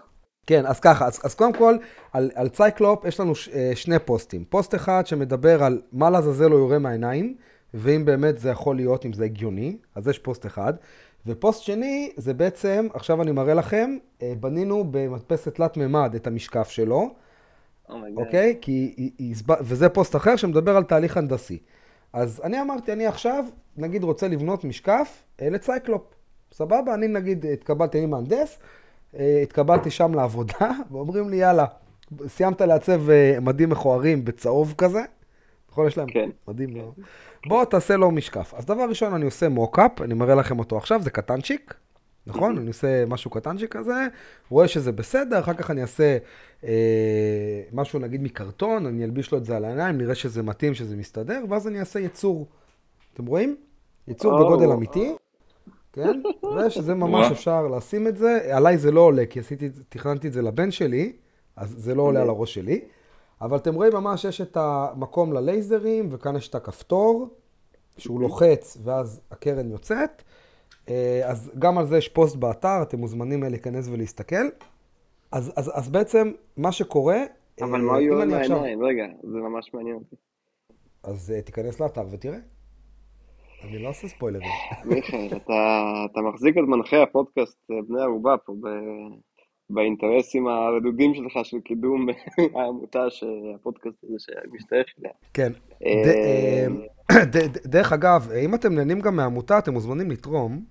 כן, 0.47 0.65
אז 0.65 0.79
ככה, 0.79 1.05
אז, 1.05 1.21
אז 1.23 1.35
קודם 1.35 1.53
כל, 1.53 1.75
על, 2.13 2.31
על 2.35 2.49
צייקלופ 2.49 3.05
יש 3.05 3.19
לנו 3.19 3.35
ש, 3.35 3.49
שני 3.75 3.99
פוסטים. 3.99 4.43
פוסט 4.49 4.75
אחד 4.75 5.07
שמדבר 5.07 5.63
על 5.63 5.81
מה 5.93 6.09
לעזאזל 6.09 6.51
הוא 6.51 6.59
יורה 6.59 6.79
מהעיניים, 6.79 7.35
ואם 7.73 8.05
באמת 8.05 8.37
זה 8.39 8.49
יכול 8.49 8.75
להיות, 8.75 9.05
אם 9.05 9.13
זה 9.13 9.25
הגיוני, 9.25 9.77
אז 9.95 10.07
יש 10.07 10.19
פוסט 10.19 10.45
אחד. 10.45 10.73
ופוסט 11.27 11.61
שני, 11.61 12.11
זה 12.17 12.33
בעצם, 12.33 12.87
עכשיו 12.93 13.21
אני 13.21 13.31
מראה 13.31 13.53
לכם, 13.53 13.97
בנינו 14.39 14.85
במדפסת 14.91 15.55
תלת 15.55 15.77
מימד 15.77 16.15
את 16.15 16.27
המשקף 16.27 16.69
שלו. 16.69 17.09
אוקיי? 18.15 18.55
Oh 18.57 18.61
כי, 18.61 19.11
וזה 19.61 19.89
פוסט 19.89 20.15
אחר 20.15 20.35
שמדבר 20.35 20.77
על 20.77 20.83
תהליך 20.83 21.17
הנדסי. 21.17 21.59
אז 22.13 22.41
אני 22.43 22.61
אמרתי, 22.61 22.93
אני 22.93 23.07
עכשיו, 23.07 23.45
נגיד, 23.77 24.03
רוצה 24.03 24.27
לבנות 24.27 24.63
משקף 24.63 25.23
לצייקלופ. 25.41 26.01
סבבה? 26.51 26.93
אני 26.93 27.07
נגיד 27.07 27.45
התקבלתי, 27.45 27.97
אני 27.97 28.05
מהנדס, 28.05 28.59
התקבלתי 29.13 29.91
שם 29.91 30.13
לעבודה, 30.13 30.71
ואומרים 30.91 31.29
לי, 31.29 31.35
יאללה, 31.35 31.65
סיימת 32.27 32.61
לעצב 32.61 33.01
מדים 33.41 33.69
מכוערים 33.69 34.25
בצהוב 34.25 34.73
כזה? 34.77 35.01
נכון? 35.73 35.87
יש 35.87 35.97
להם 35.97 36.07
כן. 36.07 36.29
מדים 36.47 36.75
לא... 36.75 36.91
בוא 37.47 37.65
תעשה 37.65 37.97
לו 37.97 38.11
משקף. 38.11 38.53
אז 38.57 38.65
דבר 38.65 38.83
ראשון, 38.89 39.13
אני 39.13 39.25
עושה 39.25 39.49
מוקאפ, 39.49 40.01
אני 40.01 40.13
מראה 40.13 40.35
לכם 40.35 40.59
אותו 40.59 40.77
עכשיו, 40.77 41.01
זה 41.01 41.09
קטנצ'יק. 41.09 41.73
נכון? 42.27 42.57
אני 42.57 42.67
עושה 42.67 43.05
משהו 43.05 43.31
קטנצ'יק 43.31 43.71
כזה, 43.71 44.07
רואה 44.49 44.67
שזה 44.67 44.91
בסדר, 44.91 45.39
אחר 45.39 45.53
כך 45.53 45.71
אני 45.71 45.81
אעשה 45.81 46.17
אה, 46.63 47.61
משהו 47.73 47.99
נגיד 47.99 48.23
מקרטון, 48.23 48.85
אני 48.85 49.03
אלביש 49.03 49.31
לו 49.31 49.37
את 49.37 49.45
זה 49.45 49.57
על 49.57 49.65
העיניים, 49.65 49.97
נראה 49.97 50.15
שזה 50.15 50.43
מתאים, 50.43 50.73
שזה 50.73 50.95
מסתדר, 50.95 51.43
ואז 51.49 51.67
אני 51.67 51.79
אעשה 51.79 51.99
יצור. 51.99 52.47
אתם 53.13 53.25
רואים? 53.25 53.55
יצור 54.07 54.39
oh. 54.39 54.43
בגודל 54.43 54.71
אמיתי, 54.71 55.15
כן? 55.93 56.21
ושזה 56.57 56.93
ממש 56.93 57.31
אפשר 57.31 57.67
לשים 57.67 58.07
את 58.07 58.17
זה. 58.17 58.55
עליי 58.55 58.77
זה 58.77 58.91
לא 58.91 59.01
עולה, 59.01 59.25
כי 59.25 59.39
עשיתי, 59.39 59.69
תכננתי 59.89 60.27
את 60.27 60.33
זה 60.33 60.41
לבן 60.41 60.71
שלי, 60.71 61.13
אז 61.55 61.75
זה 61.77 61.95
לא 61.95 62.01
עולה 62.01 62.21
על 62.21 62.29
הראש 62.29 62.53
שלי. 62.53 62.81
אבל 63.43 63.57
אתם 63.57 63.75
רואים 63.75 63.93
ממש, 63.93 64.25
יש 64.25 64.41
את 64.41 64.57
המקום 64.57 65.33
ללייזרים, 65.33 66.09
וכאן 66.11 66.35
יש 66.35 66.49
את 66.49 66.55
הכפתור, 66.55 67.27
שהוא 67.97 68.21
לוחץ, 68.21 68.77
ואז 68.83 69.21
הקרן 69.31 69.69
יוצאת. 69.69 70.23
אז 71.25 71.51
גם 71.59 71.77
על 71.77 71.85
זה 71.85 71.97
יש 71.97 72.09
פוסט 72.09 72.35
באתר, 72.35 72.81
אתם 72.81 72.99
מוזמנים 72.99 73.43
להיכנס 73.43 73.87
ולהסתכל. 73.87 74.45
אז, 75.31 75.53
אז, 75.55 75.71
אז 75.73 75.89
בעצם, 75.89 76.31
מה 76.57 76.71
שקורה... 76.71 77.17
אבל 77.61 77.81
מה 77.81 78.01
יהיו 78.01 78.21
עם 78.21 78.33
העיניים? 78.33 78.83
רגע, 78.83 79.05
זה 79.23 79.37
ממש 79.37 79.73
מעניין 79.73 79.95
אותי. 79.95 80.15
אז 81.03 81.33
תיכנס 81.45 81.79
לאתר 81.79 82.03
ותראה. 82.11 82.39
אני 83.63 83.79
לא 83.79 83.89
עושה 83.89 84.07
ספוילרים. 84.07 84.49
מיכאל, 84.85 85.27
אתה, 85.27 85.89
אתה 86.11 86.21
מחזיק 86.21 86.57
את 86.57 86.63
מנחי 86.67 86.97
הפודקאסט 86.97 87.57
בני 87.87 88.01
ערובה 88.01 88.35
פה 88.45 88.53
ב, 88.53 88.67
באינטרסים 89.73 90.47
הרדודים 90.47 91.15
שלך 91.15 91.39
של 91.43 91.59
קידום 91.59 92.07
העמותה 92.55 93.09
שהפודקאסט 93.09 94.03
הזה 94.03 94.15
שמשתייך 94.19 94.87
אליה. 94.99 95.11
כן. 95.33 95.51
דרך 97.73 97.93
אגב, 97.93 98.31
אם 98.31 98.55
אתם 98.55 98.73
נהנים 98.73 98.99
גם 98.99 99.15
מהעמותה, 99.15 99.59
אתם 99.59 99.73
מוזמנים 99.73 100.11
לתרום. 100.11 100.63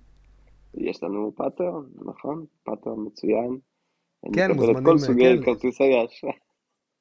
יש 0.77 1.03
לנו 1.03 1.31
פאטרון, 1.35 1.89
נכון? 2.05 2.45
פאטרון 2.63 3.05
מצוין. 3.07 3.57
כן, 4.33 4.51
מוזמנים. 4.51 4.77
את 4.77 4.83
כל 4.85 4.97
סוגי 4.97 5.37
כן. 5.37 5.43
כרטיסי 5.43 5.93
האשראי. 5.93 6.33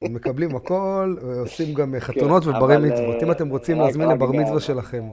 מקבלים 0.16 0.57
הכל, 0.57 1.16
עושים 1.40 1.74
גם 1.74 1.94
חתונות 1.98 2.46
וברי 2.46 2.76
מצוות. 2.76 3.22
אם 3.22 3.30
אתם 3.30 3.48
רוצים 3.48 3.78
להזמין 3.78 4.09
לבר 4.09 4.32
מצווה 4.32 4.61
שלכם 4.61 5.05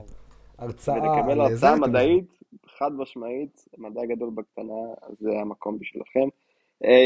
הרצאה. 0.58 0.94
ולקבל 0.94 1.40
הרצאה 1.40 1.76
מדעית, 1.76 2.40
חד 2.78 2.92
משמעית, 2.92 3.64
מדע 3.78 4.00
גדול 4.06 4.30
בקטנה, 4.34 4.82
זה 5.20 5.30
המקום 5.40 5.78
בשבילכם. 5.78 6.28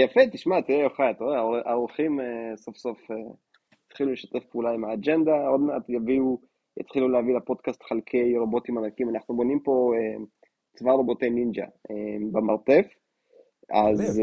יפה, 0.05 0.21
תשמע, 0.33 0.61
תראה 0.61 0.83
יוחאי, 0.83 1.11
אתה 1.11 1.25
רואה, 1.25 1.61
האורחים 1.65 2.21
סוף 2.57 2.77
סוף 2.77 2.99
התחילו 3.87 4.13
לשתף 4.13 4.45
פעולה 4.45 4.71
עם 4.71 4.85
האג'נדה, 4.85 5.49
עוד 5.49 5.61
מעט 5.61 5.89
יביאו, 5.89 6.39
יתחילו 6.81 7.09
להביא 7.09 7.37
לפודקאסט 7.37 7.83
חלקי 7.83 8.39
רובוטים 8.39 8.79
ענקים. 8.79 9.09
אנחנו 9.09 9.37
בונים 9.37 9.61
פה 9.61 9.93
צבא 10.77 10.93
רובוטי 10.93 11.31
נינג'ה 11.31 11.67
במרתף. 12.33 12.87
אז 13.71 14.23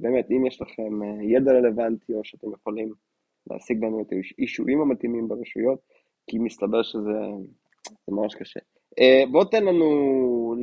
באמת, 0.00 0.30
אם 0.30 0.46
יש 0.46 0.62
לכם 0.62 1.22
ידע 1.22 1.52
רלוונטי, 1.52 2.14
או 2.14 2.24
שאתם 2.24 2.52
יכולים 2.52 2.92
להשיג 3.50 3.84
לנו 3.84 4.02
את 4.02 4.12
האישורים 4.12 4.80
המתאימים 4.80 5.28
ברשויות, 5.28 5.78
כי 6.26 6.38
מסתבר 6.38 6.82
שזה 6.82 7.20
ממש 8.08 8.34
קשה. 8.34 8.60
בוא 9.30 9.44
תן 9.44 9.64
לנו 9.64 10.54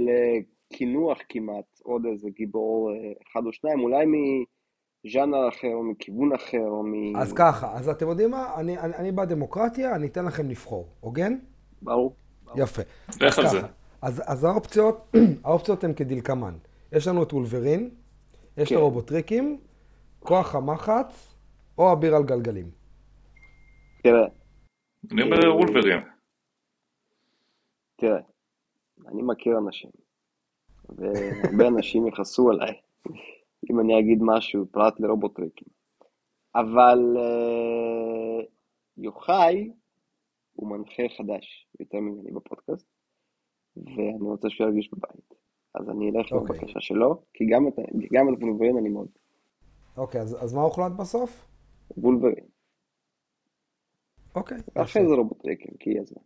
לקינוח 0.73 1.17
כמעט 1.29 1.79
עוד 1.83 2.05
איזה 2.05 2.29
גיבור 2.29 2.91
uh, 2.91 3.23
אחד 3.31 3.45
או 3.45 3.53
שניים, 3.53 3.79
אולי 3.79 4.05
מז'אנר 4.05 5.49
אחר, 5.49 5.73
או 5.73 5.83
מכיוון 5.83 6.33
אחר, 6.33 6.67
או 6.67 6.83
מ... 6.83 7.15
אז 7.15 7.33
ככה, 7.33 7.73
אז 7.73 7.89
אתם 7.89 8.07
יודעים 8.07 8.31
מה? 8.31 8.55
אני, 8.57 8.79
אני, 8.79 8.95
אני 8.95 9.11
בדמוקרטיה, 9.11 9.95
אני 9.95 10.07
אתן 10.07 10.25
לכם 10.25 10.49
לבחור, 10.49 10.87
הוגן? 10.99 11.37
ברור. 11.81 12.15
יפה. 12.55 12.81
לך 13.21 13.39
על 13.39 13.47
זה. 13.47 13.59
אז, 14.01 14.21
אז 14.25 14.43
האופציות, 14.43 15.11
האופציות 15.45 15.83
הן 15.83 15.93
כדלקמן. 15.93 16.53
יש 16.91 17.07
לנו 17.07 17.23
את 17.23 17.33
וולברין, 17.33 17.89
יש 18.57 18.69
כן. 18.69 18.75
לו 18.75 18.81
רובוטריקים, 18.81 19.59
כוח 20.19 20.55
המחץ, 20.55 21.35
או 21.77 21.93
אביר 21.93 22.15
על 22.15 22.23
גלגלים. 22.23 22.69
תראה. 24.03 24.27
אני 25.11 25.21
אומר 25.21 25.55
וולברין. 25.55 25.99
תראה, 27.95 28.19
אני 29.07 29.21
מכיר 29.21 29.57
אנשים, 29.57 29.89
והרבה 30.95 31.67
אנשים 31.67 32.07
יכעסו 32.07 32.51
עליי, 32.51 32.73
אם 33.71 33.79
אני 33.79 33.99
אגיד 33.99 34.19
משהו 34.21 34.65
פרט 34.71 34.99
לרובוטריקים. 34.99 35.67
אבל 36.55 37.17
uh, 37.17 38.45
יוחאי 38.97 39.71
הוא 40.53 40.69
מנחה 40.69 41.03
חדש 41.17 41.67
יותר 41.79 41.97
ממני 41.99 42.31
בפודקאסט, 42.31 42.87
ואני 43.77 44.29
רוצה 44.29 44.49
שהוא 44.49 44.67
ירגיש 44.67 44.89
בבית. 44.93 45.33
אז 45.75 45.89
אני 45.89 46.09
אלך 46.09 46.31
okay. 46.31 46.35
אוקיי. 46.35 46.59
בבקשה 46.59 46.81
שלו, 46.81 47.21
כי 47.33 47.45
גם 47.45 47.67
את, 47.67 47.73
גם 48.13 48.33
את 48.33 48.43
וולברין 48.43 48.77
אני 48.77 48.89
מאוד. 48.89 49.07
אוקיי, 49.97 50.21
okay, 50.21 50.23
אז, 50.23 50.43
אז 50.43 50.53
מה 50.53 50.61
הוחלט 50.61 50.91
בסוף? 50.91 51.45
וולברין. 51.97 52.45
אוקיי. 54.35 54.57
Okay, 54.57 54.81
אחרי 54.81 55.07
זה 55.07 55.15
רובוטריקים, 55.15 55.71
כי 55.79 55.89
יהיה 55.89 56.03
זמן. 56.03 56.21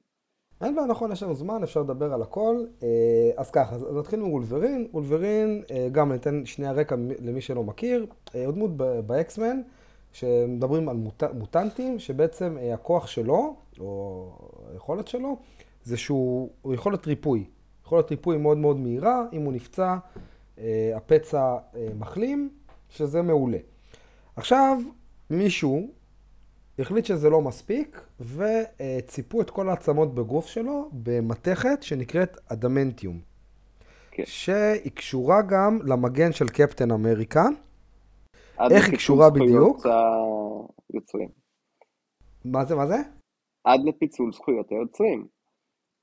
אין 0.62 0.76
בעיה, 0.76 0.88
נכון, 0.88 1.12
יש 1.12 1.24
לנו 1.24 1.36
זמן, 1.36 1.64
אפשר 1.64 1.82
לדבר 1.82 2.14
על 2.14 2.22
הכל. 2.22 2.66
אה, 2.84 2.88
אז 3.38 3.52
ככה, 3.52 3.76
אז 3.76 3.86
נתחיל 3.94 4.20
מוולברין. 4.20 4.88
וולברין, 4.94 5.64
אה, 5.72 5.88
גם 5.92 6.12
ניתן 6.12 6.46
שנייה 6.46 6.72
רקע 6.72 6.96
למי 7.20 7.42
שלא 7.42 7.64
מכיר. 7.64 8.06
אה, 8.36 8.46
הוא 8.46 8.54
דמות 8.54 8.72
באקסמן, 9.06 9.62
שמדברים 10.12 10.90
על 10.90 10.96
מוט, 10.96 11.24
מוטנטים, 11.24 12.00
שבעצם 12.00 12.58
הכוח 12.74 13.08
שלו, 13.08 13.56
או 13.80 14.32
היכולת 14.74 15.08
שלו, 15.08 15.38
זה 15.84 15.98
שהוא 15.98 16.50
יכולת 16.74 17.08
ריפוי. 17.08 17.44
יכולת 17.86 18.12
ריפוי 18.12 18.38
מאוד 18.38 18.58
מאוד 18.58 18.78
מהירה, 18.78 19.26
אם 19.34 19.42
הוא 19.42 19.54
נפצע, 19.54 19.98
הפצע 20.96 21.58
מחלים, 22.00 22.50
שזה 22.90 23.22
מעולה. 23.22 23.58
עכשיו, 24.36 24.78
מישהו 25.30 25.88
החליט 26.80 27.06
שזה 27.06 27.30
לא 27.30 27.42
מספיק, 27.42 28.02
וציפו 28.20 29.42
את 29.42 29.50
כל 29.50 29.70
העצמות 29.70 30.16
בגוף 30.16 30.46
שלו 30.46 30.90
במתכת 30.94 31.84
שנקראת 31.84 32.38
אדמנטיום. 32.52 33.20
כן. 34.12 34.24
שהיא 34.26 34.92
קשורה 34.92 35.42
גם 35.42 35.80
למגן 35.86 36.32
של 36.32 36.48
קפטן 36.48 36.92
אמריקה. 36.92 37.46
איך 38.72 38.90
היא 38.90 38.96
קשורה 38.96 39.30
בדיוק? 39.30 39.86
היוצרים. 40.94 41.30
מה 42.46 42.66
זה, 42.66 42.76
מה 42.76 42.88
זה? 42.88 42.98
עד 43.64 43.80
לפיצול 43.86 44.34
זכויות 44.34 44.72
היוצרים. 44.72 45.28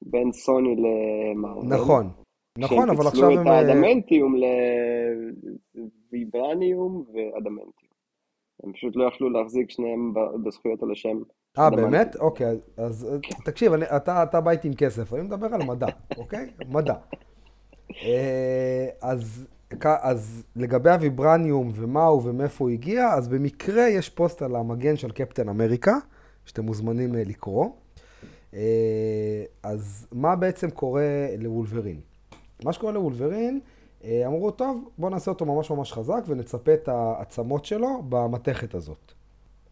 בין 0.02 0.32
סוני 0.32 0.76
למרוויל. 0.76 1.74
נכון, 1.74 2.10
נכון, 2.58 2.90
אבל 2.90 3.06
עכשיו 3.06 3.30
הם... 3.30 3.34
שהם 3.34 3.44
פיצלו 3.44 3.60
את 3.60 3.68
האדמנטיום 3.68 4.34
לוויברניום 6.12 7.04
ואדמנטיום. 7.14 7.83
הם 8.64 8.72
פשוט 8.72 8.96
לא 8.96 9.04
יכלו 9.04 9.30
להחזיק 9.30 9.70
שניהם 9.70 10.14
בזכויות 10.44 10.82
על 10.82 10.92
השם. 10.92 11.18
אה, 11.58 11.70
באמת? 11.70 12.16
אוקיי, 12.16 12.58
אז 12.76 13.08
תקשיב, 13.44 13.72
אני, 13.72 13.84
אתה, 13.96 14.22
אתה 14.22 14.40
בית 14.40 14.64
עם 14.64 14.74
כסף, 14.74 15.14
אני 15.14 15.22
מדבר 15.22 15.54
על 15.54 15.62
מדע, 15.62 15.86
אוקיי? 16.18 16.50
מדע. 16.68 16.94
אה, 18.04 18.88
אז 19.02 19.46
אז 20.02 20.44
לגבי 20.56 20.90
הוויברניום 20.90 21.70
ומה 21.74 22.04
הוא 22.04 22.22
ומאיפה 22.24 22.64
הוא 22.64 22.70
הגיע, 22.70 23.08
אז 23.08 23.28
במקרה 23.28 23.88
יש 23.88 24.10
פוסט 24.10 24.42
על 24.42 24.56
המגן 24.56 24.96
של 24.96 25.10
קפטן 25.10 25.48
אמריקה, 25.48 25.94
שאתם 26.44 26.64
מוזמנים 26.64 27.14
לקרוא. 27.14 27.68
אז 29.62 30.06
מה 30.12 30.36
בעצם 30.36 30.70
קורה 30.70 31.26
לוולברין? 31.38 32.00
מה 32.64 32.72
שקורה 32.72 32.92
לוולברין, 32.92 33.60
אמרו, 34.26 34.50
טוב, 34.50 34.90
בואו 34.98 35.10
נעשה 35.10 35.30
אותו 35.30 35.46
ממש 35.46 35.70
ממש 35.70 35.92
חזק 35.92 36.22
ונצפה 36.26 36.74
את 36.74 36.88
העצמות 36.88 37.64
שלו 37.64 38.02
במתכת 38.08 38.74
הזאת. 38.74 39.12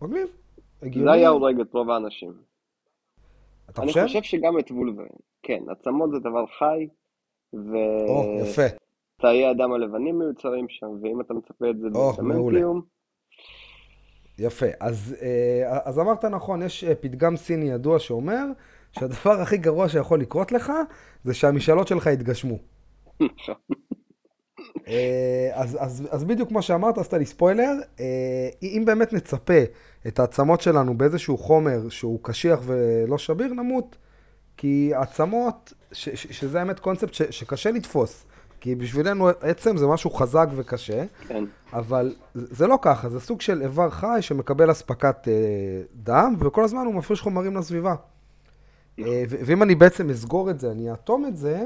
מגניב. 0.03 0.29
הגיוני. 0.83 1.11
זה 1.11 1.13
היה 1.13 1.29
הורג 1.29 1.61
את 1.61 1.75
רוב 1.75 1.91
האנשים. 1.91 2.33
אתה 3.71 3.83
חושב? 3.83 3.99
אני 3.99 4.07
חושב 4.07 4.23
שגם 4.23 4.59
את 4.59 4.71
וולברין. 4.71 5.09
כן, 5.43 5.63
עצמות 5.69 6.11
זה 6.11 6.19
דבר 6.19 6.47
חי, 6.59 6.89
ו... 7.55 7.77
או, 8.09 8.39
יפה. 8.41 8.67
תאי 9.21 9.45
האדם 9.45 9.73
הלבנים 9.73 10.19
מיוצרים 10.19 10.67
שם, 10.69 10.87
ואם 11.03 11.21
אתה 11.21 11.35
מצפה 11.35 11.71
את 11.71 11.79
זה 11.79 11.89
בסמנטיום... 11.91 12.83
יפה, 14.39 14.67
אז, 14.81 15.17
אה, 15.23 15.79
אז 15.85 15.99
אמרת 15.99 16.25
נכון, 16.25 16.63
יש 16.63 16.85
אה, 16.85 16.95
פתגם 16.95 17.37
סיני 17.37 17.71
ידוע 17.71 17.99
שאומר 17.99 18.45
שהדבר 18.93 19.41
הכי 19.41 19.57
גרוע 19.57 19.89
שיכול 19.89 20.21
לקרות 20.21 20.53
לך 20.53 20.73
זה 21.25 21.35
שהמשאלות 21.35 21.89
שלך 21.89 22.07
יתגשמו. 22.07 22.57
נכון. 23.21 23.55
אה, 24.93 25.51
אז, 25.53 25.79
אז, 25.81 26.09
אז 26.11 26.25
בדיוק 26.25 26.49
כמו 26.49 26.63
שאמרת, 26.63 26.99
עשת 26.99 27.15
לי 27.15 27.27
ספוילר, 27.27 27.73
אם 28.63 28.83
באמת 28.87 29.13
נצפה 29.13 29.63
את 30.07 30.19
העצמות 30.19 30.61
שלנו 30.61 30.99
באיזשהו 30.99 31.39
חומר 31.39 31.89
שהוא 31.89 32.19
קשיח 32.23 32.61
ולא 32.65 33.19
שביר, 33.19 33.55
נמות. 33.55 33.97
כי 34.57 34.93
עצמות, 34.95 35.73
ש, 35.93 36.09
ש, 36.09 36.27
שזה 36.31 36.59
האמת 36.59 36.81
קונספט 36.81 37.15
ש, 37.15 37.23
שקשה 37.23 37.71
לתפוס. 37.71 38.25
כי 38.63 38.75
בשבילנו 38.75 39.29
עצם 39.41 39.77
זה 39.77 39.87
משהו 39.87 40.11
חזק 40.11 40.49
וקשה, 40.57 41.05
כן. 41.29 41.45
אבל 41.73 42.15
זה 42.35 42.67
לא 42.67 42.79
ככה, 42.83 43.09
זה 43.09 43.21
סוג 43.21 43.41
של 43.41 43.63
איבר 43.63 43.91
חי 43.91 44.19
שמקבל 44.21 44.71
אספקת 44.71 45.29
אה, 45.29 45.33
דם, 45.95 46.35
וכל 46.39 46.65
הזמן 46.65 46.87
הוא 46.87 46.95
מפריש 46.95 47.21
חומרים 47.21 47.57
לסביבה. 47.57 47.95
אה, 48.99 49.25
ואם 49.29 49.63
אני 49.63 49.75
בעצם 49.75 50.11
אסגור 50.11 50.51
את 50.51 50.61
זה, 50.61 50.71
אני 50.71 50.91
אאטום 50.91 51.27
את 51.27 51.37
זה, 51.37 51.63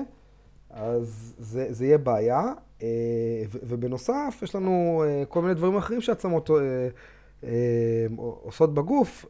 אז 0.76 1.34
זה, 1.38 1.66
זה 1.70 1.84
יהיה 1.84 1.98
בעיה. 1.98 2.42
אה, 2.82 2.88
ובנוסף, 3.62 4.40
יש 4.42 4.54
לנו 4.54 5.04
אה, 5.06 5.24
כל 5.28 5.42
מיני 5.42 5.54
דברים 5.54 5.76
אחרים 5.76 6.00
שעצמות 6.00 6.50
אה, 6.50 8.06
עושות 8.16 8.74
בגוף, 8.74 9.24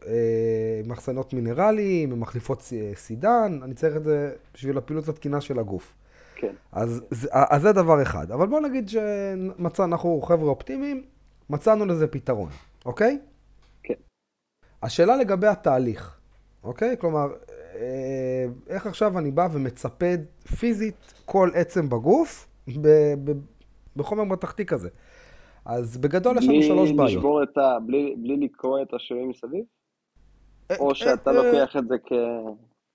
מחסנות 0.86 1.34
מינרליים, 1.34 2.20
מחליפות 2.20 2.72
סידן, 2.94 3.58
אני 3.62 3.74
צריך 3.74 3.96
את 3.96 4.04
זה 4.04 4.32
בשביל 4.54 4.78
הפעילות 4.78 5.08
התקינה 5.08 5.40
של 5.40 5.58
הגוף. 5.58 5.94
כן. 6.36 6.54
אז, 6.72 7.02
אז 7.32 7.62
זה 7.62 7.72
דבר 7.72 8.02
אחד. 8.02 8.30
אבל 8.30 8.46
בואו 8.46 8.60
נגיד 8.60 8.88
שמצאנו, 8.88 9.92
אנחנו 9.92 10.22
חבר'ה 10.22 10.48
אופטימיים, 10.48 11.02
מצאנו 11.50 11.86
לזה 11.86 12.06
פתרון, 12.06 12.48
אוקיי? 12.86 13.18
כן. 13.82 13.94
השאלה 14.82 15.16
לגבי 15.16 15.46
התהליך, 15.46 16.16
אוקיי? 16.64 16.96
כלומר, 17.00 17.28
איך 18.68 18.86
עכשיו 18.86 19.18
אני 19.18 19.30
בא 19.30 19.48
ומצפה 19.52 20.06
פיזית 20.58 21.14
כל 21.24 21.50
עצם 21.54 21.88
בגוף 21.88 22.48
בחומר 23.96 24.24
מתכתי 24.24 24.66
כזה. 24.66 24.88
אז 25.64 25.96
בגדול 25.96 26.38
יש 26.38 26.48
לנו 26.48 26.62
שלוש 26.62 26.92
בעיות. 26.92 27.58
ה... 27.58 27.78
בלי, 27.86 28.14
בלי 28.18 28.36
לקרוא 28.36 28.82
את 28.82 28.94
השרירים 28.94 29.28
מסביב? 29.28 29.64
אה, 30.70 30.76
או 30.78 30.94
שאתה 30.94 31.30
אה, 31.30 31.34
לוקח 31.36 31.76
את 31.76 31.88
זה 31.88 31.94
כ... 32.06 32.12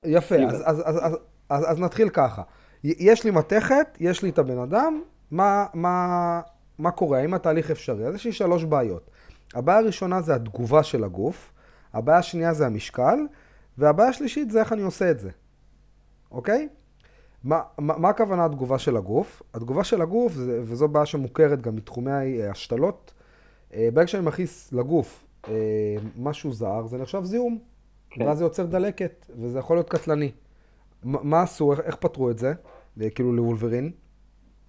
יפה, 0.05 0.35
אז, 0.35 0.63
אז, 0.65 0.81
אז, 0.85 0.97
אז, 1.03 1.17
אז, 1.49 1.71
אז 1.71 1.79
נתחיל 1.79 2.09
ככה. 2.09 2.41
יש 2.83 3.23
לי 3.23 3.31
מתכת, 3.31 3.97
יש 3.99 4.23
לי 4.23 4.29
את 4.29 4.39
הבן 4.39 4.57
אדם, 4.57 5.01
מה, 5.31 5.65
מה, 5.73 6.41
מה 6.79 6.91
קורה? 6.91 7.19
האם 7.19 7.33
התהליך 7.33 7.71
אפשרי? 7.71 8.05
אז 8.05 8.15
יש 8.15 8.25
לי 8.25 8.31
שלוש 8.31 8.63
בעיות. 8.63 9.09
הבעיה 9.55 9.79
הראשונה 9.79 10.21
זה 10.21 10.35
התגובה 10.35 10.83
של 10.83 11.03
הגוף, 11.03 11.53
הבעיה 11.93 12.17
השנייה 12.17 12.53
זה 12.53 12.65
המשקל, 12.65 13.19
והבעיה 13.77 14.09
השלישית 14.09 14.51
זה 14.51 14.59
איך 14.59 14.73
אני 14.73 14.81
עושה 14.81 15.11
את 15.11 15.19
זה, 15.19 15.29
אוקיי? 16.31 16.69
מה, 17.43 17.61
מה, 17.77 17.97
מה 17.97 18.09
הכוונה 18.09 18.45
התגובה 18.45 18.79
של 18.79 18.97
הגוף? 18.97 19.41
התגובה 19.53 19.83
של 19.83 20.01
הגוף, 20.01 20.33
וזו 20.37 20.87
בעיה 20.87 21.05
שמוכרת 21.05 21.61
גם 21.61 21.75
מתחומי 21.75 22.43
השתלות, 22.43 23.13
אה, 23.73 23.89
ברגע 23.93 24.07
שאני 24.07 24.25
מכניס 24.25 24.73
לגוף 24.73 25.27
אה, 25.47 25.95
משהו 26.19 26.51
זר, 26.51 26.85
זה 26.85 26.97
נחשב 26.97 27.23
זיהום, 27.23 27.59
כן. 28.09 28.25
ואז 28.25 28.37
זה 28.37 28.43
יוצר 28.43 28.65
דלקת, 28.65 29.25
וזה 29.39 29.59
יכול 29.59 29.77
להיות 29.77 29.89
קטלני. 29.89 30.31
מה 31.03 31.41
עשו, 31.41 31.71
איך, 31.71 31.79
איך 31.79 31.95
פתרו 31.95 32.29
את 32.29 32.37
זה, 32.37 32.53
אה, 33.01 33.09
כאילו 33.09 33.33
לוולברין? 33.33 33.91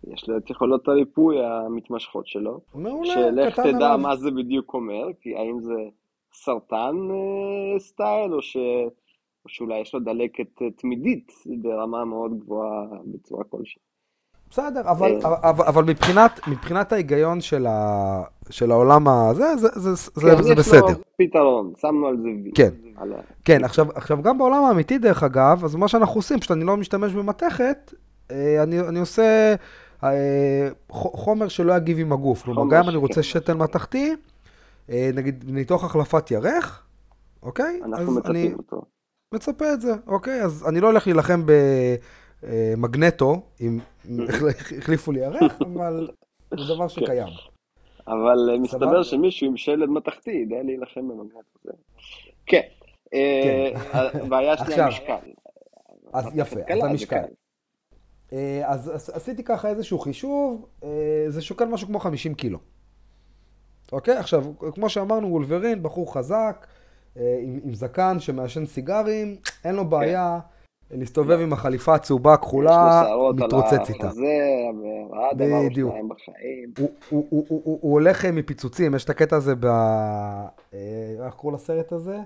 יש 0.04 0.28
לו 0.28 0.36
את 0.36 0.50
יכולות 0.50 0.88
הריפוי 0.88 1.36
המתמשכות 1.44 2.26
שלו. 2.26 2.60
מעולה, 2.74 3.14
שלך 3.14 3.60
תדע 3.60 3.68
עליו. 3.68 3.98
מה 3.98 4.16
זה 4.16 4.30
בדיוק 4.30 4.74
אומר, 4.74 5.04
כי 5.20 5.36
האם 5.36 5.60
זה 5.60 5.74
סרטן 6.34 6.96
סטייל, 7.78 8.34
או 8.34 8.42
ש... 8.42 8.56
או 9.44 9.48
שאולי 9.48 9.80
יש 9.80 9.94
לו 9.94 10.00
דלקת 10.00 10.62
אה, 10.62 10.70
תמידית 10.70 11.32
ברמה 11.62 12.04
מאוד 12.04 12.38
גבוהה 12.38 12.84
בצורה 13.04 13.44
כלשהי. 13.44 13.80
בסדר, 14.50 14.80
אבל, 14.90 15.18
אה. 15.24 15.50
אבל, 15.50 15.64
אבל 15.64 15.84
מבחינת, 15.84 16.40
מבחינת 16.48 16.92
ההיגיון 16.92 17.40
של, 17.40 17.66
ה, 17.66 18.22
של 18.50 18.70
העולם 18.70 19.08
הזה, 19.08 19.56
זה, 19.56 19.68
זה, 19.74 19.94
זה, 19.94 20.30
כן, 20.36 20.42
זה 20.42 20.54
בסדר. 20.54 20.88
יש 20.88 20.96
לו 20.96 21.02
פתרון, 21.16 21.72
שמנו 21.80 22.06
על 22.06 22.16
זה 22.16 22.28
וי. 22.44 22.50
כן, 22.54 22.70
על... 22.96 23.12
כן 23.44 23.64
עכשיו, 23.64 23.86
עכשיו 23.94 24.22
גם 24.22 24.38
בעולם 24.38 24.64
האמיתי 24.64 24.98
דרך 24.98 25.22
אגב, 25.22 25.64
אז 25.64 25.74
מה 25.74 25.88
שאנחנו 25.88 26.18
עושים, 26.18 26.38
פשוט 26.38 26.50
אני 26.50 26.64
לא 26.64 26.76
משתמש 26.76 27.12
במתכת, 27.12 27.94
אה, 28.30 28.62
אני, 28.62 28.80
אני 28.80 29.00
עושה 29.00 29.54
חומר 30.90 31.48
שלא 31.48 31.72
יגיב 31.72 31.98
עם 31.98 32.12
הגוף. 32.12 32.42
כלומר, 32.42 32.62
גם 32.70 32.82
אם 32.82 32.88
אני 32.88 32.96
רוצה 32.96 33.22
שתן 33.22 33.58
מתכתי, 33.58 34.14
נגיד 34.88 35.44
ניתוח 35.46 35.84
החלפת 35.84 36.30
ירך, 36.30 36.86
אוקיי? 37.42 37.80
אנחנו 37.84 38.12
מצפים 38.12 38.30
אני... 38.30 38.54
אותו. 38.54 38.82
מצפה 39.34 39.72
את 39.72 39.80
זה, 39.80 39.92
אוקיי? 40.06 40.42
אז 40.42 40.68
אני 40.68 40.80
לא 40.80 40.86
הולך 40.86 41.06
להילחם 41.06 41.42
במגנטו, 42.42 43.42
אם 43.60 43.78
החליפו 44.78 45.12
לי 45.12 45.20
ירך, 45.20 45.62
אבל 45.62 46.08
זה 46.50 46.74
דבר 46.74 46.88
שקיים. 46.88 47.28
אבל 48.06 48.50
אה, 48.50 48.58
מסתבר 48.58 49.02
שמישהו 49.02 49.46
עם 49.46 49.56
שלד 49.56 49.88
מתכתי 49.88 50.30
יודע 50.30 50.62
להילחם 50.62 51.08
במגנטו. 51.08 51.58
כן. 52.46 52.60
אה, 53.14 53.70
כן. 53.92 54.18
הבעיה 54.18 54.56
שלי 54.56 54.74
המשקל. 54.74 55.14
אז 56.12 56.26
יפה, 56.34 56.60
אז 56.68 56.84
המשקל. 56.84 57.24
אה, 58.32 58.62
אז 58.64 59.10
עשיתי 59.14 59.44
ככה 59.44 59.68
איזשהו 59.68 59.98
חישוב, 59.98 60.66
זה 61.28 61.42
שוקל 61.42 61.64
משהו 61.64 61.86
כמו 61.86 61.98
50 61.98 62.34
קילו. 62.34 62.58
אוקיי? 63.92 64.16
עכשיו, 64.16 64.44
כמו 64.74 64.88
שאמרנו, 64.88 65.28
וולברין, 65.28 65.82
בחור 65.82 66.14
חזק, 66.14 66.66
אה, 67.16 67.38
עם, 67.42 67.60
עם 67.64 67.74
זקן 67.74 68.20
שמעשן 68.20 68.66
סיגרים, 68.66 69.36
אין 69.64 69.74
לו 69.74 69.84
בעיה 69.84 70.38
כן. 70.88 70.98
להסתובב 70.98 71.40
עם 71.40 71.52
החליפה 71.52 71.94
הצהובה 71.94 72.34
הכחולה, 72.34 73.04
מתרוצץ 73.34 73.72
איתה. 73.72 73.88
יש 73.88 73.88
לו 73.88 73.94
שערות 73.94 75.40
על 75.40 75.42
החזה, 75.42 75.68
בדיוק. 75.70 75.94
הוא, 76.78 76.90
הוא, 77.08 77.26
הוא, 77.30 77.46
הוא, 77.48 77.60
הוא, 77.64 77.78
הוא 77.82 77.92
הולך 77.92 78.24
אה, 78.24 78.32
מפיצוצים, 78.32 78.94
יש 78.94 79.04
את 79.04 79.10
הקטע 79.10 79.36
הזה 79.36 79.54
ב... 79.54 79.66
אה, 79.66 81.26
איך 81.26 81.34
קוראים 81.34 81.54
לסרט 81.56 81.92
הזה? 81.92 82.18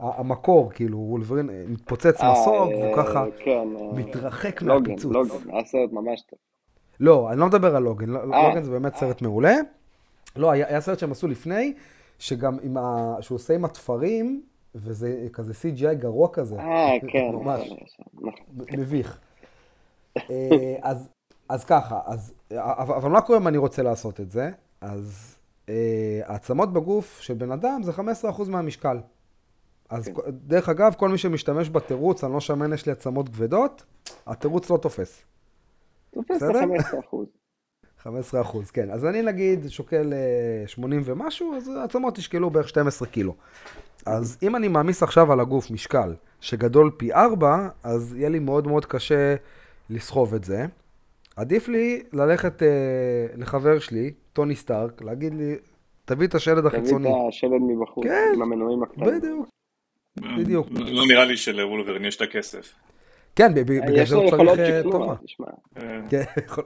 המקור, 0.00 0.70
כאילו, 0.74 0.98
וולברין 0.98 1.50
מתפוצץ 1.68 2.20
מסוג, 2.20 2.68
והוא 2.68 2.96
ככה 2.96 3.24
כן, 3.44 3.68
מתרחק 3.94 4.62
לוגן, 4.62 4.90
מהפיצוץ. 4.90 5.12
לוגן, 5.12 5.50
היה 5.50 5.64
סרט 5.64 5.92
ממש 5.92 6.22
טוב. 6.30 6.38
לא, 7.00 7.30
אני 7.30 7.40
לא 7.40 7.46
מדבר 7.46 7.76
על 7.76 7.82
לוגן, 7.82 8.10
לוגן 8.10 8.62
זה 8.62 8.70
באמת 8.70 8.96
סרט 8.96 9.22
מעולה. 9.22 9.54
לא, 10.36 10.50
היה 10.50 10.80
סרט 10.80 10.98
שהם 10.98 11.12
עשו 11.12 11.28
לפני, 11.28 11.74
שגם 12.18 12.56
עם 12.62 12.76
ה... 12.76 13.16
שהוא 13.20 13.36
עושה 13.36 13.54
עם 13.54 13.64
התפרים, 13.64 14.42
וזה 14.74 15.28
כזה 15.32 15.52
CGI 15.52 15.94
גרוע 15.94 16.28
כזה. 16.32 16.56
אה, 16.56 16.92
כן. 17.08 17.30
ממש. 17.32 17.72
מביך. 18.52 19.20
אה, 20.16 20.76
אז, 20.82 21.08
אז 21.48 21.64
ככה, 21.64 22.00
אז, 22.06 22.32
אבל 22.58 23.10
מה 23.10 23.20
קורה 23.20 23.38
אם 23.38 23.48
אני 23.48 23.58
רוצה 23.58 23.82
לעשות 23.82 24.20
את 24.20 24.30
זה? 24.30 24.50
אז 24.80 25.36
אה, 25.68 26.20
העצמות 26.24 26.72
בגוף 26.72 27.20
של 27.20 27.34
בן 27.34 27.52
אדם 27.52 27.82
זה 27.82 27.92
15% 27.92 28.48
מהמשקל. 28.48 28.98
אז 29.90 30.08
כן. 30.08 30.12
דרך 30.30 30.68
אגב, 30.68 30.94
כל 30.94 31.08
מי 31.08 31.18
שמשתמש 31.18 31.70
בתירוץ, 31.70 32.24
אני 32.24 32.32
לא 32.32 32.40
שמן, 32.40 32.72
יש 32.72 32.86
לי 32.86 32.92
עצמות 32.92 33.28
כבדות, 33.28 33.84
התירוץ 34.26 34.70
לא 34.70 34.76
תופס. 34.76 35.22
תופס 36.10 36.36
את 36.36 36.42
ה-15%. 36.42 37.16
15 38.04 38.40
אחוז, 38.40 38.70
כן. 38.70 38.90
אז 38.90 39.04
אני 39.06 39.22
נגיד 39.22 39.68
שוקל 39.68 40.12
80 40.66 41.00
אה, 41.00 41.04
ומשהו, 41.06 41.54
אז 41.56 41.68
העצמות 41.68 42.14
תשקלו 42.14 42.50
בערך 42.50 42.68
12 42.68 43.08
קילו. 43.08 43.34
אז 44.06 44.38
אם 44.42 44.56
אני 44.56 44.68
מעמיס 44.68 45.02
עכשיו 45.02 45.32
על 45.32 45.40
הגוף 45.40 45.70
משקל 45.70 46.14
שגדול 46.40 46.90
פי 46.96 47.12
4, 47.12 47.68
אז 47.82 48.14
יהיה 48.16 48.28
לי 48.28 48.38
מאוד 48.38 48.68
מאוד 48.68 48.86
קשה 48.86 49.34
לסחוב 49.90 50.34
את 50.34 50.44
זה. 50.44 50.66
עדיף 51.36 51.68
לי 51.68 52.02
ללכת 52.12 52.62
אה, 52.62 52.68
לחבר 53.36 53.78
שלי, 53.78 54.12
טוני 54.32 54.54
סטארק, 54.54 55.02
להגיד 55.02 55.34
לי, 55.34 55.54
תביא 56.04 56.26
את 56.26 56.34
השלד 56.34 56.66
החיצוני. 56.66 57.08
תביא 57.08 57.22
את 57.22 57.28
השלד 57.28 57.60
מבחוץ, 57.68 58.04
כן, 58.04 58.32
עם 58.34 58.42
המנועים 58.42 58.82
הקטנים. 58.82 59.20
בדיוק, 59.20 59.48
בדיוק. 60.38 60.66
לא 60.70 61.06
נראה 61.06 61.24
לי 61.24 61.36
שלוולברין 61.36 62.04
יש 62.04 62.16
את 62.16 62.20
הכסף. 62.20 62.74
כן, 63.36 63.54
בגלל 63.54 64.06
זה 64.06 64.16
הוא 64.16 64.30
צריך 64.30 64.82
טובה. 64.82 65.14
כן, 66.08 66.22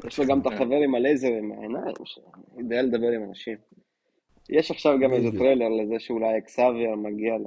יש 0.06 0.18
לו 0.18 0.26
גם 0.26 0.40
את 0.40 0.46
החבר 0.46 0.76
עם 0.84 0.94
הלייזר 0.94 1.28
עם 1.28 1.52
העיניים, 1.52 1.94
שיודע 2.04 2.82
לדבר 2.82 3.08
עם 3.08 3.24
אנשים. 3.28 3.56
יש 4.48 4.70
עכשיו 4.70 4.98
גם 5.02 5.12
איזה 5.12 5.38
טריילר 5.38 5.68
לזה 5.68 5.94
שאולי 5.98 6.38
אקסאבייר 6.38 6.94
מגיע 6.96 7.34
ל... 7.38 7.46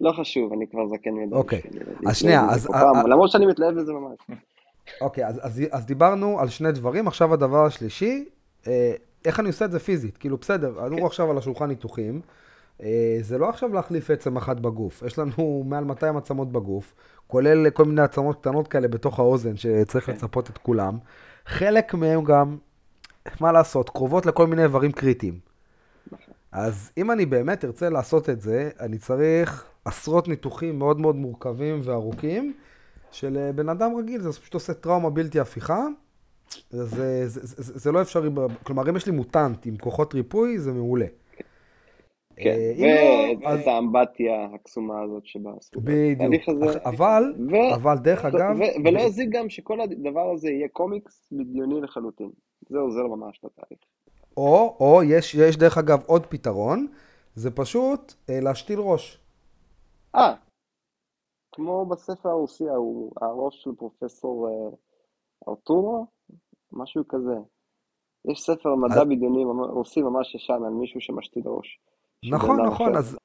לא 0.00 0.12
חשוב, 0.12 0.52
אני 0.52 0.66
כבר 0.70 0.86
זקן 0.86 1.10
מדי. 1.10 1.34
אוקיי, 1.34 1.60
אז 2.06 2.16
שנייה, 2.16 2.46
אז... 2.50 2.68
למרות 3.08 3.30
שאני 3.30 3.46
מתלהב 3.46 3.74
בזה 3.74 3.92
ממש. 3.92 4.18
אוקיי, 5.00 5.24
אז 5.70 5.86
דיברנו 5.86 6.40
על 6.40 6.48
שני 6.48 6.72
דברים, 6.72 7.08
עכשיו 7.08 7.34
הדבר 7.34 7.64
השלישי, 7.66 8.24
אה, 8.66 8.92
איך 9.24 9.40
אני 9.40 9.48
עושה 9.48 9.64
את 9.64 9.70
זה 9.70 9.78
פיזית? 9.78 10.16
כאילו, 10.16 10.36
בסדר, 10.36 10.80
עלו 10.80 10.96
כן. 10.96 11.04
עכשיו 11.04 11.30
על 11.30 11.38
השולחן 11.38 11.66
ניתוחים, 11.66 12.20
אה, 12.82 13.18
זה 13.20 13.38
לא 13.38 13.48
עכשיו 13.48 13.72
להחליף 13.74 14.10
עצם 14.10 14.36
אחת 14.36 14.60
בגוף, 14.60 15.02
יש 15.06 15.18
לנו 15.18 15.64
מעל 15.66 15.84
200 15.84 16.16
עצמות 16.16 16.52
בגוף, 16.52 16.94
כולל 17.28 17.70
כל 17.70 17.84
מיני 17.84 18.02
עצמות 18.02 18.40
קטנות 18.40 18.68
כאלה 18.68 18.88
בתוך 18.88 19.18
האוזן, 19.18 19.56
שצריך 19.56 20.06
כן. 20.06 20.12
לצפות 20.12 20.50
את 20.50 20.58
כולם. 20.58 20.98
חלק 21.46 21.94
מהם 21.94 22.24
גם, 22.24 22.56
מה 23.40 23.52
לעשות, 23.52 23.90
קרובות 23.90 24.26
לכל 24.26 24.46
מיני 24.46 24.62
איברים 24.62 24.92
קריטיים. 24.92 25.38
אז 26.52 26.90
אם 26.98 27.10
אני 27.10 27.26
באמת 27.26 27.64
ארצה 27.64 27.88
לעשות 27.88 28.30
את 28.30 28.40
זה, 28.40 28.70
אני 28.80 28.98
צריך 28.98 29.64
עשרות 29.84 30.28
ניתוחים 30.28 30.78
מאוד 30.78 31.00
מאוד 31.00 31.16
מורכבים 31.16 31.80
וארוכים, 31.84 32.54
של 33.10 33.36
אה, 33.36 33.52
בן 33.52 33.68
אדם 33.68 33.96
רגיל, 33.98 34.20
זה 34.20 34.32
פשוט 34.32 34.54
עושה 34.54 34.74
טראומה 34.74 35.10
בלתי 35.10 35.40
הפיכה. 35.40 35.86
זה, 36.70 36.84
זה, 36.84 37.26
זה, 37.26 37.40
זה, 37.62 37.78
זה 37.78 37.92
לא 37.92 38.02
אפשרי, 38.02 38.30
כלומר, 38.62 38.90
אם 38.90 38.96
יש 38.96 39.06
לי 39.06 39.12
מוטנט 39.12 39.66
עם 39.66 39.76
כוחות 39.76 40.14
ריפוי, 40.14 40.58
זה 40.58 40.72
מעולה. 40.72 41.06
כן, 42.42 42.84
אה, 42.84 43.30
ואת 43.40 43.66
לא, 43.66 43.70
האמבטיה 43.70 44.48
הקסומה 44.54 45.02
הזאת 45.02 45.26
שבה 45.26 45.50
עשו. 45.58 45.80
בדיוק, 45.80 46.32
אבל, 46.84 47.34
אבל 47.74 47.96
דרך 47.98 48.24
אגב... 48.24 48.56
ולא 48.84 49.00
יזיק 49.00 49.28
גם 49.32 49.48
שכל 49.48 49.80
הדבר 49.80 50.30
הזה 50.30 50.50
יהיה 50.50 50.68
קומיקס 50.68 51.32
בדיוני 51.32 51.80
לחלוטין. 51.80 52.30
זה 52.68 52.78
עוזר 52.78 53.06
ממש 53.06 53.40
לתהליך. 53.44 53.80
או, 54.36 54.76
או 54.80 55.02
יש, 55.02 55.34
יש 55.34 55.56
דרך 55.56 55.78
אגב 55.78 56.02
עוד 56.06 56.26
פתרון, 56.26 56.86
זה 57.34 57.50
פשוט 57.50 58.14
אה, 58.30 58.40
להשתיל 58.40 58.78
ראש. 58.78 59.20
אה, 60.14 60.34
כמו 61.52 61.86
בספר 61.86 62.28
הרוסי, 62.28 62.64
הראש 63.20 63.62
של 63.64 63.70
פרופסור 63.78 64.48
אה, 64.48 64.76
ארטורו, 65.48 66.06
משהו 66.72 67.08
כזה. 67.08 67.34
יש 68.30 68.40
ספר 68.40 68.74
מדע 68.74 69.04
בדיוני 69.04 69.44
רוסי 69.44 70.02
ממש 70.02 70.34
ישן 70.34 70.64
על 70.66 70.72
מישהו 70.72 71.00
שמשתיל 71.00 71.42
ראש. 71.46 71.80
נכון, 72.24 72.66
נכון, 72.66 72.96
אז, 72.96 73.18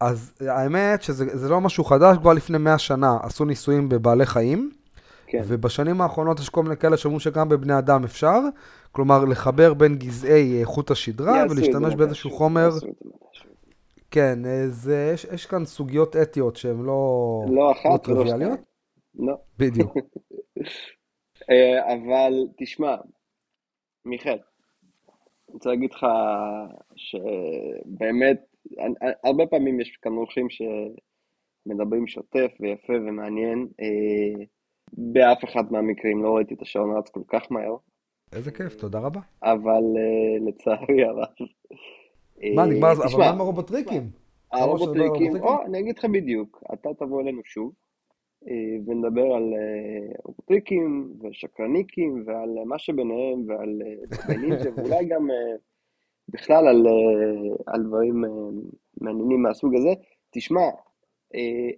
אז 0.00 0.34
האמת 0.48 1.02
שזה 1.02 1.48
לא 1.48 1.60
משהו 1.60 1.84
חדש, 1.84 2.16
כבר 2.18 2.32
לפני 2.32 2.58
100 2.58 2.78
שנה 2.78 3.16
עשו 3.22 3.44
ניסויים 3.44 3.88
בבעלי 3.88 4.26
חיים, 4.26 4.70
כן. 5.26 5.42
ובשנים 5.46 6.00
האחרונות 6.00 6.40
יש 6.40 6.48
כל 6.48 6.62
מיני 6.62 6.76
כאלה 6.76 6.96
שאומרים 6.96 7.20
שגם 7.20 7.48
בבני 7.48 7.78
אדם 7.78 8.04
אפשר, 8.04 8.38
כלומר 8.92 9.24
לחבר 9.24 9.74
בין 9.74 9.96
גזעי 9.98 10.60
אה, 10.60 10.66
חוט 10.66 10.90
השדרה 10.90 11.44
ולהשתמש 11.50 11.94
באיזשהו 11.94 12.30
חומר. 12.30 12.68
כן, 14.10 14.46
אה, 14.46 14.68
זה, 14.68 15.10
יש, 15.14 15.24
יש 15.24 15.46
כאן 15.46 15.64
סוגיות 15.64 16.16
אתיות 16.16 16.56
שהן 16.56 16.82
לא, 16.82 17.44
לא, 17.48 17.72
אחת, 17.72 17.90
לא 17.90 17.96
טריוויאליות. 17.96 18.60
לא. 19.14 19.34
בדיוק. 19.58 19.96
אה, 21.50 21.94
אבל 21.94 22.32
תשמע, 22.58 22.96
מיכאל, 24.04 24.38
רוצה 25.54 25.70
להגיד 25.70 25.92
לך 25.92 26.06
שבאמת, 26.96 28.44
הרבה 29.24 29.46
פעמים 29.46 29.80
יש 29.80 29.96
כאן 30.02 30.12
אורחים 30.12 30.46
שמדברים 30.50 32.06
שוטף 32.06 32.50
ויפה 32.60 32.92
ומעניין. 32.92 33.68
אה, 33.80 34.44
באף 34.92 35.44
אחד 35.44 35.72
מהמקרים 35.72 36.22
לא 36.22 36.36
ראיתי 36.36 36.54
את 36.54 36.62
השעון 36.62 36.96
רץ 36.96 37.08
כל 37.08 37.22
כך 37.28 37.42
מהר. 37.50 37.76
איזה 38.32 38.50
כיף, 38.50 38.74
תודה 38.74 38.98
רבה. 38.98 39.20
אבל 39.42 39.82
לצערי 40.46 41.04
הרב, 41.04 41.48
מה, 42.54 42.66
נגמר, 42.66 42.92
אבל 42.92 43.18
מה 43.18 43.30
עם 43.30 43.40
הרובוטריקים? 43.40 44.10
הרובוטריקים, 44.52 45.36
או, 45.42 45.64
אני 45.66 45.78
אגיד 45.78 45.98
לך 45.98 46.04
בדיוק, 46.04 46.62
אתה 46.74 46.88
תבוא 46.98 47.20
אלינו 47.20 47.40
שוב, 47.44 47.72
אה, 47.72 47.83
ונדבר 48.86 49.32
על 49.34 49.54
אה, 49.54 50.12
רובוטריקים 50.24 51.12
ושקרניקים 51.20 52.22
ועל 52.26 52.48
מה 52.66 52.78
שביניהם 52.78 53.44
ועל 53.48 53.82
אה, 53.86 54.36
נינג'ה, 54.36 54.70
ואולי 54.76 55.04
גם 55.04 55.28
בכלל 56.28 56.68
על, 56.68 56.86
על 57.66 57.82
דברים 57.82 58.24
מעניינים 59.00 59.42
מהסוג 59.42 59.74
הזה. 59.74 59.90
תשמע, 60.30 60.60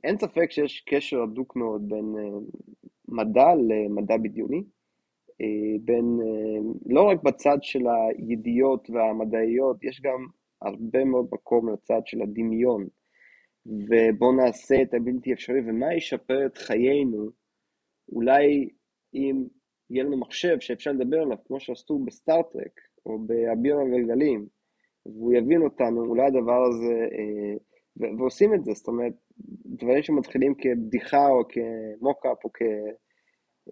אין 0.04 0.18
ספק 0.18 0.50
שיש 0.50 0.80
קשר 0.80 1.22
הדוק 1.22 1.56
מאוד 1.56 1.88
בין 1.88 2.14
מדע 3.08 3.54
למדע 3.54 4.16
בדיוני. 4.16 4.62
בין, 5.84 6.18
לא 6.86 7.02
רק 7.02 7.22
בצד 7.22 7.56
של 7.62 7.86
הידיעות 7.88 8.90
והמדעיות, 8.90 9.84
יש 9.84 10.00
גם 10.00 10.26
הרבה 10.62 11.04
מאוד 11.04 11.26
מקום 11.32 11.72
לצד 11.72 12.00
של 12.04 12.22
הדמיון, 12.22 12.86
ובואו 13.66 14.32
נעשה 14.32 14.82
את 14.82 14.94
הבלתי 14.94 15.32
אפשרי, 15.32 15.60
ומה 15.66 15.94
ישפר 15.94 16.46
את 16.46 16.58
חיינו, 16.58 17.30
אולי 18.12 18.68
אם 19.14 19.44
יהיה 19.90 20.04
לנו 20.04 20.16
מחשב 20.16 20.60
שאפשר 20.60 20.92
לדבר 20.92 21.20
עליו, 21.22 21.36
כמו 21.46 21.60
שעשו 21.60 21.98
בסטארט-טרק, 21.98 22.80
או 23.06 23.18
באביר 23.18 23.78
הגלגלים, 23.78 24.46
והוא 25.06 25.32
יבין 25.32 25.62
אותנו, 25.62 26.04
אולי 26.04 26.26
הדבר 26.26 26.64
הזה, 26.64 27.08
אה, 27.12 27.54
ועושים 28.18 28.54
את 28.54 28.64
זה, 28.64 28.72
זאת 28.72 28.88
אומרת, 28.88 29.12
דברים 29.66 30.02
שמתחילים 30.02 30.54
כבדיחה 30.54 31.28
או 31.28 31.42
כמוקאפ 31.48 32.44
או 32.44 32.50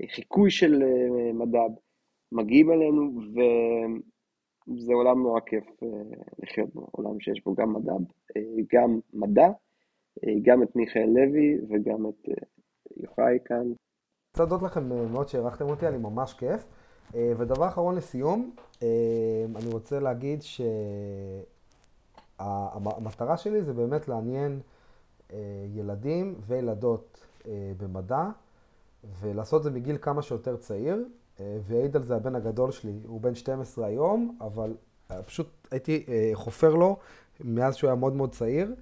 כחיקוי 0.06 0.50
של 0.50 0.82
אה, 0.82 1.66
מגיעים 2.32 2.70
אלינו, 2.70 3.20
ו... 3.34 3.40
זה 4.66 4.92
עולם 4.94 5.22
נורא 5.22 5.40
כיף 5.40 5.64
אה, 5.82 5.88
לחיות 6.38 6.74
בו, 6.74 6.86
עולם 6.90 7.20
שיש 7.20 7.44
בו 7.44 7.54
גם 7.54 7.72
מדע, 7.72 7.92
אה, 8.36 8.42
גם 8.72 8.98
מדע, 9.12 9.48
גם 10.42 10.62
את 10.62 10.76
מיכאל 10.76 11.08
לוי 11.08 11.58
וגם 11.68 12.06
את 12.06 12.28
יוחאי 12.96 13.38
כאן. 13.44 13.72
רוצה 14.32 14.42
להודות 14.42 14.62
לכם 14.62 14.88
מאוד 14.88 15.28
שהערכתם 15.28 15.64
אותי, 15.64 15.88
אני 15.88 15.98
ממש 15.98 16.34
כיף. 16.34 16.66
ודבר 17.14 17.68
אחרון 17.68 17.94
לסיום, 17.94 18.54
אני 19.56 19.66
רוצה 19.72 20.00
להגיד 20.00 20.42
שהמטרה 22.38 23.36
שלי 23.36 23.62
זה 23.62 23.72
באמת 23.72 24.08
לעניין 24.08 24.60
ילדים 25.74 26.34
וילדות 26.46 27.26
במדע, 27.78 28.28
ולעשות 29.20 29.62
זה 29.62 29.70
מגיל 29.70 29.96
כמה 30.00 30.22
שיותר 30.22 30.56
צעיר. 30.56 31.04
אה, 31.40 31.58
והעיד 31.66 31.96
על 31.96 32.02
זה 32.02 32.16
הבן 32.16 32.34
הגדול 32.34 32.70
שלי, 32.70 32.92
הוא 33.06 33.20
בן 33.20 33.34
12 33.34 33.86
היום, 33.86 34.38
אבל 34.40 34.74
אה, 35.10 35.22
פשוט 35.22 35.48
הייתי 35.70 36.04
אה, 36.08 36.30
חופר 36.34 36.74
לו 36.74 36.96
מאז 37.40 37.76
שהוא 37.76 37.88
היה 37.88 37.94
מאוד 37.94 38.12
מאוד 38.12 38.32
צעיר, 38.32 38.74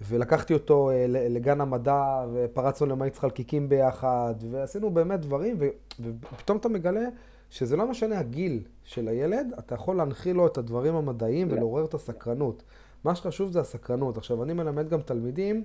ולקחתי 0.00 0.54
אותו 0.54 0.90
לגן 1.08 1.60
המדע, 1.60 2.24
ופרצנו 2.32 2.86
למאיץ 2.86 3.18
חלקיקים 3.18 3.68
ביחד, 3.68 4.34
ועשינו 4.50 4.90
באמת 4.90 5.20
דברים, 5.20 5.58
ופתאום 6.00 6.58
אתה 6.58 6.68
מגלה 6.68 7.04
שזה 7.50 7.76
לא 7.76 7.90
משנה 7.90 8.18
הגיל 8.18 8.62
של 8.84 9.08
הילד, 9.08 9.46
אתה 9.58 9.74
יכול 9.74 9.96
להנחיל 9.96 10.36
לו 10.36 10.46
את 10.46 10.58
הדברים 10.58 10.94
המדעיים 10.94 11.48
ולעורר 11.50 11.84
את 11.84 11.94
הסקרנות. 11.94 12.62
מה 13.04 13.14
שחשוב 13.14 13.52
זה 13.52 13.60
הסקרנות. 13.60 14.16
עכשיו, 14.16 14.42
אני 14.42 14.52
מלמד 14.52 14.88
גם 14.88 15.00
תלמידים 15.00 15.62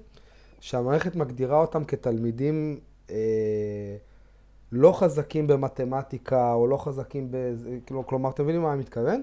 שהמערכת 0.60 1.16
מגדירה 1.16 1.62
אותם 1.62 1.84
כתלמידים... 1.84 2.80
אה, 3.10 3.98
לא 4.72 4.92
חזקים 4.92 5.48
במתמטיקה, 5.48 6.54
או 6.54 6.68
לא 6.68 6.78
חזקים 6.78 7.32
ב... 7.32 7.38
כאילו, 7.86 8.08
כלומר, 8.08 8.30
אתם 8.30 8.44
מבינים 8.44 8.62
מה 8.62 8.74
אני 8.74 8.80
מתכוון? 8.80 9.22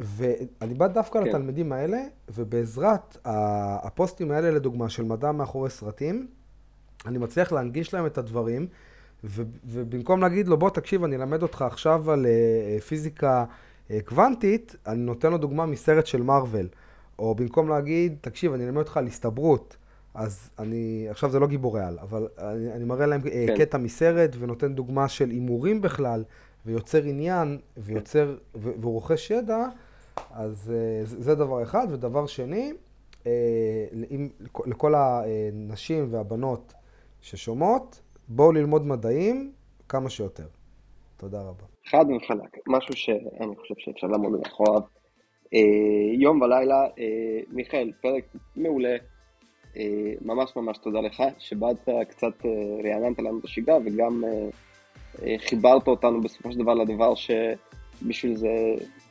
ואני 0.00 0.74
בא 0.74 0.86
דווקא 0.86 1.20
כן. 1.20 1.26
לתלמידים 1.28 1.72
האלה, 1.72 1.98
ובעזרת 2.34 3.16
הפוסטים 3.24 4.30
האלה, 4.30 4.50
לדוגמה, 4.50 4.88
של 4.88 5.04
מדע 5.04 5.32
מאחורי 5.32 5.70
סרטים, 5.70 6.26
אני 7.06 7.18
מצליח 7.18 7.52
להנגיש 7.52 7.94
להם 7.94 8.06
את 8.06 8.18
הדברים, 8.18 8.66
ו, 9.24 9.42
ובמקום 9.64 10.20
להגיד 10.20 10.48
לו, 10.48 10.56
בוא 10.56 10.70
תקשיב, 10.70 11.04
אני 11.04 11.16
אלמד 11.16 11.42
אותך 11.42 11.62
עכשיו 11.62 12.10
על 12.10 12.26
uh, 12.26 12.82
פיזיקה 12.82 13.44
uh, 13.88 13.92
קוונטית, 14.04 14.76
אני 14.86 15.00
נותן 15.00 15.30
לו 15.30 15.38
דוגמה 15.38 15.66
מסרט 15.66 16.06
של 16.06 16.22
מארוול. 16.22 16.68
או 17.18 17.34
במקום 17.34 17.68
להגיד, 17.68 18.16
תקשיב, 18.20 18.52
אני 18.52 18.64
אלמד 18.64 18.78
אותך 18.78 18.96
על 18.96 19.06
הסתברות, 19.06 19.76
אז 20.14 20.50
אני, 20.58 21.06
עכשיו 21.10 21.30
זה 21.30 21.38
לא 21.38 21.46
גיבורי 21.46 21.80
על, 21.80 21.98
אבל 22.02 22.28
אני, 22.38 22.72
אני 22.72 22.84
מראה 22.84 23.06
להם 23.06 23.20
אה, 23.26 23.44
כן. 23.48 23.56
קטע 23.58 23.78
מסרט 23.78 24.36
ונותן 24.38 24.74
דוגמה 24.74 25.08
של 25.08 25.30
הימורים 25.30 25.80
בכלל, 25.80 26.24
ויוצר 26.66 27.02
עניין, 27.02 27.58
ויוצר, 27.76 28.36
ו, 28.54 28.70
ורוכש 28.80 29.30
ידע, 29.30 29.66
אז 30.30 30.72
אה, 30.74 31.04
זה, 31.04 31.34
דבר 31.34 31.62
אחד. 31.62 31.86
ודבר 31.90 32.26
שני, 32.26 32.72
אה, 33.26 33.32
אם, 34.10 34.28
לכל 34.66 34.94
הנשים 34.94 36.06
והבנות 36.10 36.72
ששומעות, 37.20 38.00
בואו 38.28 38.52
ללמוד 38.52 38.86
מדעים 38.86 39.52
כמה 39.88 40.10
שיותר. 40.10 40.46
תודה 41.16 41.40
רבה. 41.40 41.64
חד 41.86 42.04
וחלק, 42.16 42.58
משהו 42.66 42.96
שאני 42.96 43.56
חושב 43.56 43.74
שאפשר 43.78 44.06
לעמוד 44.06 44.32
מאחוריו. 44.32 44.82
יום 46.18 46.40
ולילה, 46.40 46.86
מיכאל, 47.48 47.92
פרק 48.02 48.24
מעולה. 48.56 48.96
ממש 50.20 50.56
ממש 50.56 50.78
תודה 50.78 51.00
לך, 51.00 51.22
שבאת 51.38 51.88
קצת, 52.08 52.46
רעננת 52.84 53.18
לנו 53.18 53.38
את 53.38 53.44
השגרה 53.44 53.78
וגם 53.84 54.24
חיברת 55.38 55.88
אותנו 55.88 56.20
בסופו 56.20 56.52
של 56.52 56.58
דבר 56.58 56.74
לדבר 56.74 57.14
שבשביל 57.14 58.36
זה 58.36 58.48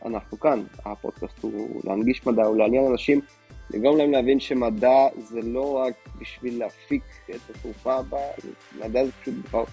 אנחנו 0.06 0.40
כאן. 0.40 0.64
הפודקאסט 0.86 1.40
הוא 1.42 1.82
להנגיש 1.84 2.28
מדע, 2.28 2.46
הוא 2.46 2.58
לעניין 2.58 2.86
אנשים, 2.92 3.22
לגרום 3.70 3.98
להם 3.98 4.12
להבין 4.12 4.40
שמדע 4.40 5.08
זה 5.18 5.42
לא 5.42 5.78
רק 5.78 5.94
בשביל 6.20 6.60
להפיק 6.60 7.04
את 7.30 7.50
התרופה 7.50 7.96
הבאה, 7.96 8.32
מדע 8.80 9.06
זה 9.06 9.12
פשוט 9.22 9.34
דבר 9.50 9.64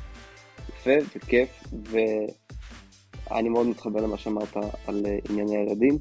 יפה 0.69 1.17
וכיף, 1.17 1.65
ואני 3.31 3.49
מאוד 3.49 3.67
מתחבר 3.67 4.01
למה 4.01 4.19
שאמרת 4.19 4.57
על 4.87 5.07
ענייני 5.31 5.57
הילדים. 5.57 5.99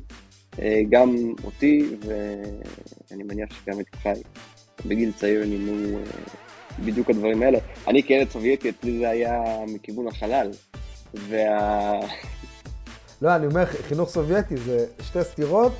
גם 0.90 1.16
אותי, 1.44 1.90
ואני 2.02 3.24
מניח 3.24 3.50
שגם 3.54 3.80
את 3.80 3.96
חי, 3.96 4.22
בגיל 4.86 5.12
צעיר 5.12 5.46
נינו 5.46 6.00
בדיוק 6.86 7.10
הדברים 7.10 7.42
האלה. 7.42 7.58
אני 7.88 8.04
כילד 8.04 8.30
סובייטי, 8.30 8.70
אצלי 8.70 9.00
זה 9.00 9.10
היה 9.10 9.42
מכיוון 9.68 10.08
החלל. 10.08 10.52
וה... 11.14 12.00
לא, 13.22 13.36
אני 13.36 13.46
אומר, 13.46 13.66
חינוך 13.66 14.10
סובייטי 14.10 14.58
זה 14.58 14.86
שתי 15.04 15.24
סתירות, 15.24 15.72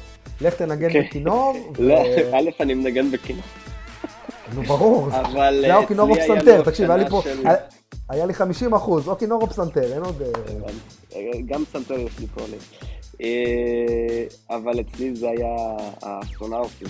לך 0.42 0.54
תנגן 0.54 0.94
כן. 0.94 1.00
בכינור. 1.00 1.54
לא, 1.80 2.02
א', 2.34 2.50
אני 2.60 2.74
מנגן 2.74 3.12
בכינור. 3.12 3.44
נו, 4.54 4.64
ברור. 4.64 5.08
אבל 5.12 5.58
זה 5.62 5.66
היה 5.66 5.88
כינור 5.88 6.10
או 6.10 6.16
פסנתר, 6.16 6.64
תקשיב, 6.64 6.92
היה 6.92 7.04
לי 7.04 7.10
פה, 7.10 7.22
היה 8.10 8.26
לי 8.26 8.34
50 8.34 8.74
אחוז, 8.74 9.08
או 9.08 9.18
כינור 9.18 9.42
או 9.42 9.48
פסנתר, 9.48 9.94
אין 9.94 10.02
עוד... 10.02 10.22
אה, 11.16 11.22
גם 11.46 11.66
פסנתר 11.66 12.00
יש 12.00 12.20
לי 12.20 12.28
פה. 12.28 12.42
אה, 13.22 14.56
אבל 14.56 14.80
אצלי 14.80 15.16
זה 15.16 15.30
היה 15.30 15.56
האסטרונאוטים 16.02 16.88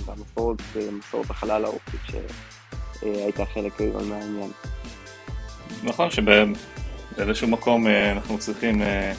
והמסורת 0.73 1.29
החלל 1.29 1.65
האופית 1.65 2.01
שהייתה 2.99 3.45
חלק 3.45 3.81
גדול 3.81 4.03
מהעניין. 4.03 4.51
נכון 5.83 6.07
שבאיזשהו 6.11 7.47
מקום 7.47 7.87
אה, 7.87 8.11
אנחנו 8.11 8.37
צריכים 8.37 8.81
כן. 8.81 9.13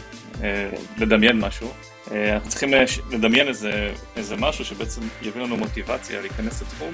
לדמיין 0.98 1.40
משהו. 1.40 1.68
אנחנו 2.10 2.48
צריכים 2.48 2.70
לדמיין 3.10 3.48
איזה, 3.48 3.92
איזה 4.16 4.36
משהו 4.36 4.64
שבעצם 4.64 5.00
יביא 5.22 5.42
לנו 5.42 5.56
מוטיבציה 5.56 6.20
להיכנס 6.20 6.62
לתחום 6.62 6.90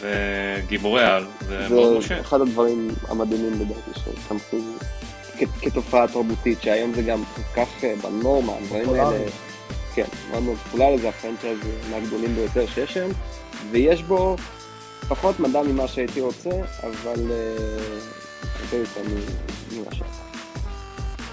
וגיבורי 0.00 1.04
על, 1.04 1.26
זה 1.40 1.66
מאוד 1.70 1.98
משה. 1.98 2.14
זה 2.14 2.20
אחד 2.20 2.40
הדברים 2.40 2.88
המדהימים 3.08 3.52
לדעתי 3.52 4.00
שצמחו 4.00 4.56
כתופעה 5.60 6.08
תרבותית, 6.08 6.62
שהיום 6.62 6.94
זה 6.94 7.02
גם 7.02 7.22
כל 7.34 7.42
כך 7.54 7.84
אה, 7.84 7.94
בנורמה, 8.02 8.52
הדברים 8.52 8.90
האלה, 8.90 9.30
כן, 9.94 10.04
מאוד 10.30 10.42
מאוד 10.42 10.56
פופולרי, 10.56 10.98
זה 10.98 11.08
הפרנצ'ייז 11.08 11.58
מהגדולים 11.90 12.34
ביותר 12.34 12.66
שיש 12.66 12.96
היום, 12.96 13.10
ויש 13.70 14.02
בו 14.02 14.36
פחות 15.08 15.40
מדע 15.40 15.62
ממה 15.62 15.88
שהייתי 15.88 16.20
רוצה, 16.20 16.50
אבל 16.82 17.30
אה, 17.30 18.78
יותר 18.78 19.00
ממה 19.72 19.94
שאתה. 19.94 20.06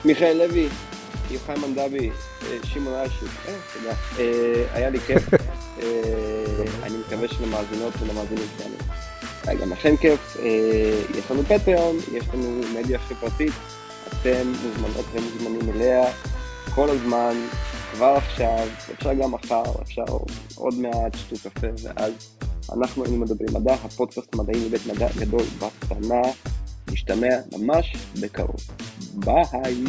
מיכאל 0.06 0.38
לוי, 0.38 0.68
יוחאי 1.32 1.56
מנדבי, 1.60 2.10
אה, 2.10 2.58
שמעון 2.64 2.96
איישי, 2.96 3.26
תודה. 3.74 3.94
היה 4.74 4.90
לי 4.90 5.00
כיף. 5.00 5.24
אני 6.84 6.98
מקווה 6.98 7.28
שלמאזינות 7.28 7.94
ולמאזינים 8.00 8.46
שלנו. 8.58 8.76
היה 9.44 9.60
גם 9.62 9.72
לכם 9.72 9.98
כיף. 9.98 10.38
יש 11.18 11.32
לנו 11.32 11.44
פטריון, 11.44 11.98
יש 12.14 12.26
לנו 12.34 12.62
מדיה 12.76 13.00
חברתית. 13.00 13.54
אתם 14.08 14.54
מוזמנות 14.64 15.06
ומוזמנים 15.14 15.70
אליה 15.76 16.04
כל 16.76 16.90
הזמן, 16.90 17.36
כבר 17.94 18.16
עכשיו, 18.18 18.68
אפשר 18.94 19.14
גם 19.14 19.32
מחר, 19.32 19.64
אפשר 19.82 20.04
עוד 20.56 20.74
מעט, 20.74 21.16
שתו 21.16 21.50
קפה, 21.50 21.68
ואז 21.84 22.14
אנחנו 22.78 23.04
היינו 23.04 23.18
מדברים 23.18 23.50
מדע, 23.54 23.74
הפודקאסט 23.74 24.34
המדעי 24.34 24.68
מבית 24.68 24.82
מדע 24.88 25.08
גדול 25.20 25.44
בקטנה, 25.60 26.22
נשתמע 26.92 27.36
ממש 27.58 27.96
בקרוב. 28.22 28.60
ביי! 29.16 29.84